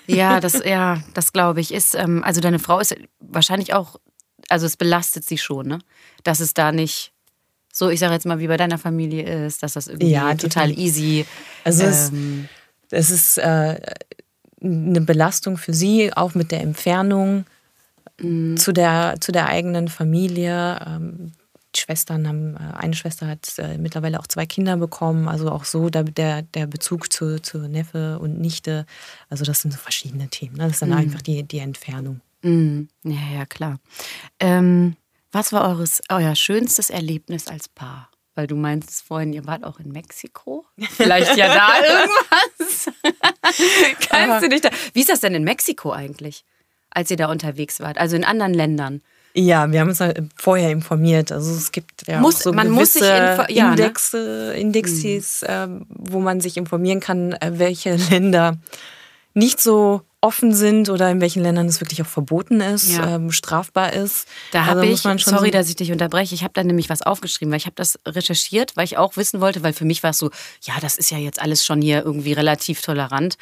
Ja, 0.06 0.40
das, 0.40 0.54
ja, 0.64 1.04
das 1.14 1.32
glaube 1.32 1.60
ich. 1.60 1.72
Ist, 1.72 1.94
ähm, 1.94 2.24
also 2.24 2.40
deine 2.40 2.58
Frau 2.58 2.80
ist 2.80 2.96
wahrscheinlich 3.20 3.74
auch, 3.74 4.00
also 4.48 4.66
es 4.66 4.76
belastet 4.76 5.24
sie 5.24 5.38
schon, 5.38 5.68
ne? 5.68 5.78
Dass 6.24 6.40
es 6.40 6.52
da 6.52 6.72
nicht 6.72 7.12
so, 7.72 7.88
ich 7.90 8.00
sage 8.00 8.14
jetzt 8.14 8.26
mal, 8.26 8.40
wie 8.40 8.48
bei 8.48 8.56
deiner 8.56 8.78
Familie 8.78 9.46
ist, 9.46 9.62
dass 9.62 9.74
das 9.74 9.86
irgendwie 9.86 10.10
ja, 10.10 10.34
total 10.34 10.76
easy. 10.76 11.26
Also 11.62 11.84
ähm, 11.84 12.48
es, 12.90 13.10
es 13.10 13.10
ist 13.10 13.38
äh, 13.38 13.80
eine 14.62 15.00
Belastung 15.00 15.56
für 15.56 15.72
sie, 15.72 16.12
auch 16.12 16.34
mit 16.34 16.50
der 16.50 16.60
Entfernung 16.60 17.44
mhm. 18.20 18.56
zu, 18.56 18.72
der, 18.72 19.16
zu 19.20 19.32
der 19.32 19.46
eigenen 19.46 19.88
Familie. 19.88 20.80
Ähm, 20.86 21.32
die 21.74 21.80
Schwestern 21.80 22.26
haben, 22.26 22.56
äh, 22.56 22.76
eine 22.76 22.94
Schwester 22.94 23.26
hat 23.26 23.58
äh, 23.58 23.78
mittlerweile 23.78 24.20
auch 24.20 24.26
zwei 24.26 24.46
Kinder 24.46 24.76
bekommen, 24.76 25.28
also 25.28 25.50
auch 25.50 25.64
so 25.64 25.90
der, 25.90 26.42
der 26.42 26.66
Bezug 26.66 27.12
zu, 27.12 27.40
zu 27.40 27.58
Neffe 27.58 28.18
und 28.18 28.40
Nichte. 28.40 28.86
Also 29.28 29.44
das 29.44 29.62
sind 29.62 29.72
so 29.72 29.78
verschiedene 29.78 30.28
Themen. 30.28 30.56
Ne? 30.56 30.64
Das 30.64 30.72
ist 30.72 30.82
dann 30.82 30.90
mhm. 30.90 30.96
einfach 30.96 31.22
die, 31.22 31.42
die 31.42 31.58
Entfernung. 31.58 32.20
Mhm. 32.42 32.88
Ja, 33.04 33.20
ja, 33.34 33.46
klar. 33.46 33.78
Ähm, 34.38 34.96
was 35.32 35.52
war 35.52 35.68
eures, 35.68 36.02
euer 36.08 36.34
schönstes 36.34 36.90
Erlebnis 36.90 37.46
als 37.46 37.68
Paar? 37.68 38.10
Weil 38.34 38.46
du 38.46 38.56
meinst 38.56 39.02
vorhin, 39.02 39.32
ihr 39.32 39.46
wart 39.46 39.64
auch 39.64 39.80
in 39.80 39.92
Mexiko. 39.92 40.64
Vielleicht 40.92 41.36
ja 41.36 41.54
da 41.54 41.72
irgendwas. 42.58 42.90
Kannst 44.08 44.44
du 44.44 44.48
dich 44.48 44.60
da. 44.60 44.70
Wie 44.92 45.00
ist 45.00 45.08
das 45.08 45.20
denn 45.20 45.34
in 45.34 45.44
Mexiko 45.44 45.92
eigentlich, 45.92 46.44
als 46.90 47.10
ihr 47.10 47.16
da 47.16 47.30
unterwegs 47.30 47.80
wart? 47.80 47.98
Also 47.98 48.16
in 48.16 48.24
anderen 48.24 48.54
Ländern? 48.54 49.02
Ja, 49.34 49.70
wir 49.70 49.80
haben 49.80 49.88
uns 49.88 50.00
halt 50.00 50.22
vorher 50.36 50.70
informiert. 50.70 51.30
Also 51.30 51.52
es 51.52 51.70
gibt 51.70 52.06
ja 52.08 52.20
muss, 52.20 52.36
auch 52.36 52.40
so 52.40 52.52
man 52.52 52.74
gewisse 52.74 53.46
ja, 53.48 53.70
Indexe, 53.70 54.16
ne? 54.16 54.52
Indexes, 54.54 55.42
mhm. 55.42 55.48
äh, 55.48 55.86
wo 55.88 56.20
man 56.20 56.40
sich 56.40 56.56
informieren 56.56 57.00
kann, 57.00 57.32
äh, 57.32 57.52
welche 57.54 57.96
Länder 58.10 58.58
nicht 59.34 59.60
so 59.60 60.02
offen 60.22 60.54
sind 60.54 60.90
oder 60.90 61.10
in 61.10 61.20
welchen 61.20 61.42
Ländern 61.42 61.66
es 61.66 61.80
wirklich 61.80 62.02
auch 62.02 62.06
verboten 62.06 62.60
ist, 62.60 62.90
ja. 62.90 63.14
ähm, 63.14 63.32
strafbar 63.32 63.92
ist. 63.92 64.26
Da 64.50 64.66
habe 64.66 64.80
also 64.80 64.92
ich, 64.92 65.22
sorry, 65.24 65.46
so 65.46 65.50
dass 65.50 65.68
ich 65.68 65.76
dich 65.76 65.92
unterbreche, 65.92 66.34
ich 66.34 66.42
habe 66.42 66.52
da 66.52 66.62
nämlich 66.62 66.90
was 66.90 67.00
aufgeschrieben, 67.00 67.50
weil 67.50 67.58
ich 67.58 67.66
habe 67.66 67.76
das 67.76 67.98
recherchiert, 68.06 68.76
weil 68.76 68.84
ich 68.84 68.98
auch 68.98 69.16
wissen 69.16 69.40
wollte, 69.40 69.62
weil 69.62 69.72
für 69.72 69.86
mich 69.86 70.02
war 70.02 70.10
es 70.10 70.18
so, 70.18 70.30
ja, 70.62 70.74
das 70.80 70.98
ist 70.98 71.10
ja 71.10 71.16
jetzt 71.16 71.40
alles 71.40 71.64
schon 71.64 71.80
hier 71.80 72.04
irgendwie 72.04 72.32
relativ 72.32 72.82
tolerant. 72.82 73.38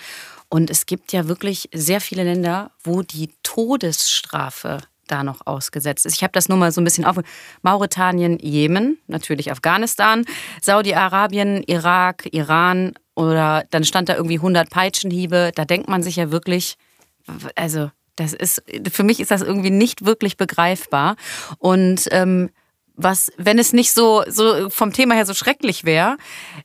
Und 0.49 0.71
es 0.71 0.87
gibt 0.87 1.13
ja 1.13 1.27
wirklich 1.27 1.69
sehr 1.75 2.01
viele 2.01 2.23
Länder, 2.23 2.71
wo 2.85 3.03
die 3.03 3.31
Todesstrafe 3.43 4.79
da 5.11 5.25
noch 5.25 5.47
ausgesetzt 5.47 6.07
ist. 6.07 6.15
Ich 6.15 6.23
habe 6.23 6.33
das 6.33 6.49
nur 6.49 6.59
mal 6.59 6.73
so 6.73 6.81
ein 6.81 6.85
bisschen 6.85 7.05
auf. 7.05 7.17
Mauretanien, 7.63 8.39
Jemen, 8.39 8.99
natürlich 9.07 9.51
Afghanistan, 9.51 10.25
Saudi-Arabien, 10.63 11.63
Irak, 11.67 12.29
Iran 12.33 12.95
oder 13.15 13.65
dann 13.71 13.85
stand 13.85 14.09
da 14.09 14.15
irgendwie 14.15 14.37
100 14.37 14.71
Peitschenhiebe. 14.71 15.53
Da 15.55 15.65
denkt 15.65 15.89
man 15.89 16.03
sich 16.03 16.17
ja 16.17 16.31
wirklich, 16.31 16.77
also 17.57 17.91
das 18.17 18.33
ist, 18.33 18.63
für 18.91 19.03
mich 19.03 19.21
ist 19.21 19.31
das 19.31 19.43
irgendwie 19.43 19.71
nicht 19.71 20.05
wirklich 20.05 20.37
begreifbar. 20.37 21.17
Und 21.59 22.09
ähm, 22.11 22.51
was, 22.99 23.33
wenn 23.37 23.59
es 23.59 23.73
nicht 23.73 23.93
so, 23.93 24.25
so 24.27 24.69
vom 24.71 24.93
Thema 24.93 25.15
her 25.15 25.25
so 25.25 25.33
schrecklich 25.33 25.85
wäre, 25.85 26.17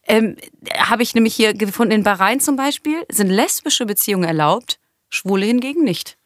ähm, 0.08 0.36
habe 0.78 1.04
ich 1.04 1.14
nämlich 1.14 1.36
hier 1.36 1.54
gefunden, 1.54 1.94
in 1.94 2.04
Bahrain 2.04 2.40
zum 2.40 2.56
Beispiel 2.56 3.04
sind 3.10 3.30
lesbische 3.30 3.86
Beziehungen 3.86 4.24
erlaubt, 4.24 4.80
Schwule 5.10 5.46
hingegen 5.46 5.84
nicht. 5.84 6.18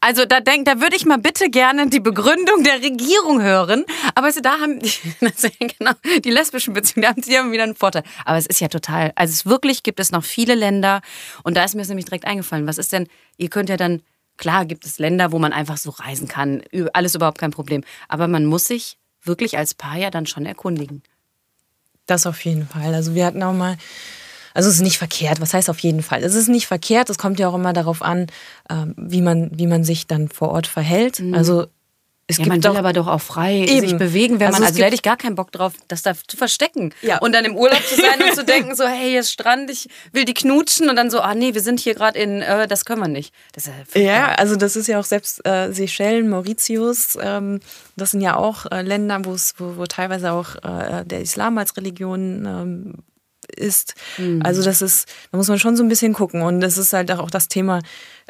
Also 0.00 0.24
da 0.24 0.40
denk, 0.40 0.66
da 0.66 0.80
würde 0.80 0.96
ich 0.96 1.06
mal 1.06 1.18
bitte 1.18 1.50
gerne 1.50 1.88
die 1.88 2.00
Begründung 2.00 2.62
der 2.64 2.82
Regierung 2.82 3.42
hören. 3.42 3.84
Aber 4.14 4.26
also, 4.26 4.40
da 4.40 4.60
haben 4.60 4.80
genau, 5.78 5.92
die 6.24 6.30
lesbischen 6.30 6.74
Beziehungen, 6.74 7.02
da 7.02 7.08
haben 7.08 7.22
sie 7.22 7.30
wieder 7.30 7.64
einen 7.64 7.74
Vorteil. 7.74 8.02
Aber 8.24 8.38
es 8.38 8.46
ist 8.46 8.60
ja 8.60 8.68
total, 8.68 9.12
also 9.16 9.32
es 9.32 9.46
wirklich 9.46 9.82
gibt 9.82 10.00
es 10.00 10.12
noch 10.12 10.24
viele 10.24 10.54
Länder 10.54 11.00
und 11.42 11.56
da 11.56 11.64
ist 11.64 11.74
mir 11.74 11.82
es 11.82 11.88
nämlich 11.88 12.06
direkt 12.06 12.26
eingefallen. 12.26 12.66
Was 12.66 12.78
ist 12.78 12.92
denn, 12.92 13.08
ihr 13.36 13.48
könnt 13.48 13.68
ja 13.68 13.76
dann, 13.76 14.02
klar 14.36 14.64
gibt 14.64 14.84
es 14.84 14.98
Länder, 14.98 15.32
wo 15.32 15.38
man 15.38 15.52
einfach 15.52 15.76
so 15.76 15.90
reisen 15.90 16.28
kann, 16.28 16.62
alles 16.92 17.14
überhaupt 17.14 17.38
kein 17.38 17.50
Problem. 17.50 17.82
Aber 18.08 18.28
man 18.28 18.46
muss 18.46 18.66
sich 18.66 18.98
wirklich 19.22 19.58
als 19.58 19.74
Paar 19.74 19.96
ja 19.96 20.10
dann 20.10 20.26
schon 20.26 20.46
erkundigen. 20.46 21.02
Das 22.06 22.26
auf 22.26 22.44
jeden 22.44 22.66
Fall. 22.66 22.94
Also 22.94 23.14
wir 23.14 23.26
hatten 23.26 23.42
auch 23.42 23.52
mal 23.52 23.76
also 24.54 24.68
es 24.68 24.76
ist 24.76 24.82
nicht 24.82 24.98
verkehrt. 24.98 25.40
Was 25.40 25.54
heißt 25.54 25.70
auf 25.70 25.78
jeden 25.80 26.02
Fall? 26.02 26.22
Es 26.22 26.34
ist 26.34 26.48
nicht 26.48 26.66
verkehrt. 26.66 27.10
Es 27.10 27.18
kommt 27.18 27.38
ja 27.38 27.48
auch 27.48 27.54
immer 27.54 27.72
darauf 27.72 28.02
an, 28.02 28.26
ähm, 28.68 28.94
wie 28.96 29.22
man, 29.22 29.50
wie 29.52 29.66
man 29.66 29.84
sich 29.84 30.06
dann 30.06 30.28
vor 30.28 30.50
Ort 30.50 30.66
verhält. 30.66 31.20
Mhm. 31.20 31.34
Also 31.34 31.66
es 32.30 32.38
ja, 32.38 32.44
gibt 32.44 32.48
man 32.48 32.62
will 32.62 32.70
doch, 32.70 32.78
aber 32.78 32.92
doch 32.92 33.08
auch 33.08 33.20
frei 33.20 33.56
eben. 33.56 33.80
sich 33.80 33.98
bewegen, 33.98 34.38
wenn 34.38 34.46
also 34.48 34.60
man, 34.60 34.68
also 34.68 34.78
da 34.78 34.84
hätte 34.84 34.94
ich 34.94 35.02
gar 35.02 35.16
keinen 35.16 35.34
Bock 35.34 35.50
drauf, 35.50 35.72
das 35.88 36.02
da 36.02 36.12
zu 36.14 36.36
verstecken. 36.36 36.94
Ja. 37.02 37.18
Und 37.18 37.32
dann 37.32 37.44
im 37.44 37.56
Urlaub 37.56 37.82
zu 37.84 37.96
sein 37.96 38.22
und 38.22 38.34
zu 38.36 38.44
denken, 38.46 38.76
so, 38.76 38.86
hey, 38.86 39.10
hier 39.10 39.20
ist 39.20 39.32
Strand, 39.32 39.68
ich 39.68 39.88
will 40.12 40.24
die 40.24 40.34
knutschen 40.34 40.88
und 40.88 40.94
dann 40.94 41.10
so, 41.10 41.20
ah 41.20 41.34
nee, 41.34 41.54
wir 41.54 41.60
sind 41.60 41.80
hier 41.80 41.94
gerade 41.94 42.18
in, 42.18 42.40
äh, 42.40 42.68
das 42.68 42.84
können 42.84 43.00
wir 43.00 43.08
nicht. 43.08 43.34
Ja, 43.94 44.00
ja, 44.00 44.28
also 44.36 44.54
das 44.54 44.76
ist 44.76 44.86
ja 44.86 45.00
auch 45.00 45.04
selbst 45.04 45.44
äh, 45.44 45.72
Seychellen, 45.72 46.28
Mauritius, 46.28 47.18
ähm, 47.20 47.58
das 47.96 48.12
sind 48.12 48.20
ja 48.20 48.36
auch 48.36 48.66
äh, 48.70 48.82
Länder, 48.82 49.20
wo, 49.24 49.36
wo 49.58 49.86
teilweise 49.86 50.32
auch 50.32 50.54
äh, 50.56 51.04
der 51.04 51.20
Islam 51.20 51.58
als 51.58 51.76
Religion 51.76 52.46
ähm, 52.46 52.94
ist. 53.56 53.94
Mhm. 54.18 54.42
Also 54.44 54.62
das 54.62 54.82
ist, 54.82 55.08
da 55.30 55.38
muss 55.38 55.48
man 55.48 55.58
schon 55.58 55.76
so 55.76 55.82
ein 55.82 55.88
bisschen 55.88 56.12
gucken. 56.12 56.42
Und 56.42 56.60
das 56.60 56.78
ist 56.78 56.92
halt 56.92 57.10
auch 57.12 57.30
das 57.30 57.48
Thema, 57.48 57.80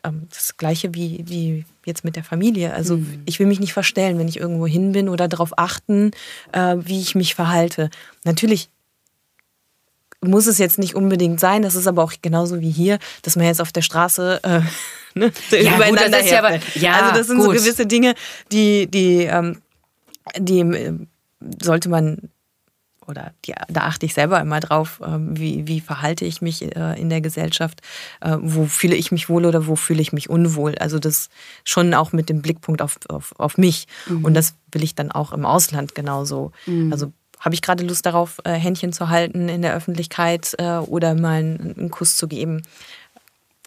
ähm, 0.05 0.29
das 0.31 0.57
gleiche 0.57 0.95
wie, 0.95 1.25
wie 1.27 1.65
jetzt 1.85 2.05
mit 2.05 2.17
der 2.17 2.25
Familie. 2.25 2.73
Also 2.73 2.97
mhm. 2.97 3.23
ich 3.27 3.39
will 3.39 3.47
mich 3.47 3.61
nicht 3.61 3.73
verstellen, 3.73 4.19
wenn 4.19 4.29
ich 4.29 4.39
irgendwo 4.39 4.67
hin 4.67 4.93
bin 4.93 5.09
oder 5.09 5.29
darauf 5.29 5.59
achten, 5.59 6.11
äh, 6.53 6.77
wie 6.79 7.01
ich 7.01 7.15
mich 7.15 7.35
verhalte. 7.35 7.91
Natürlich 8.25 8.71
muss 10.23 10.47
es 10.47 10.59
jetzt 10.59 10.79
nicht 10.79 10.95
unbedingt 10.95 11.41
sein. 11.41 11.63
Das 11.63 11.75
ist 11.75 11.87
aber 11.87 12.03
auch 12.03 12.13
genauso 12.21 12.61
wie 12.61 12.71
hier, 12.71 12.99
dass 13.23 13.37
man 13.37 13.47
jetzt 13.47 13.61
auf 13.61 13.73
der 13.73 13.83
Straße 13.83 14.41
äh, 14.43 14.61
ne, 15.19 15.33
ja, 15.51 15.89
gut, 15.89 16.01
das 16.01 16.25
ist 16.25 16.31
ja, 16.31 16.39
aber, 16.39 16.59
ja, 16.75 16.93
Also 16.93 17.19
das 17.19 17.27
sind 17.27 17.39
gut. 17.39 17.47
so 17.47 17.53
gewisse 17.53 17.87
Dinge, 17.87 18.15
die, 18.53 18.87
die, 18.87 19.23
ähm, 19.23 19.61
die 20.39 20.61
äh, 20.61 20.93
sollte 21.63 21.89
man 21.89 22.31
oder 23.11 23.33
die, 23.45 23.53
da 23.69 23.83
achte 23.83 24.07
ich 24.07 24.15
selber 24.15 24.41
immer 24.41 24.61
drauf, 24.61 25.01
ähm, 25.05 25.37
wie, 25.37 25.67
wie 25.67 25.81
verhalte 25.81 26.25
ich 26.25 26.41
mich 26.41 26.63
äh, 26.77 26.99
in 26.99 27.11
der 27.11 27.21
Gesellschaft, 27.21 27.81
äh, 28.21 28.37
wo 28.41 28.65
fühle 28.67 28.95
ich 28.95 29.13
mich 29.13 29.29
wohl 29.29 29.45
oder 29.45 29.67
wo 29.67 29.77
fühle 29.77 30.01
ich 30.01 30.13
mich 30.13 30.31
unwohl. 30.31 30.77
Also 30.79 30.99
das 30.99 31.29
schon 31.65 31.93
auch 31.93 32.13
mit 32.13 32.29
dem 32.29 32.41
Blickpunkt 32.41 32.81
auf, 32.81 32.99
auf, 33.09 33.35
auf 33.39 33.59
mich. 33.59 33.87
Mhm. 34.07 34.25
Und 34.25 34.35
das 34.35 34.55
will 34.73 34.83
ich 34.83 34.95
dann 34.95 35.11
auch 35.11 35.33
im 35.33 35.45
Ausland 35.45 35.95
genauso. 35.95 36.53
Mhm. 36.67 36.93
Also 36.93 37.13
habe 37.41 37.55
ich 37.55 37.63
gerade 37.63 37.85
Lust 37.85 38.07
darauf, 38.07 38.39
äh, 38.45 38.53
Händchen 38.53 38.93
zu 38.93 39.09
halten 39.09 39.49
in 39.49 39.63
der 39.63 39.75
Öffentlichkeit 39.75 40.57
oder 40.59 41.15
mal 41.15 41.39
einen, 41.39 41.91
Kuss 41.91 42.17
zu 42.17 42.29
geben. 42.29 42.63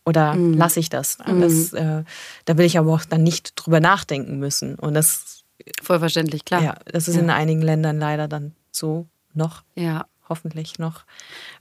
Oder 0.05 0.35
mhm. 0.35 0.53
lasse 0.53 0.79
ich 0.79 0.89
das? 0.89 1.17
Mhm. 1.25 1.41
das 1.41 1.71
da 1.71 2.57
will 2.57 2.65
ich 2.65 2.77
aber 2.77 2.93
auch 2.93 3.05
dann 3.05 3.23
nicht 3.23 3.53
drüber 3.55 3.79
nachdenken 3.79 4.37
müssen. 4.37 4.75
Und 4.75 4.93
das 4.93 5.43
Voll 5.81 5.99
verständlich, 5.99 6.45
klar. 6.45 6.61
Ja, 6.61 6.75
das 6.85 7.07
ist 7.07 7.15
ja. 7.15 7.21
in 7.21 7.29
einigen 7.29 7.61
Ländern 7.61 7.99
leider 7.99 8.27
dann 8.27 8.53
so 8.71 9.07
noch. 9.35 9.63
Ja. 9.75 10.07
Hoffentlich 10.29 10.79
noch. 10.79 11.03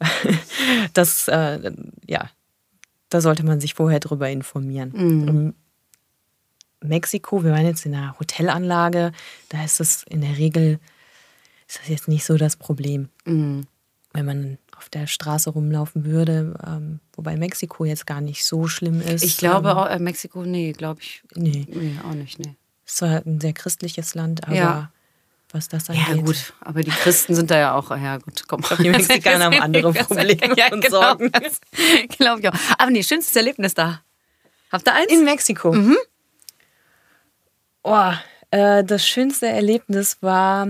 das, 0.94 1.28
äh, 1.28 1.72
ja, 2.06 2.30
da 3.08 3.20
sollte 3.20 3.44
man 3.44 3.60
sich 3.60 3.74
vorher 3.74 4.00
drüber 4.00 4.30
informieren. 4.30 4.92
Mhm. 4.94 5.54
Mexiko, 6.80 7.44
wir 7.44 7.52
waren 7.52 7.66
jetzt 7.66 7.86
in 7.86 7.94
einer 7.94 8.18
Hotelanlage, 8.18 9.12
da 9.50 9.64
ist 9.64 9.80
es 9.80 10.04
in 10.04 10.20
der 10.20 10.36
Regel, 10.38 10.80
ist 11.68 11.80
das 11.80 11.88
jetzt 11.88 12.08
nicht 12.08 12.24
so 12.24 12.36
das 12.36 12.56
Problem. 12.56 13.08
Mhm. 13.24 13.66
Wenn 14.12 14.26
man 14.26 14.58
auf 14.76 14.88
der 14.88 15.06
Straße 15.06 15.50
rumlaufen 15.50 16.04
würde, 16.04 16.54
ähm, 16.66 17.00
wobei 17.14 17.36
Mexiko 17.36 17.84
jetzt 17.84 18.06
gar 18.06 18.20
nicht 18.20 18.44
so 18.44 18.66
schlimm 18.66 19.00
ist. 19.00 19.24
Ich 19.24 19.38
glaube 19.38 19.70
ähm, 19.70 19.76
auch, 19.76 19.86
äh, 19.86 19.98
Mexiko, 19.98 20.44
nee, 20.44 20.72
glaube 20.72 21.00
ich. 21.00 21.22
Nee. 21.34 21.66
Nee, 21.68 21.96
auch 22.04 22.14
nicht, 22.14 22.38
nee. 22.38 22.56
Es 22.84 23.00
war 23.00 23.24
ein 23.24 23.40
sehr 23.40 23.52
christliches 23.52 24.14
Land, 24.14 24.44
aber 24.44 24.54
ja 24.54 24.92
was 25.52 25.68
das 25.68 25.90
angeht. 25.90 26.06
Ja, 26.08 26.14
gut, 26.22 26.52
aber 26.60 26.82
die 26.82 26.90
Christen 26.90 27.34
sind 27.34 27.50
da 27.50 27.58
ja 27.58 27.74
auch, 27.74 27.90
ja 27.90 28.18
gut, 28.18 28.44
komm. 28.48 28.62
Die 28.78 28.90
Mexikaner 28.90 29.46
haben 29.46 29.60
andere 29.60 29.92
Probleme 30.04 30.54
ja, 30.56 30.72
und 30.72 30.80
genau, 30.80 31.00
Sorgen. 31.00 31.30
Glaube 32.08 32.40
ich 32.40 32.48
auch. 32.48 32.54
Aber 32.78 32.90
nee, 32.90 33.02
schönstes 33.02 33.36
Erlebnis 33.36 33.74
da. 33.74 34.02
Habt 34.70 34.88
ihr 34.88 34.94
eins? 34.94 35.12
In 35.12 35.24
Mexiko. 35.24 35.72
Mhm. 35.72 35.96
Oh, 37.82 38.12
äh, 38.50 38.84
das 38.84 39.06
schönste 39.06 39.48
Erlebnis 39.48 40.18
war, 40.20 40.68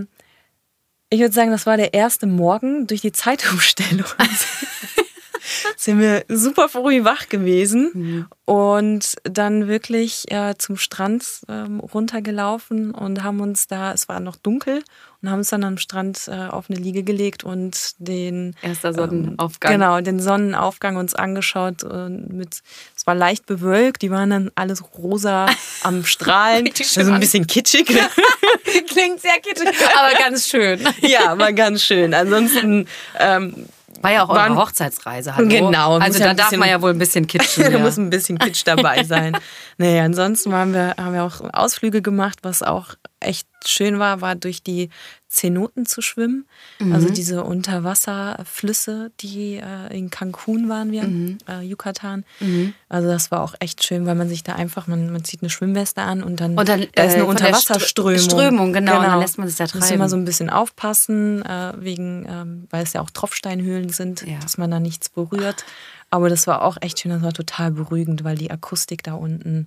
ich 1.10 1.20
würde 1.20 1.34
sagen, 1.34 1.50
das 1.50 1.66
war 1.66 1.76
der 1.76 1.94
erste 1.94 2.26
Morgen 2.26 2.86
durch 2.86 3.02
die 3.02 3.12
Zeitumstellung. 3.12 4.06
sind 5.76 6.00
wir 6.00 6.24
super 6.28 6.68
früh 6.68 7.04
wach 7.04 7.28
gewesen 7.28 7.90
mhm. 7.94 8.26
und 8.44 9.14
dann 9.24 9.68
wirklich 9.68 10.30
äh, 10.30 10.54
zum 10.58 10.76
Strand 10.76 11.24
ähm, 11.48 11.80
runtergelaufen 11.80 12.92
und 12.92 13.22
haben 13.22 13.40
uns 13.40 13.66
da, 13.66 13.92
es 13.92 14.08
war 14.08 14.20
noch 14.20 14.36
dunkel, 14.36 14.82
und 15.22 15.30
haben 15.30 15.38
uns 15.38 15.50
dann 15.50 15.62
am 15.62 15.78
Strand 15.78 16.26
äh, 16.26 16.32
auf 16.32 16.68
eine 16.68 16.78
Liege 16.80 17.04
gelegt 17.04 17.44
und 17.44 17.94
den 17.98 18.56
erster 18.60 18.88
ähm, 18.88 18.94
Sonnenaufgang. 18.94 19.72
Ähm, 19.72 19.80
genau, 19.80 20.00
den 20.00 20.18
Sonnenaufgang 20.20 20.96
uns 20.96 21.14
angeschaut 21.14 21.84
und 21.84 22.32
mit 22.32 22.62
es 22.96 23.06
war 23.06 23.14
leicht 23.14 23.46
bewölkt, 23.46 24.02
die 24.02 24.10
waren 24.10 24.30
dann 24.30 24.50
alles 24.56 24.82
rosa 24.98 25.46
am 25.84 26.04
Strahlen. 26.04 26.68
also 26.96 27.12
ein 27.12 27.20
bisschen 27.20 27.46
kitschig. 27.46 27.86
Klingt 28.88 29.20
sehr 29.20 29.38
kitschig, 29.40 29.68
aber 29.96 30.18
ganz 30.18 30.48
schön. 30.48 30.80
ja, 31.02 31.30
aber 31.30 31.52
ganz 31.52 31.84
schön. 31.84 32.14
Ansonsten 32.14 32.88
ähm, 33.18 33.66
war 34.00 34.12
ja 34.12 34.24
auch 34.24 34.28
eure 34.30 34.56
Hochzeitsreise. 34.56 35.36
Hallo? 35.36 35.48
Genau. 35.48 35.98
Also 35.98 36.18
da 36.18 36.34
darf 36.34 36.52
man 36.52 36.68
ja 36.68 36.80
wohl 36.80 36.90
ein 36.90 36.98
bisschen 36.98 37.26
kitschen. 37.26 37.64
da 37.72 37.78
muss 37.78 37.96
ein 37.98 38.10
bisschen 38.10 38.38
Kitsch 38.38 38.62
dabei 38.64 39.04
sein. 39.04 39.36
naja, 39.78 40.04
ansonsten 40.04 40.52
haben 40.52 40.72
wir, 40.72 40.94
haben 40.98 41.14
wir 41.14 41.24
auch 41.24 41.40
Ausflüge 41.52 42.02
gemacht, 42.02 42.38
was 42.42 42.62
auch 42.62 42.94
echt 43.20 43.46
schön 43.68 43.98
war, 43.98 44.20
war 44.20 44.34
durch 44.34 44.62
die 44.62 44.90
Zenoten 45.28 45.86
zu 45.86 46.02
schwimmen. 46.02 46.46
Mhm. 46.78 46.92
Also 46.92 47.08
diese 47.08 47.42
Unterwasserflüsse, 47.42 49.12
die 49.20 49.56
äh, 49.56 49.96
in 49.96 50.10
Cancun 50.10 50.68
waren 50.68 50.92
wir, 50.92 51.04
mhm. 51.04 51.38
äh, 51.48 51.62
Yucatan. 51.62 52.24
Mhm. 52.40 52.74
Also 52.90 53.08
das 53.08 53.30
war 53.30 53.40
auch 53.40 53.54
echt 53.58 53.82
schön, 53.82 54.04
weil 54.04 54.14
man 54.14 54.28
sich 54.28 54.44
da 54.44 54.54
einfach, 54.54 54.86
man, 54.86 55.10
man 55.10 55.24
zieht 55.24 55.40
eine 55.42 55.48
Schwimmweste 55.48 56.02
an 56.02 56.22
und 56.22 56.40
dann, 56.40 56.58
und 56.58 56.68
dann 56.68 56.86
da 56.94 57.04
ist 57.04 57.14
eine 57.14 57.22
äh, 57.22 57.26
Unterwasserströmung. 57.26 58.20
Strömung, 58.20 58.72
genau, 58.74 58.98
genau. 58.98 59.02
dann 59.04 59.20
lässt 59.20 59.38
man 59.38 59.48
sich 59.48 59.56
da 59.56 59.66
treiben. 59.66 59.80
Muss 59.80 59.90
immer 59.90 60.08
so 60.10 60.16
ein 60.16 60.26
bisschen 60.26 60.50
aufpassen, 60.50 61.42
äh, 61.42 61.72
wegen, 61.78 62.26
ähm, 62.28 62.66
weil 62.68 62.82
es 62.82 62.92
ja 62.92 63.00
auch 63.00 63.10
Tropfsteinhöhlen 63.10 63.88
sind, 63.88 64.26
ja. 64.26 64.38
dass 64.40 64.58
man 64.58 64.70
da 64.70 64.80
nichts 64.80 65.08
berührt. 65.08 65.64
Aber 66.10 66.28
das 66.28 66.46
war 66.46 66.60
auch 66.60 66.76
echt 66.82 67.00
schön, 67.00 67.10
das 67.10 67.22
war 67.22 67.32
total 67.32 67.70
beruhigend, 67.70 68.22
weil 68.22 68.36
die 68.36 68.50
Akustik 68.50 69.02
da 69.02 69.14
unten, 69.14 69.64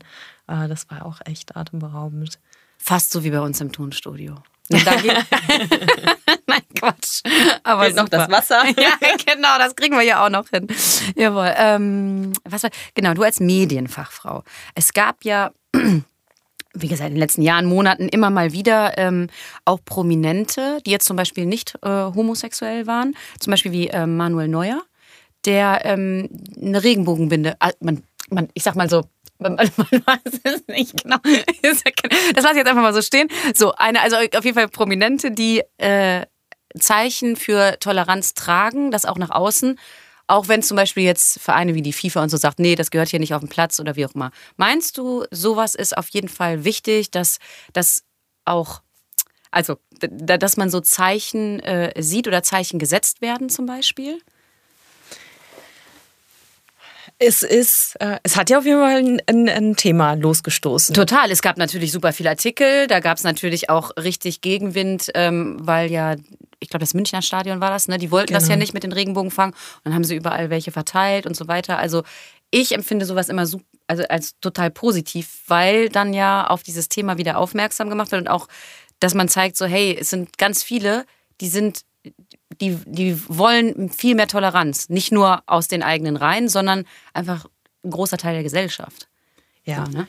äh, 0.47 0.67
das 0.67 0.91
war 0.91 1.07
auch 1.07 1.21
echt 1.25 1.55
atemberaubend. 1.55 2.37
Fast 2.77 3.11
so 3.11 3.23
wie 3.23 3.31
bei 3.31 3.39
uns 3.39 3.61
im 3.61 3.71
Tonstudio. 3.71 4.35
Nein, 4.69 4.83
Quatsch. 6.75 7.21
Aber 7.63 7.89
noch 7.91 8.09
das 8.09 8.29
Wasser. 8.29 8.63
ja, 8.77 8.93
genau, 9.25 9.57
das 9.59 9.75
kriegen 9.75 9.95
wir 9.95 10.03
ja 10.03 10.25
auch 10.25 10.29
noch 10.29 10.49
hin. 10.49 10.67
Jawohl. 11.15 11.53
Ähm, 11.55 12.33
was 12.43 12.63
war, 12.63 12.71
genau, 12.95 13.13
du 13.13 13.23
als 13.23 13.39
Medienfachfrau. 13.39 14.43
Es 14.73 14.93
gab 14.93 15.23
ja, 15.23 15.51
wie 16.73 16.87
gesagt, 16.87 17.09
in 17.09 17.15
den 17.15 17.19
letzten 17.19 17.43
Jahren, 17.43 17.65
Monaten 17.65 18.09
immer 18.09 18.31
mal 18.31 18.53
wieder 18.53 18.97
ähm, 18.97 19.27
auch 19.65 19.79
Prominente, 19.85 20.79
die 20.85 20.91
jetzt 20.91 21.05
zum 21.05 21.15
Beispiel 21.15 21.45
nicht 21.45 21.75
äh, 21.83 21.89
homosexuell 21.89 22.87
waren. 22.87 23.15
Zum 23.39 23.51
Beispiel 23.51 23.71
wie 23.71 23.89
äh, 23.89 24.07
Manuel 24.07 24.47
Neuer, 24.47 24.81
der 25.45 25.81
ähm, 25.85 26.29
eine 26.59 26.83
Regenbogenbinde, 26.83 27.55
äh, 27.59 27.71
man 27.81 28.01
man, 28.29 28.49
ich 28.53 28.63
sag 28.63 28.75
mal 28.75 28.89
so, 28.89 29.03
man, 29.37 29.55
man 29.55 29.67
weiß 29.77 30.41
es 30.43 30.67
nicht 30.67 31.03
genau. 31.03 31.17
Das 32.33 32.43
lasse 32.43 32.51
ich 32.51 32.57
jetzt 32.57 32.67
einfach 32.67 32.81
mal 32.81 32.93
so 32.93 33.01
stehen. 33.01 33.27
So, 33.53 33.73
eine, 33.73 34.01
also 34.01 34.15
auf 34.17 34.45
jeden 34.45 34.55
Fall 34.55 34.67
Prominente, 34.67 35.31
die 35.31 35.61
äh, 35.77 36.25
Zeichen 36.79 37.35
für 37.35 37.77
Toleranz 37.79 38.33
tragen, 38.33 38.91
das 38.91 39.05
auch 39.05 39.17
nach 39.17 39.29
außen. 39.29 39.79
Auch 40.27 40.47
wenn 40.47 40.63
zum 40.63 40.75
Beispiel 40.75 41.03
jetzt 41.03 41.39
Vereine 41.39 41.75
wie 41.75 41.83
die 41.83 41.93
FIFA 41.93 42.23
und 42.23 42.29
so 42.29 42.37
sagt, 42.37 42.59
nee, 42.59 42.75
das 42.75 42.89
gehört 42.89 43.09
hier 43.09 43.19
nicht 43.19 43.33
auf 43.35 43.41
den 43.41 43.49
Platz 43.49 43.79
oder 43.79 43.95
wie 43.95 44.05
auch 44.05 44.15
immer. 44.15 44.31
Meinst 44.57 44.97
du, 44.97 45.25
sowas 45.29 45.75
ist 45.75 45.95
auf 45.95 46.09
jeden 46.09 46.29
Fall 46.29 46.63
wichtig, 46.63 47.11
dass 47.11 47.37
das 47.73 48.03
auch, 48.43 48.81
also, 49.51 49.77
dass 49.99 50.57
man 50.57 50.71
so 50.71 50.81
Zeichen 50.81 51.59
äh, 51.59 52.01
sieht 52.01 52.27
oder 52.27 52.41
Zeichen 52.41 52.79
gesetzt 52.79 53.21
werden 53.21 53.49
zum 53.49 53.67
Beispiel? 53.67 54.19
Es 57.25 57.43
ist, 57.43 57.95
äh, 57.99 58.19
es 58.23 58.35
hat 58.35 58.49
ja 58.49 58.57
auf 58.57 58.65
jeden 58.65 58.79
Fall 58.79 58.97
ein, 58.97 59.21
ein, 59.27 59.49
ein, 59.49 59.75
Thema 59.75 60.13
losgestoßen. 60.13 60.93
Total. 60.93 61.31
Es 61.31 61.41
gab 61.41 61.57
natürlich 61.57 61.91
super 61.91 62.13
viele 62.13 62.29
Artikel. 62.29 62.87
Da 62.87 62.99
gab 62.99 63.17
es 63.17 63.23
natürlich 63.23 63.69
auch 63.69 63.91
richtig 63.97 64.41
Gegenwind, 64.41 65.11
ähm, 65.15 65.57
weil 65.59 65.91
ja, 65.91 66.15
ich 66.59 66.69
glaube, 66.69 66.83
das 66.83 66.93
Münchner 66.93 67.21
Stadion 67.21 67.59
war 67.59 67.69
das, 67.69 67.87
ne? 67.87 67.97
Die 67.97 68.11
wollten 68.11 68.27
genau. 68.27 68.39
das 68.39 68.47
ja 68.47 68.55
genau. 68.55 68.63
nicht 68.63 68.73
mit 68.73 68.83
den 68.83 68.91
Regenbogenfang. 68.91 69.49
Und 69.51 69.55
dann 69.83 69.93
haben 69.93 70.03
sie 70.03 70.15
überall 70.15 70.49
welche 70.49 70.71
verteilt 70.71 71.25
und 71.25 71.35
so 71.35 71.47
weiter. 71.47 71.77
Also 71.77 72.03
ich 72.51 72.73
empfinde 72.73 73.05
sowas 73.05 73.29
immer 73.29 73.45
so, 73.45 73.61
also 73.87 74.03
als 74.03 74.39
total 74.39 74.71
positiv, 74.71 75.41
weil 75.47 75.89
dann 75.89 76.13
ja 76.13 76.47
auf 76.47 76.63
dieses 76.63 76.89
Thema 76.89 77.17
wieder 77.17 77.37
aufmerksam 77.37 77.89
gemacht 77.89 78.11
wird 78.11 78.21
und 78.21 78.27
auch, 78.29 78.47
dass 78.99 79.13
man 79.13 79.27
zeigt, 79.27 79.57
so, 79.57 79.65
hey, 79.65 79.97
es 79.99 80.09
sind 80.09 80.37
ganz 80.37 80.63
viele, 80.63 81.05
die 81.41 81.49
sind 81.49 81.81
die, 82.61 82.77
die 82.85 83.21
wollen 83.27 83.89
viel 83.89 84.15
mehr 84.15 84.27
Toleranz. 84.27 84.89
Nicht 84.89 85.11
nur 85.11 85.43
aus 85.45 85.67
den 85.67 85.83
eigenen 85.83 86.17
Reihen, 86.17 86.49
sondern 86.49 86.85
einfach 87.13 87.45
ein 87.83 87.91
großer 87.91 88.17
Teil 88.17 88.33
der 88.33 88.43
Gesellschaft. 88.43 89.07
Ja. 89.63 89.85
So, 89.85 89.97
ne? 89.97 90.07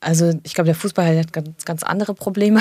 Also 0.00 0.32
ich 0.44 0.54
glaube, 0.54 0.66
der 0.66 0.76
Fußball 0.76 1.18
hat 1.18 1.32
ganz, 1.32 1.64
ganz 1.64 1.82
andere 1.82 2.14
Probleme. 2.14 2.60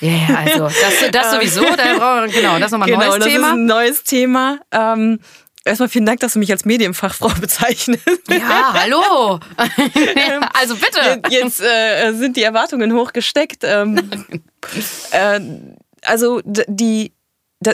Ja, 0.00 0.10
ja 0.10 0.34
also 0.36 0.64
das, 0.64 1.10
das 1.10 1.30
sowieso. 1.34 1.64
da, 1.76 2.26
genau, 2.26 2.58
das 2.58 2.66
ist 2.66 2.72
nochmal 2.72 2.92
ein 2.92 2.98
genau, 2.98 3.06
neues 3.06 3.18
das 3.18 3.28
Thema. 3.28 3.46
Ist 3.46 3.52
ein 3.54 3.66
neues 3.66 4.04
Thema. 4.04 4.58
Ähm, 4.70 5.20
Erstmal 5.66 5.88
vielen 5.88 6.04
Dank, 6.04 6.20
dass 6.20 6.34
du 6.34 6.38
mich 6.38 6.52
als 6.52 6.66
Medienfachfrau 6.66 7.28
bezeichnest. 7.40 8.06
Ja, 8.28 8.74
hallo. 8.74 9.40
also 10.52 10.76
bitte. 10.76 11.22
Jetzt 11.30 11.62
äh, 11.62 12.12
sind 12.12 12.36
die 12.36 12.42
Erwartungen 12.42 12.92
hochgesteckt. 12.92 13.64
Ähm, 13.64 14.10
äh, 15.12 15.40
also 16.02 16.42
die 16.44 17.13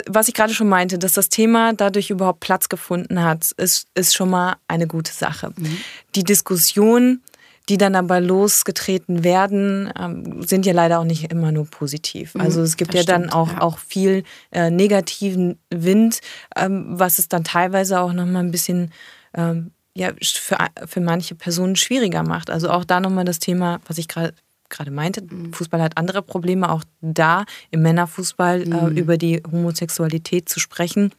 was 0.07 0.27
ich 0.27 0.33
gerade 0.33 0.53
schon 0.53 0.69
meinte, 0.69 0.97
dass 0.97 1.13
das 1.13 1.29
Thema 1.29 1.73
dadurch 1.73 2.09
überhaupt 2.09 2.39
Platz 2.39 2.69
gefunden 2.69 3.23
hat, 3.23 3.51
ist, 3.57 3.87
ist 3.95 4.15
schon 4.15 4.29
mal 4.29 4.55
eine 4.67 4.87
gute 4.87 5.11
Sache. 5.11 5.53
Mhm. 5.57 5.77
Die 6.15 6.23
Diskussion, 6.23 7.21
die 7.69 7.77
dann 7.77 7.95
aber 7.95 8.19
losgetreten 8.19 9.23
werden, 9.23 9.91
ähm, 9.97 10.43
sind 10.43 10.65
ja 10.65 10.73
leider 10.73 10.99
auch 10.99 11.05
nicht 11.05 11.31
immer 11.31 11.51
nur 11.51 11.65
positiv. 11.65 12.35
Mhm, 12.35 12.41
also 12.41 12.61
es 12.61 12.77
gibt 12.77 12.93
ja 12.93 13.03
stimmt, 13.03 13.25
dann 13.25 13.29
auch, 13.29 13.53
ja. 13.53 13.61
auch 13.61 13.77
viel 13.77 14.23
äh, 14.51 14.69
negativen 14.69 15.59
Wind, 15.69 16.21
ähm, 16.55 16.85
was 16.87 17.19
es 17.19 17.29
dann 17.29 17.43
teilweise 17.43 17.99
auch 17.99 18.13
nochmal 18.13 18.43
ein 18.43 18.51
bisschen 18.51 18.91
ähm, 19.33 19.71
ja, 19.93 20.11
für, 20.21 20.57
für 20.85 21.01
manche 21.01 21.35
Personen 21.35 21.75
schwieriger 21.75 22.23
macht. 22.23 22.49
Also 22.49 22.69
auch 22.69 22.85
da 22.85 22.99
nochmal 22.99 23.25
das 23.25 23.39
Thema, 23.39 23.79
was 23.87 23.97
ich 23.97 24.07
gerade 24.07 24.33
gerade 24.71 24.91
meinte, 24.91 25.21
mhm. 25.21 25.53
Fußball 25.53 25.81
hat 25.81 25.97
andere 25.97 26.21
Probleme, 26.21 26.71
auch 26.71 26.83
da 27.01 27.45
im 27.69 27.83
Männerfußball 27.83 28.63
äh, 28.63 28.65
mhm. 28.65 28.97
äh, 28.97 28.99
über 28.99 29.17
die 29.17 29.41
Homosexualität 29.51 30.49
zu 30.49 30.59
sprechen. 30.59 31.11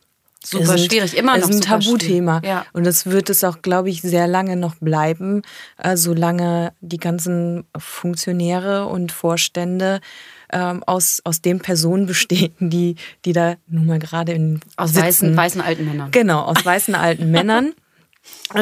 Super 0.45 0.77
sind, 0.77 0.91
schwierig, 0.91 1.17
immer 1.17 1.37
noch. 1.37 1.49
Es 1.49 1.55
ist 1.55 1.71
ein 1.71 1.83
Tabuthema. 1.85 2.41
Ja. 2.45 2.67
Und 2.73 2.85
das 2.85 3.07
wird 3.07 3.31
es 3.31 3.45
auch, 3.45 3.63
glaube 3.63 3.91
ich, 3.91 4.03
sehr 4.03 4.27
lange 4.27 4.57
noch 4.57 4.75
bleiben, 4.77 5.43
äh, 5.79 5.97
solange 5.97 6.73
die 6.81 6.99
ganzen 6.99 7.65
Funktionäre 7.79 8.87
und 8.87 9.13
Vorstände 9.13 10.01
ähm, 10.51 10.83
aus, 10.85 11.23
aus 11.25 11.43
den 11.43 11.61
Personen 11.61 12.07
bestehen, 12.07 12.55
die, 12.59 12.97
die 13.25 13.33
da 13.33 13.55
nun 13.69 13.87
mal 13.87 14.01
gerade 14.01 14.33
in. 14.33 14.61
Aus 14.77 14.97
weißen, 14.97 15.37
weißen 15.37 15.61
alten 15.61 15.85
Männern. 15.85 16.11
Genau, 16.11 16.41
aus 16.41 16.65
weißen 16.65 16.97
alten 16.97 17.31
Männern 17.31 17.75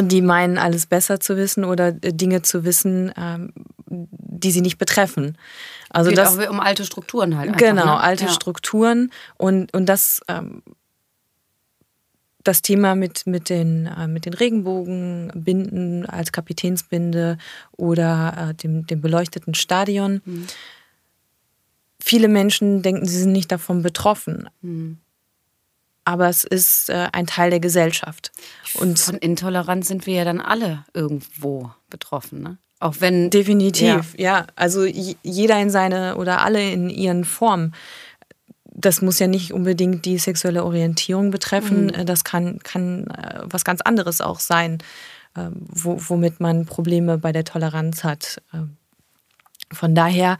die 0.02 0.22
meinen, 0.22 0.58
alles 0.58 0.86
besser 0.86 1.20
zu 1.20 1.36
wissen 1.36 1.64
oder 1.64 1.88
äh, 1.88 2.12
Dinge 2.12 2.42
zu 2.42 2.64
wissen, 2.64 3.12
ähm, 3.16 3.52
die 4.40 4.50
sie 4.50 4.60
nicht 4.60 4.78
betreffen. 4.78 5.36
Also 5.88 6.10
Geht 6.10 6.18
das 6.18 6.38
auch 6.38 6.50
um 6.50 6.60
alte 6.60 6.84
Strukturen 6.84 7.36
halt. 7.36 7.48
Einfach, 7.48 7.60
genau, 7.60 7.84
ne? 7.84 8.00
alte 8.00 8.24
ja. 8.24 8.30
Strukturen 8.30 9.10
und, 9.36 9.72
und 9.74 9.86
das, 9.86 10.20
ähm, 10.28 10.62
das 12.44 12.62
Thema 12.62 12.94
mit, 12.94 13.26
mit, 13.26 13.48
den, 13.48 13.86
äh, 13.86 14.06
mit 14.06 14.26
den 14.26 14.34
Regenbogenbinden 14.34 16.06
als 16.06 16.32
Kapitänsbinde 16.32 17.38
oder 17.72 18.50
äh, 18.50 18.54
dem, 18.54 18.86
dem 18.86 19.00
beleuchteten 19.00 19.54
Stadion. 19.54 20.22
Mhm. 20.24 20.46
Viele 22.02 22.28
Menschen 22.28 22.82
denken, 22.82 23.06
sie 23.06 23.18
sind 23.18 23.32
nicht 23.32 23.52
davon 23.52 23.82
betroffen. 23.82 24.48
Mhm 24.62 24.98
aber 26.10 26.28
es 26.28 26.42
ist 26.42 26.90
äh, 26.90 27.08
ein 27.12 27.26
Teil 27.26 27.50
der 27.50 27.60
Gesellschaft. 27.60 28.32
Und 28.74 28.98
von 28.98 29.16
Intoleranz 29.16 29.86
sind 29.86 30.06
wir 30.06 30.14
ja 30.14 30.24
dann 30.24 30.40
alle 30.40 30.84
irgendwo 30.92 31.70
betroffen, 31.88 32.42
ne? 32.42 32.58
Auch 32.80 32.96
wenn 33.00 33.28
definitiv, 33.28 34.14
ja, 34.16 34.38
ja 34.38 34.46
also 34.56 34.84
jeder 34.84 35.60
in 35.60 35.70
seine 35.70 36.16
oder 36.16 36.42
alle 36.42 36.72
in 36.72 36.88
ihren 36.88 37.24
Formen. 37.24 37.74
Das 38.64 39.02
muss 39.02 39.18
ja 39.18 39.26
nicht 39.26 39.52
unbedingt 39.52 40.06
die 40.06 40.18
sexuelle 40.18 40.64
Orientierung 40.64 41.30
betreffen. 41.30 41.86
Mhm. 41.86 42.06
Das 42.06 42.24
kann, 42.24 42.58
kann 42.60 43.06
äh, 43.08 43.40
was 43.44 43.64
ganz 43.64 43.82
anderes 43.82 44.22
auch 44.22 44.40
sein, 44.40 44.78
ähm, 45.36 45.66
wo, 45.68 46.00
womit 46.08 46.40
man 46.40 46.64
Probleme 46.64 47.18
bei 47.18 47.32
der 47.32 47.44
Toleranz 47.44 48.02
hat. 48.02 48.40
Ähm, 48.54 48.76
von 49.70 49.94
daher 49.94 50.38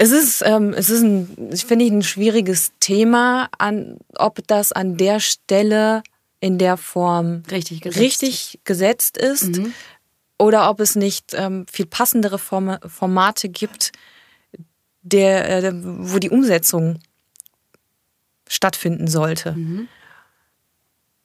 es 0.00 0.12
ist, 0.12 0.44
ähm, 0.46 0.72
es 0.74 0.90
ist 0.90 1.02
ein, 1.02 1.50
finde 1.56 1.84
ich, 1.84 1.90
ein 1.90 2.04
schwieriges 2.04 2.70
Thema, 2.78 3.48
an, 3.58 3.96
ob 4.16 4.46
das 4.46 4.70
an 4.70 4.96
der 4.96 5.18
Stelle 5.18 6.04
in 6.38 6.56
der 6.56 6.76
Form 6.76 7.42
richtig 7.50 7.80
gesetzt, 7.80 8.00
richtig 8.00 8.60
gesetzt 8.62 9.18
ist 9.18 9.56
mhm. 9.56 9.74
Oder 10.38 10.70
ob 10.70 10.80
es 10.80 10.96
nicht 10.96 11.34
ähm, 11.34 11.66
viel 11.70 11.86
passendere 11.86 12.38
Form, 12.38 12.78
Formate 12.86 13.48
gibt, 13.48 13.92
der, 15.02 15.64
äh, 15.64 15.72
wo 15.74 16.18
die 16.18 16.30
Umsetzung 16.30 17.00
stattfinden 18.48 19.08
sollte. 19.08 19.52
Mhm. 19.52 19.88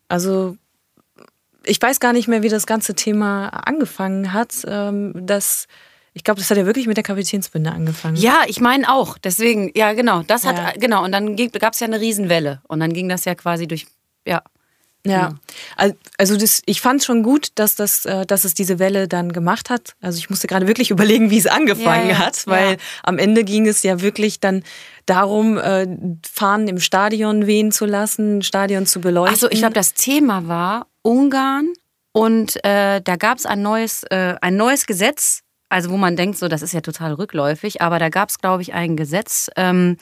Also 0.08 0.58
ich 1.66 1.82
weiß 1.82 2.00
gar 2.00 2.14
nicht 2.14 2.28
mehr, 2.28 2.44
wie 2.44 2.50
das 2.50 2.66
ganze 2.66 2.94
Thema 2.94 3.48
angefangen 3.48 4.34
hat, 4.34 4.54
ähm, 4.66 5.14
dass 5.26 5.68
ich 6.16 6.24
glaube, 6.24 6.40
das 6.40 6.50
hat 6.52 6.58
ja 6.58 6.66
wirklich 6.68 6.86
mit 6.86 6.96
der 6.96 7.04
Kapitänsbinde 7.04 7.72
angefangen. 7.72 8.18
Ja, 8.18 8.44
ich 8.46 8.62
meine 8.62 8.94
auch. 8.94 9.18
Deswegen, 9.18 9.72
ja, 9.76 9.94
genau. 9.94 10.22
Das 10.22 10.46
hat, 10.46 10.58
ja. 10.58 10.72
genau. 10.80 11.04
Und 11.04 11.12
dann 11.12 11.36
gab 11.36 11.74
es 11.74 11.80
ja 11.80 11.88
eine 11.88 12.00
Riesenwelle. 12.00 12.62
Und 12.68 12.80
dann 12.82 12.94
ging 12.94 13.10
das 13.10 13.26
ja 13.26 13.34
quasi 13.34 13.68
durch, 13.68 13.88
ja. 14.28 14.44
Ja, 15.06 15.36
also 16.18 16.38
das, 16.38 16.62
ich 16.66 16.80
fand 16.80 17.02
es 17.02 17.06
schon 17.06 17.24
gut, 17.24 17.50
dass, 17.56 17.76
das, 17.76 18.06
äh, 18.06 18.26
dass 18.26 18.46
es 18.46 18.54
diese 18.54 18.80
Welle 18.80 19.10
dann 19.10 19.34
gemacht 19.34 19.70
hat. 19.70 19.96
Also 20.00 20.18
ich 20.18 20.30
musste 20.30 20.48
gerade 20.48 20.66
wirklich 20.66 20.92
überlegen, 20.92 21.30
wie 21.30 21.38
es 21.38 21.48
angefangen 21.48 22.08
ja, 22.08 22.14
ja. 22.14 22.20
hat, 22.20 22.48
weil 22.48 22.72
ja. 22.72 22.78
am 23.04 23.18
Ende 23.18 23.44
ging 23.44 23.68
es 23.68 23.84
ja 23.84 24.02
wirklich 24.02 24.40
dann 24.40 24.64
darum, 25.06 25.58
äh, 25.58 25.88
Fahnen 26.26 26.70
im 26.70 26.80
Stadion 26.80 27.48
wehen 27.48 27.74
zu 27.74 27.86
lassen, 27.86 28.42
Stadion 28.44 28.86
zu 28.86 29.02
beleuchten. 29.02 29.34
Also 29.34 29.52
ich 29.52 29.60
glaube, 29.60 29.74
das 29.74 29.94
Thema 29.94 30.48
war 30.48 30.88
Ungarn 31.02 31.74
und 32.14 32.64
äh, 32.64 33.02
da 33.02 33.16
gab 33.18 33.38
es 33.38 33.46
ein 33.46 33.62
neues, 33.62 34.04
äh, 34.04 34.36
ein 34.40 34.56
neues 34.56 34.86
Gesetz, 34.86 35.42
also 35.68 35.90
wo 35.90 35.98
man 35.98 36.16
denkt, 36.16 36.38
so, 36.38 36.48
das 36.48 36.62
ist 36.62 36.74
ja 36.74 36.82
total 36.82 37.14
rückläufig, 37.14 37.82
aber 37.82 38.00
da 38.00 38.10
gab 38.10 38.30
es, 38.30 38.38
glaube 38.38 38.62
ich, 38.62 38.74
ein 38.74 38.96
Gesetz, 38.96 39.50
ähm, 39.58 39.98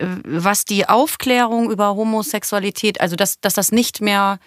was 0.00 0.64
die 0.64 0.88
Aufklärung 0.88 1.70
über 1.70 1.94
Homosexualität, 1.94 3.00
also 3.00 3.16
dass, 3.16 3.40
dass 3.40 3.54
das 3.54 3.72
nicht 3.72 4.00
mehr 4.00 4.38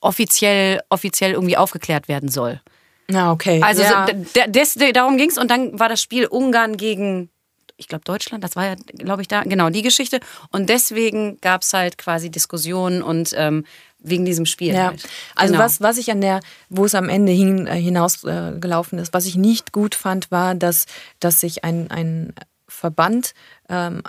offiziell, 0.00 0.80
offiziell 0.88 1.32
irgendwie 1.32 1.56
aufgeklärt 1.56 2.08
werden 2.08 2.28
soll. 2.28 2.60
Na, 3.08 3.32
okay. 3.32 3.62
Also 3.62 3.82
ja. 3.82 4.06
des, 4.46 4.74
darum 4.92 5.16
ging 5.16 5.30
es 5.30 5.38
und 5.38 5.50
dann 5.50 5.78
war 5.78 5.88
das 5.88 6.02
Spiel 6.02 6.26
Ungarn 6.26 6.76
gegen, 6.76 7.30
ich 7.76 7.88
glaube, 7.88 8.04
Deutschland, 8.04 8.44
das 8.44 8.54
war 8.54 8.66
ja, 8.66 8.74
glaube 8.98 9.22
ich, 9.22 9.28
da, 9.28 9.42
genau, 9.42 9.70
die 9.70 9.82
Geschichte. 9.82 10.20
Und 10.50 10.68
deswegen 10.68 11.40
gab 11.40 11.62
es 11.62 11.72
halt 11.72 11.96
quasi 11.96 12.30
Diskussionen 12.30 13.02
und 13.02 13.32
ähm, 13.36 13.64
wegen 13.98 14.24
diesem 14.24 14.46
Spiel. 14.46 14.74
Ja. 14.74 14.88
Halt. 14.88 15.08
Also 15.34 15.54
genau. 15.54 15.64
was, 15.64 15.80
was 15.80 15.96
ich 15.96 16.10
an 16.10 16.20
der, 16.20 16.40
wo 16.68 16.84
es 16.84 16.94
am 16.94 17.08
Ende 17.08 17.32
hin, 17.32 17.66
äh, 17.66 17.80
hinausgelaufen 17.80 18.98
äh, 18.98 19.02
ist, 19.02 19.14
was 19.14 19.26
ich 19.26 19.36
nicht 19.36 19.72
gut 19.72 19.94
fand, 19.94 20.30
war, 20.30 20.54
dass, 20.54 20.86
dass 21.18 21.40
sich 21.40 21.64
ein, 21.64 21.90
ein 21.90 22.34
Verband 22.68 23.32
ähm, 23.70 24.02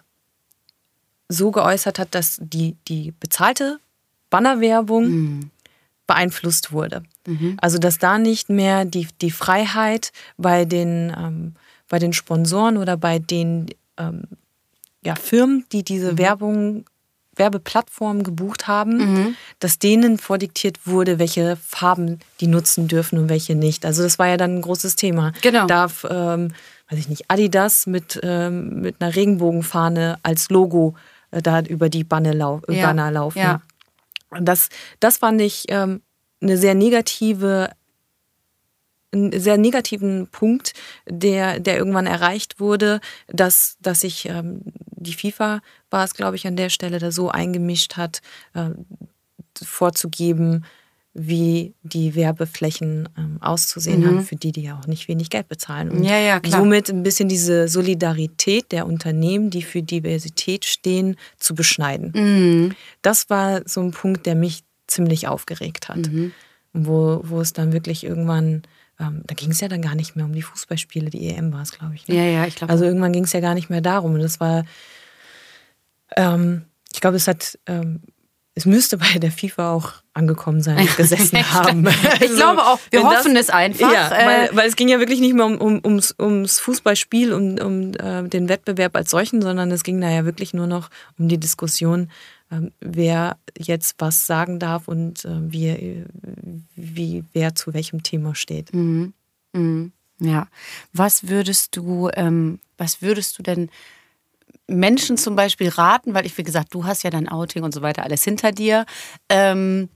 so 1.30 1.52
geäußert 1.52 2.00
hat, 2.00 2.14
dass 2.16 2.38
die, 2.42 2.76
die 2.88 3.14
bezahlte 3.18 3.80
Bannerwerbung 4.30 5.08
mhm. 5.08 5.52
beeinflusst 6.08 6.72
wurde. 6.72 7.04
Mhm. 7.26 7.58
Also 7.62 7.78
dass 7.78 8.00
da 8.00 8.18
nicht 8.18 8.50
mehr 8.50 8.86
die, 8.86 9.08
die 9.22 9.32
Freiheit 9.32 10.12
bei 10.38 10.66
den, 10.66 11.16
ähm, 11.18 11.54
bei 11.88 12.00
den 12.00 12.14
Sponsoren 12.14 12.78
oder 12.78 12.98
bei 12.98 13.20
den 13.20 13.68
ähm, 13.98 14.24
ja, 15.04 15.16
Firmen, 15.16 15.66
die 15.72 15.84
diese 15.84 16.14
mhm. 16.14 16.18
Werbung 16.18 16.86
Werbeplattformen 17.40 18.24
gebucht 18.24 18.68
haben, 18.68 18.98
mhm. 18.98 19.36
dass 19.60 19.80
denen 19.80 20.18
vordiktiert 20.18 20.86
wurde, 20.86 21.18
welche 21.18 21.56
Farben 21.56 22.20
die 22.42 22.48
nutzen 22.48 22.88
dürfen 22.88 23.18
und 23.18 23.30
welche 23.30 23.56
nicht. 23.56 23.86
Also 23.86 24.04
das 24.04 24.20
war 24.20 24.28
ja 24.28 24.38
dann 24.38 24.58
ein 24.58 24.62
großes 24.62 24.98
Thema. 24.98 25.32
Genau. 25.42 25.66
Darf, 25.66 26.06
ähm, 26.10 26.50
weiß 26.90 27.00
ich 27.00 27.08
nicht, 27.08 27.26
Adidas 27.30 27.88
mit, 27.88 28.20
ähm, 28.24 28.82
mit 28.82 28.98
einer 29.00 29.16
Regenbogenfahne 29.16 30.20
als 30.22 30.50
Logo 30.50 30.96
da 31.32 31.62
über 31.62 31.90
die 31.90 32.04
Banner, 32.04 32.34
lau 32.34 32.62
ja. 32.68 32.88
Banner 32.88 33.12
laufen. 33.12 33.40
Ja. 33.40 33.62
Und 34.30 34.46
das, 34.46 34.70
das 35.00 35.18
fand 35.18 35.42
ich 35.42 35.66
ähm, 35.70 36.02
eine 36.42 36.58
sehr 36.58 36.76
negative 36.76 37.70
einen 39.12 39.40
sehr 39.40 39.58
negativen 39.58 40.28
Punkt, 40.28 40.74
der, 41.08 41.60
der 41.60 41.78
irgendwann 41.78 42.06
erreicht 42.06 42.60
wurde, 42.60 43.02
dass, 43.28 43.78
dass 43.82 44.02
sich 44.02 44.30
ähm, 44.30 44.62
die 44.92 45.14
FIFA 45.14 45.62
war 45.90 46.04
es, 46.04 46.14
glaube 46.14 46.36
ich, 46.36 46.46
an 46.46 46.56
der 46.56 46.70
Stelle 46.70 47.00
da 47.00 47.12
so 47.12 47.30
eingemischt 47.30 47.98
hat, 47.98 48.22
äh, 48.54 48.70
vorzugeben, 49.62 50.66
wie 51.22 51.74
die 51.84 52.16
Werbeflächen 52.16 53.10
ähm, 53.18 53.38
auszusehen 53.42 54.02
mhm. 54.02 54.06
haben, 54.06 54.22
für 54.22 54.38
die, 54.38 54.54
die 54.54 54.64
ja 54.64 54.80
auch 54.80 54.88
nicht 54.88 55.10
wenig 55.10 55.30
Geld 55.30 55.50
bezahlen. 55.50 55.92
Und 55.92 56.04
ja, 56.04 56.18
ja, 56.18 56.40
klar. 56.40 56.62
somit 56.62 56.90
ein 56.90 57.04
bisschen 57.04 57.28
diese 57.28 57.68
Solidarität 57.68 58.72
der 58.72 58.86
Unternehmen, 58.86 59.50
die 59.50 59.62
für 59.62 59.84
Diversität 59.84 60.64
stehen, 60.64 61.18
zu 61.38 61.56
beschneiden. 61.56 62.12
Mhm. 62.16 62.76
Das 63.02 63.30
war 63.30 63.62
so 63.66 63.82
ein 63.82 63.92
Punkt, 63.92 64.26
der 64.26 64.36
mich 64.36 64.64
ziemlich 64.88 65.28
aufgeregt 65.28 65.90
hat. 65.90 66.10
Mhm. 66.10 66.32
Wo, 66.72 67.22
wo 67.24 67.42
es 67.42 67.52
dann 67.52 67.74
wirklich 67.74 68.04
irgendwann 68.06 68.62
ähm, 69.00 69.24
da 69.26 69.34
ging 69.34 69.52
es 69.52 69.62
ja 69.62 69.68
dann 69.68 69.82
gar 69.82 69.96
nicht 69.96 70.16
mehr 70.16 70.26
um 70.26 70.34
die 70.34 70.42
Fußballspiele, 70.42 71.10
die 71.10 71.30
EM 71.30 71.54
war 71.54 71.62
es, 71.62 71.72
glaube 71.72 71.96
ich. 71.96 72.08
Ne? 72.08 72.16
Ja, 72.16 72.24
ja, 72.24 72.46
ich 72.46 72.56
glaube. 72.56 72.72
Also 72.72 72.86
irgendwann 72.86 73.14
ging 73.14 73.24
es 73.24 73.34
ja 73.34 73.40
gar 73.40 73.56
nicht 73.56 73.70
mehr 73.70 73.82
darum. 73.82 74.14
Und 74.14 74.20
das 74.22 74.40
war, 74.40 74.66
ähm, 76.18 76.66
ich 76.92 77.00
glaube, 77.00 77.16
es 77.16 77.28
hat, 77.28 77.58
ähm, 77.66 78.02
es 78.60 78.66
müsste 78.66 78.98
bei 78.98 79.20
der 79.20 79.32
FIFA 79.32 79.72
auch 79.72 79.94
angekommen 80.14 80.62
sein, 80.62 80.86
gesessen 80.98 81.38
haben. 81.54 81.88
ich 81.88 82.22
also, 82.22 82.36
glaube 82.36 82.62
auch, 82.66 82.80
wir 82.92 83.04
hoffen 83.04 83.36
das, 83.36 83.46
es 83.46 83.50
einfach. 83.50 83.92
Ja, 83.92 84.10
äh, 84.10 84.26
weil, 84.26 84.58
weil, 84.58 84.68
es 84.68 84.76
ging 84.76 84.90
ja 84.90 85.00
wirklich 85.00 85.22
nicht 85.22 85.34
mehr 85.34 85.46
um, 85.46 85.58
um, 85.58 85.80
ums, 85.86 86.14
ums 86.20 86.60
Fußballspiel 86.60 87.32
und 87.32 87.62
um 87.62 87.94
äh, 87.94 88.28
den 88.28 88.50
Wettbewerb 88.50 88.98
als 88.98 89.12
solchen, 89.12 89.42
sondern 89.42 89.72
es 89.72 89.84
ging 89.84 90.02
da 90.02 90.10
ja 90.10 90.26
wirklich 90.26 90.54
nur 90.54 90.68
noch 90.68 90.90
um 91.18 91.30
die 91.30 91.38
Diskussion, 91.38 92.12
ähm, 92.52 92.72
wer 92.82 93.38
jetzt 93.58 93.96
was 94.00 94.28
sagen 94.28 94.60
darf 94.60 94.90
und 94.90 95.24
äh, 95.24 95.30
wie, 95.40 96.04
wie 96.76 97.24
wer 97.32 97.56
zu 97.56 97.74
welchem 97.74 98.04
Thema 98.04 98.36
steht. 98.36 98.74
Mhm. 98.74 99.14
Mhm. 99.54 99.94
Ja. 100.20 100.50
Was 100.92 101.30
würdest 101.30 101.78
du, 101.78 102.10
ähm, 102.14 102.60
was 102.78 103.02
würdest 103.02 103.40
du 103.40 103.44
denn 103.44 103.70
Menschen 104.70 105.18
zum 105.18 105.36
Beispiel 105.36 105.70
raten, 105.70 106.14
weil 106.14 106.26
ich, 106.26 106.38
wie 106.38 106.44
gesagt, 106.44 106.74
du 106.74 106.86
hast 106.86 107.04
ja 107.04 107.10
dein 107.10 107.28
Outing 107.28 107.64
und 107.64 107.74
so 107.74 107.82
weiter 107.82 108.04
alles 108.04 108.24
hinter 108.24 108.52
dir. 108.52 108.86
Ähm, 109.30 109.90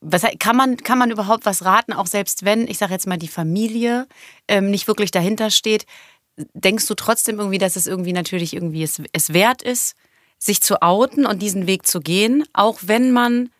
was, 0.00 0.22
kann, 0.38 0.56
man, 0.56 0.76
kann 0.76 0.98
man 0.98 1.10
überhaupt 1.10 1.46
was 1.46 1.64
raten, 1.64 1.92
auch 1.92 2.06
selbst 2.06 2.44
wenn, 2.44 2.68
ich 2.68 2.78
sage 2.78 2.92
jetzt 2.92 3.06
mal, 3.06 3.16
die 3.16 3.28
Familie 3.28 4.06
ähm, 4.46 4.70
nicht 4.70 4.86
wirklich 4.88 5.10
dahinter 5.10 5.50
steht? 5.50 5.86
Denkst 6.36 6.86
du 6.86 6.94
trotzdem 6.94 7.38
irgendwie, 7.38 7.58
dass 7.58 7.76
es 7.76 7.86
irgendwie 7.86 8.12
natürlich 8.12 8.54
irgendwie 8.54 8.82
es, 8.82 9.00
es 9.12 9.32
wert 9.32 9.62
ist, 9.62 9.96
sich 10.38 10.60
zu 10.60 10.82
outen 10.82 11.26
und 11.26 11.40
diesen 11.40 11.66
Weg 11.66 11.86
zu 11.86 12.00
gehen, 12.00 12.44
auch 12.52 12.78
wenn 12.82 13.10
man, 13.10 13.50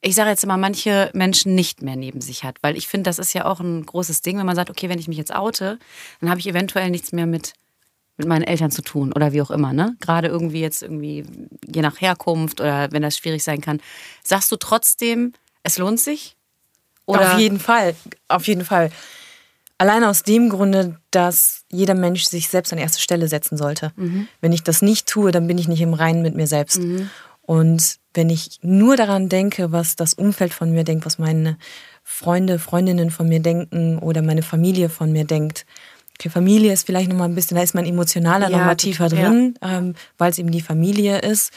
ich 0.00 0.14
sage 0.14 0.30
jetzt 0.30 0.44
immer, 0.44 0.56
manche 0.56 1.10
Menschen 1.14 1.54
nicht 1.54 1.82
mehr 1.82 1.96
neben 1.96 2.20
sich 2.20 2.44
hat. 2.44 2.58
Weil 2.62 2.76
ich 2.76 2.86
finde, 2.86 3.08
das 3.08 3.18
ist 3.18 3.32
ja 3.32 3.44
auch 3.44 3.58
ein 3.58 3.84
großes 3.84 4.22
Ding, 4.22 4.38
wenn 4.38 4.46
man 4.46 4.56
sagt, 4.56 4.70
okay, 4.70 4.88
wenn 4.88 5.00
ich 5.00 5.08
mich 5.08 5.18
jetzt 5.18 5.34
oute, 5.34 5.78
dann 6.20 6.30
habe 6.30 6.38
ich 6.38 6.46
eventuell 6.46 6.90
nichts 6.90 7.10
mehr 7.10 7.26
mit, 7.26 7.54
mit 8.16 8.26
meinen 8.26 8.44
Eltern 8.44 8.70
zu 8.70 8.82
tun 8.82 9.12
oder 9.12 9.32
wie 9.32 9.42
auch 9.42 9.50
immer, 9.50 9.72
ne? 9.72 9.96
Gerade 10.00 10.28
irgendwie 10.28 10.60
jetzt 10.60 10.82
irgendwie, 10.82 11.24
je 11.66 11.82
nach 11.82 12.00
Herkunft 12.00 12.60
oder 12.60 12.90
wenn 12.92 13.02
das 13.02 13.16
schwierig 13.16 13.42
sein 13.44 13.60
kann. 13.60 13.80
Sagst 14.24 14.50
du 14.50 14.56
trotzdem, 14.56 15.34
es 15.62 15.78
lohnt 15.78 16.00
sich? 16.00 16.36
Oder? 17.04 17.34
Auf 17.34 17.38
jeden 17.38 17.60
Fall, 17.60 17.94
auf 18.28 18.46
jeden 18.46 18.64
Fall. 18.64 18.90
Allein 19.78 20.04
aus 20.04 20.22
dem 20.22 20.48
Grunde, 20.48 20.98
dass 21.10 21.64
jeder 21.70 21.94
Mensch 21.94 22.24
sich 22.24 22.48
selbst 22.48 22.72
an 22.72 22.78
erste 22.78 23.00
Stelle 23.00 23.28
setzen 23.28 23.58
sollte. 23.58 23.92
Mhm. 23.96 24.26
Wenn 24.40 24.52
ich 24.52 24.62
das 24.62 24.80
nicht 24.80 25.06
tue, 25.06 25.32
dann 25.32 25.46
bin 25.46 25.58
ich 25.58 25.68
nicht 25.68 25.82
im 25.82 25.92
Reinen 25.92 26.22
mit 26.22 26.34
mir 26.34 26.46
selbst. 26.46 26.78
Mhm. 26.78 27.10
Und 27.42 27.98
wenn 28.14 28.30
ich 28.30 28.58
nur 28.62 28.96
daran 28.96 29.28
denke, 29.28 29.72
was 29.72 29.94
das 29.94 30.14
Umfeld 30.14 30.54
von 30.54 30.72
mir 30.72 30.84
denkt, 30.84 31.04
was 31.04 31.18
meine 31.18 31.58
Freunde, 32.02 32.58
Freundinnen 32.58 33.10
von 33.10 33.28
mir 33.28 33.40
denken 33.40 33.98
oder 33.98 34.22
meine 34.22 34.42
Familie 34.42 34.88
von 34.88 35.12
mir 35.12 35.24
denkt, 35.24 35.66
okay, 36.18 36.30
Familie 36.30 36.72
ist 36.72 36.86
vielleicht 36.86 37.08
nochmal 37.08 37.28
ein 37.28 37.34
bisschen, 37.34 37.56
da 37.56 37.62
ist 37.62 37.74
man 37.74 37.84
emotionaler 37.84 38.50
ja, 38.50 38.58
nochmal 38.58 38.76
tiefer 38.76 39.08
drin, 39.08 39.54
ja. 39.62 39.78
ähm, 39.78 39.94
weil 40.18 40.30
es 40.30 40.38
eben 40.38 40.50
die 40.50 40.60
Familie 40.60 41.18
ist. 41.18 41.52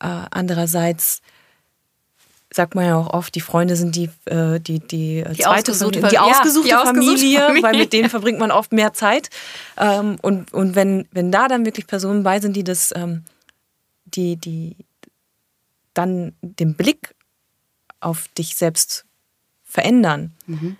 Äh, 0.00 0.26
andererseits 0.30 1.22
sagt 2.54 2.74
man 2.74 2.84
ja 2.84 2.96
auch 2.96 3.12
oft, 3.12 3.34
die 3.34 3.40
Freunde 3.40 3.76
sind 3.76 3.96
die, 3.96 4.10
äh, 4.26 4.60
die, 4.60 4.78
die, 4.80 5.24
die 5.30 5.42
zweite 5.42 5.72
ausgesuchte, 5.72 6.00
die 6.08 6.18
ausgesuchte, 6.18 6.68
ja, 6.68 6.84
Familie, 6.84 7.40
Familie, 7.40 7.62
weil 7.62 7.78
mit 7.78 7.92
denen 7.92 8.10
verbringt 8.10 8.38
man 8.38 8.50
oft 8.50 8.72
mehr 8.72 8.92
Zeit. 8.92 9.30
Ähm, 9.78 10.18
und 10.20 10.52
und 10.52 10.74
wenn, 10.74 11.08
wenn 11.12 11.32
da 11.32 11.48
dann 11.48 11.64
wirklich 11.64 11.86
Personen 11.86 12.22
bei 12.22 12.40
sind, 12.40 12.54
die 12.54 12.64
das, 12.64 12.92
ähm, 12.94 13.24
die, 14.04 14.36
die 14.36 14.76
dann 15.94 16.34
den 16.42 16.74
Blick 16.74 17.14
auf 18.00 18.28
dich 18.28 18.56
selbst 18.56 19.04
verändern, 19.64 20.32
mhm. 20.46 20.76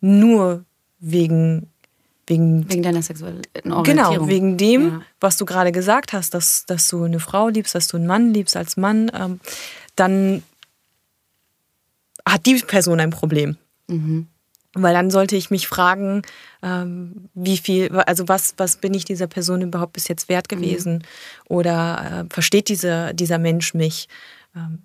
nur 0.00 0.64
wegen 0.98 1.70
Wegen, 2.28 2.68
wegen 2.70 2.82
deiner 2.82 3.00
sexuellen 3.00 3.40
Orientierung. 3.64 3.84
Genau, 3.84 4.28
wegen 4.28 4.56
dem, 4.58 4.88
ja. 4.88 5.02
was 5.18 5.38
du 5.38 5.46
gerade 5.46 5.72
gesagt 5.72 6.12
hast, 6.12 6.34
dass, 6.34 6.66
dass 6.66 6.86
du 6.88 7.04
eine 7.04 7.20
Frau 7.20 7.48
liebst, 7.48 7.74
dass 7.74 7.88
du 7.88 7.96
einen 7.96 8.06
Mann 8.06 8.34
liebst 8.34 8.54
als 8.54 8.76
Mann, 8.76 9.10
ähm, 9.14 9.40
dann 9.96 10.42
hat 12.26 12.44
die 12.44 12.56
Person 12.56 13.00
ein 13.00 13.10
Problem. 13.10 13.56
Mhm. 13.86 14.26
Weil 14.82 14.94
dann 14.94 15.10
sollte 15.10 15.36
ich 15.36 15.50
mich 15.50 15.68
fragen, 15.68 16.22
ähm, 16.62 17.28
wie 17.34 17.56
viel, 17.56 17.90
also 17.90 18.28
was, 18.28 18.54
was 18.56 18.76
bin 18.76 18.94
ich 18.94 19.04
dieser 19.04 19.26
Person 19.26 19.62
überhaupt 19.62 19.92
bis 19.92 20.08
jetzt 20.08 20.28
wert 20.28 20.46
mhm. 20.50 20.56
gewesen? 20.56 20.94
Mhm. 20.94 21.02
Oder 21.48 22.26
äh, 22.28 22.32
versteht 22.32 22.68
diese, 22.68 23.14
dieser 23.14 23.38
Mensch 23.38 23.74
mich? 23.74 24.08
Ähm, 24.56 24.78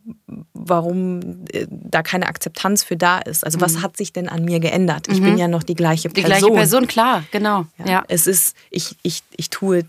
warum 0.53 1.45
äh, 1.51 1.65
da 1.69 2.03
keine 2.03 2.27
Akzeptanz 2.27 2.83
für 2.83 2.97
da 2.97 3.19
ist. 3.19 3.45
Also 3.45 3.61
was 3.61 3.75
mhm. 3.75 3.81
hat 3.83 3.97
sich 3.97 4.11
denn 4.11 4.27
an 4.27 4.43
mir 4.43 4.59
geändert? 4.59 5.07
Ich 5.07 5.21
bin 5.21 5.33
mhm. 5.33 5.37
ja 5.37 5.47
noch 5.47 5.63
die 5.63 5.75
gleiche 5.75 6.09
Person. 6.09 6.31
Die 6.31 6.39
gleiche 6.39 6.53
Person, 6.53 6.87
klar, 6.87 7.23
genau. 7.31 7.65
Ja, 7.77 7.85
ja. 7.85 8.03
Es 8.09 8.27
ist, 8.27 8.57
ich, 8.69 8.97
ich, 9.03 9.21
ich 9.37 9.49
tue 9.49 9.83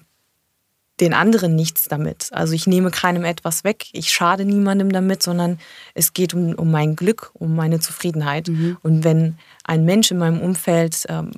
den 1.01 1.13
anderen 1.13 1.57
nichts 1.57 1.85
damit. 1.85 2.29
Also 2.33 2.53
ich 2.53 2.67
nehme 2.67 2.91
keinem 2.91 3.25
etwas 3.25 3.65
weg, 3.65 3.87
ich 3.93 4.13
schade 4.13 4.45
niemandem 4.45 4.93
damit, 4.93 5.23
sondern 5.23 5.59
es 5.95 6.13
geht 6.13 6.35
um, 6.35 6.55
um 6.55 6.71
mein 6.71 6.95
Glück, 6.95 7.31
um 7.35 7.57
meine 7.57 7.81
Zufriedenheit. 7.81 8.49
Mhm. 8.49 8.77
Und 8.83 9.03
wenn 9.03 9.37
ein 9.65 9.85
Mensch 9.85 10.11
in 10.11 10.19
meinem 10.19 10.41
Umfeld 10.41 11.05
ähm, 11.09 11.33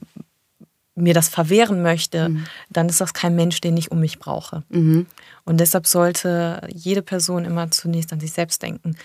mir 0.95 1.15
das 1.15 1.29
verwehren 1.29 1.83
möchte, 1.83 2.31
mhm. 2.31 2.47
dann 2.71 2.89
ist 2.89 3.01
das 3.01 3.15
kein 3.15 3.35
Mensch, 3.35 3.61
den 3.61 3.77
ich 3.77 3.91
um 3.91 4.01
mich 4.01 4.19
brauche. 4.19 4.63
Mhm. 4.69 5.07
Und 5.45 5.61
deshalb 5.61 5.87
sollte 5.87 6.67
jede 6.73 7.03
Person 7.03 7.45
immer 7.45 7.71
zunächst 7.71 8.13
an 8.13 8.21
sich 8.21 8.33
selbst 8.33 8.63
denken. 8.63 8.97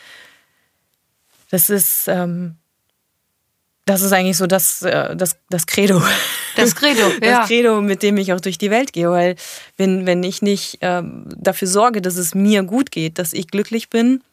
Das 1.49 1.69
ist, 1.69 2.07
ähm, 2.07 2.55
das 3.91 4.01
ist 4.01 4.13
eigentlich 4.13 4.37
so 4.37 4.47
das, 4.47 4.83
äh, 4.83 5.15
das, 5.17 5.35
das 5.49 5.67
Credo. 5.67 6.01
Das 6.55 6.75
Credo, 6.75 7.01
ja. 7.21 7.39
Das 7.39 7.47
Credo, 7.47 7.81
mit 7.81 8.03
dem 8.03 8.15
ich 8.15 8.31
auch 8.31 8.39
durch 8.39 8.57
die 8.57 8.71
Welt 8.71 8.93
gehe. 8.93 9.09
Weil 9.09 9.35
wenn, 9.75 10.05
wenn 10.05 10.23
ich 10.23 10.41
nicht 10.41 10.77
ähm, 10.79 11.25
dafür 11.35 11.67
sorge, 11.67 12.01
dass 12.01 12.15
es 12.15 12.33
mir 12.33 12.63
gut 12.63 12.91
geht, 12.91 13.19
dass 13.19 13.33
ich 13.33 13.47
glücklich 13.47 13.89
bin, 13.89 14.23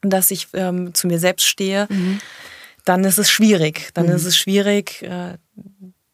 dass 0.00 0.32
ich 0.32 0.48
ähm, 0.54 0.92
zu 0.92 1.06
mir 1.06 1.20
selbst 1.20 1.46
stehe, 1.46 1.86
mhm. 1.88 2.20
dann 2.84 3.04
ist 3.04 3.18
es 3.18 3.30
schwierig. 3.30 3.90
Dann 3.94 4.06
mhm. 4.06 4.12
ist 4.12 4.24
es 4.24 4.36
schwierig, 4.36 5.02
äh, 5.02 5.34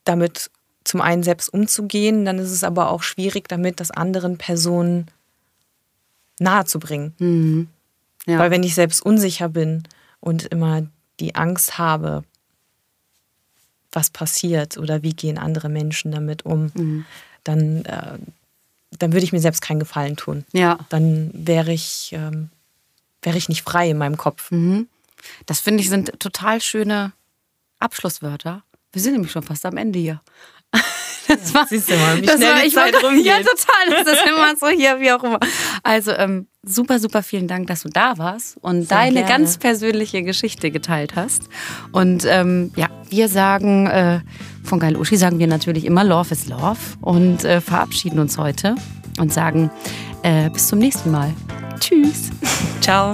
damit 0.03 0.51
zum 0.83 1.01
einen 1.01 1.23
selbst 1.23 1.51
umzugehen, 1.51 2.25
dann 2.25 2.37
ist 2.37 2.51
es 2.51 2.63
aber 2.63 2.91
auch 2.91 3.01
schwierig, 3.01 3.47
damit 3.47 3.79
das 3.79 3.89
anderen 3.89 4.37
Personen 4.37 5.07
nahezubringen. 6.37 7.15
Mhm. 7.17 7.69
Ja. 8.27 8.37
Weil 8.37 8.51
wenn 8.51 8.61
ich 8.61 8.75
selbst 8.75 9.03
unsicher 9.03 9.49
bin 9.49 9.81
und 10.19 10.45
immer 10.45 10.83
die 11.19 11.33
Angst 11.33 11.79
habe, 11.79 12.23
was 13.95 14.09
passiert 14.09 14.77
oder 14.77 15.03
wie 15.03 15.13
gehen 15.13 15.37
andere 15.37 15.69
Menschen 15.69 16.11
damit 16.11 16.45
um, 16.45 16.71
mhm. 16.73 17.05
dann, 17.43 17.85
äh, 17.85 18.17
dann 18.99 19.13
würde 19.13 19.23
ich 19.23 19.33
mir 19.33 19.39
selbst 19.39 19.61
keinen 19.61 19.79
Gefallen 19.79 20.17
tun. 20.17 20.45
Ja. 20.51 20.77
Dann 20.89 21.31
wäre 21.33 21.71
ich, 21.71 22.11
ähm, 22.13 22.49
wäre 23.21 23.37
ich 23.37 23.49
nicht 23.49 23.63
frei 23.63 23.89
in 23.89 23.97
meinem 23.97 24.17
Kopf. 24.17 24.51
Mhm. 24.51 24.87
Das 25.45 25.59
finde 25.59 25.81
ich 25.81 25.89
sind 25.89 26.19
total 26.19 26.61
schöne 26.61 27.13
Abschlusswörter. 27.79 28.63
Wir 28.91 29.01
sind 29.01 29.13
nämlich 29.13 29.31
schon 29.31 29.43
fast 29.43 29.65
am 29.65 29.77
Ende 29.77 29.99
hier. 29.99 30.21
Das 31.27 31.53
war, 31.53 31.65
Siehst 31.67 31.89
du 31.89 31.95
mal, 31.95 32.21
wie 32.21 32.27
schnell 32.27 32.41
war, 32.41 32.61
die 32.63 32.69
Zeit 32.69 32.93
war, 32.93 33.03
rumgeht. 33.03 33.25
Ja, 33.25 33.37
total. 33.37 34.03
Das 34.03 34.13
ist 34.13 34.23
immer 34.27 34.55
so 34.59 34.67
hier, 34.67 34.99
wie 34.99 35.11
auch 35.11 35.23
immer. 35.23 35.39
Also 35.83 36.11
ähm, 36.11 36.47
super, 36.63 36.99
super 36.99 37.23
vielen 37.23 37.47
Dank, 37.47 37.67
dass 37.67 37.83
du 37.83 37.89
da 37.89 38.17
warst 38.17 38.57
und 38.61 38.87
Sehr 38.87 38.97
deine 38.97 39.13
gerne. 39.15 39.29
ganz 39.29 39.57
persönliche 39.57 40.23
Geschichte 40.23 40.71
geteilt 40.71 41.15
hast. 41.15 41.43
Und 41.91 42.25
ähm, 42.25 42.71
ja, 42.75 42.87
wir 43.09 43.29
sagen 43.29 43.87
äh, 43.87 44.19
von 44.63 44.79
Geil 44.79 44.97
Uschi 44.97 45.17
sagen 45.17 45.39
wir 45.39 45.47
natürlich 45.47 45.85
immer 45.85 46.03
Love 46.03 46.31
is 46.31 46.47
Love 46.47 46.77
und 47.01 47.43
äh, 47.43 47.61
verabschieden 47.61 48.19
uns 48.19 48.37
heute 48.37 48.75
und 49.19 49.31
sagen 49.31 49.69
äh, 50.23 50.49
bis 50.49 50.67
zum 50.67 50.79
nächsten 50.79 51.11
Mal. 51.11 51.33
Tschüss. 51.79 52.29
Ciao. 52.81 53.13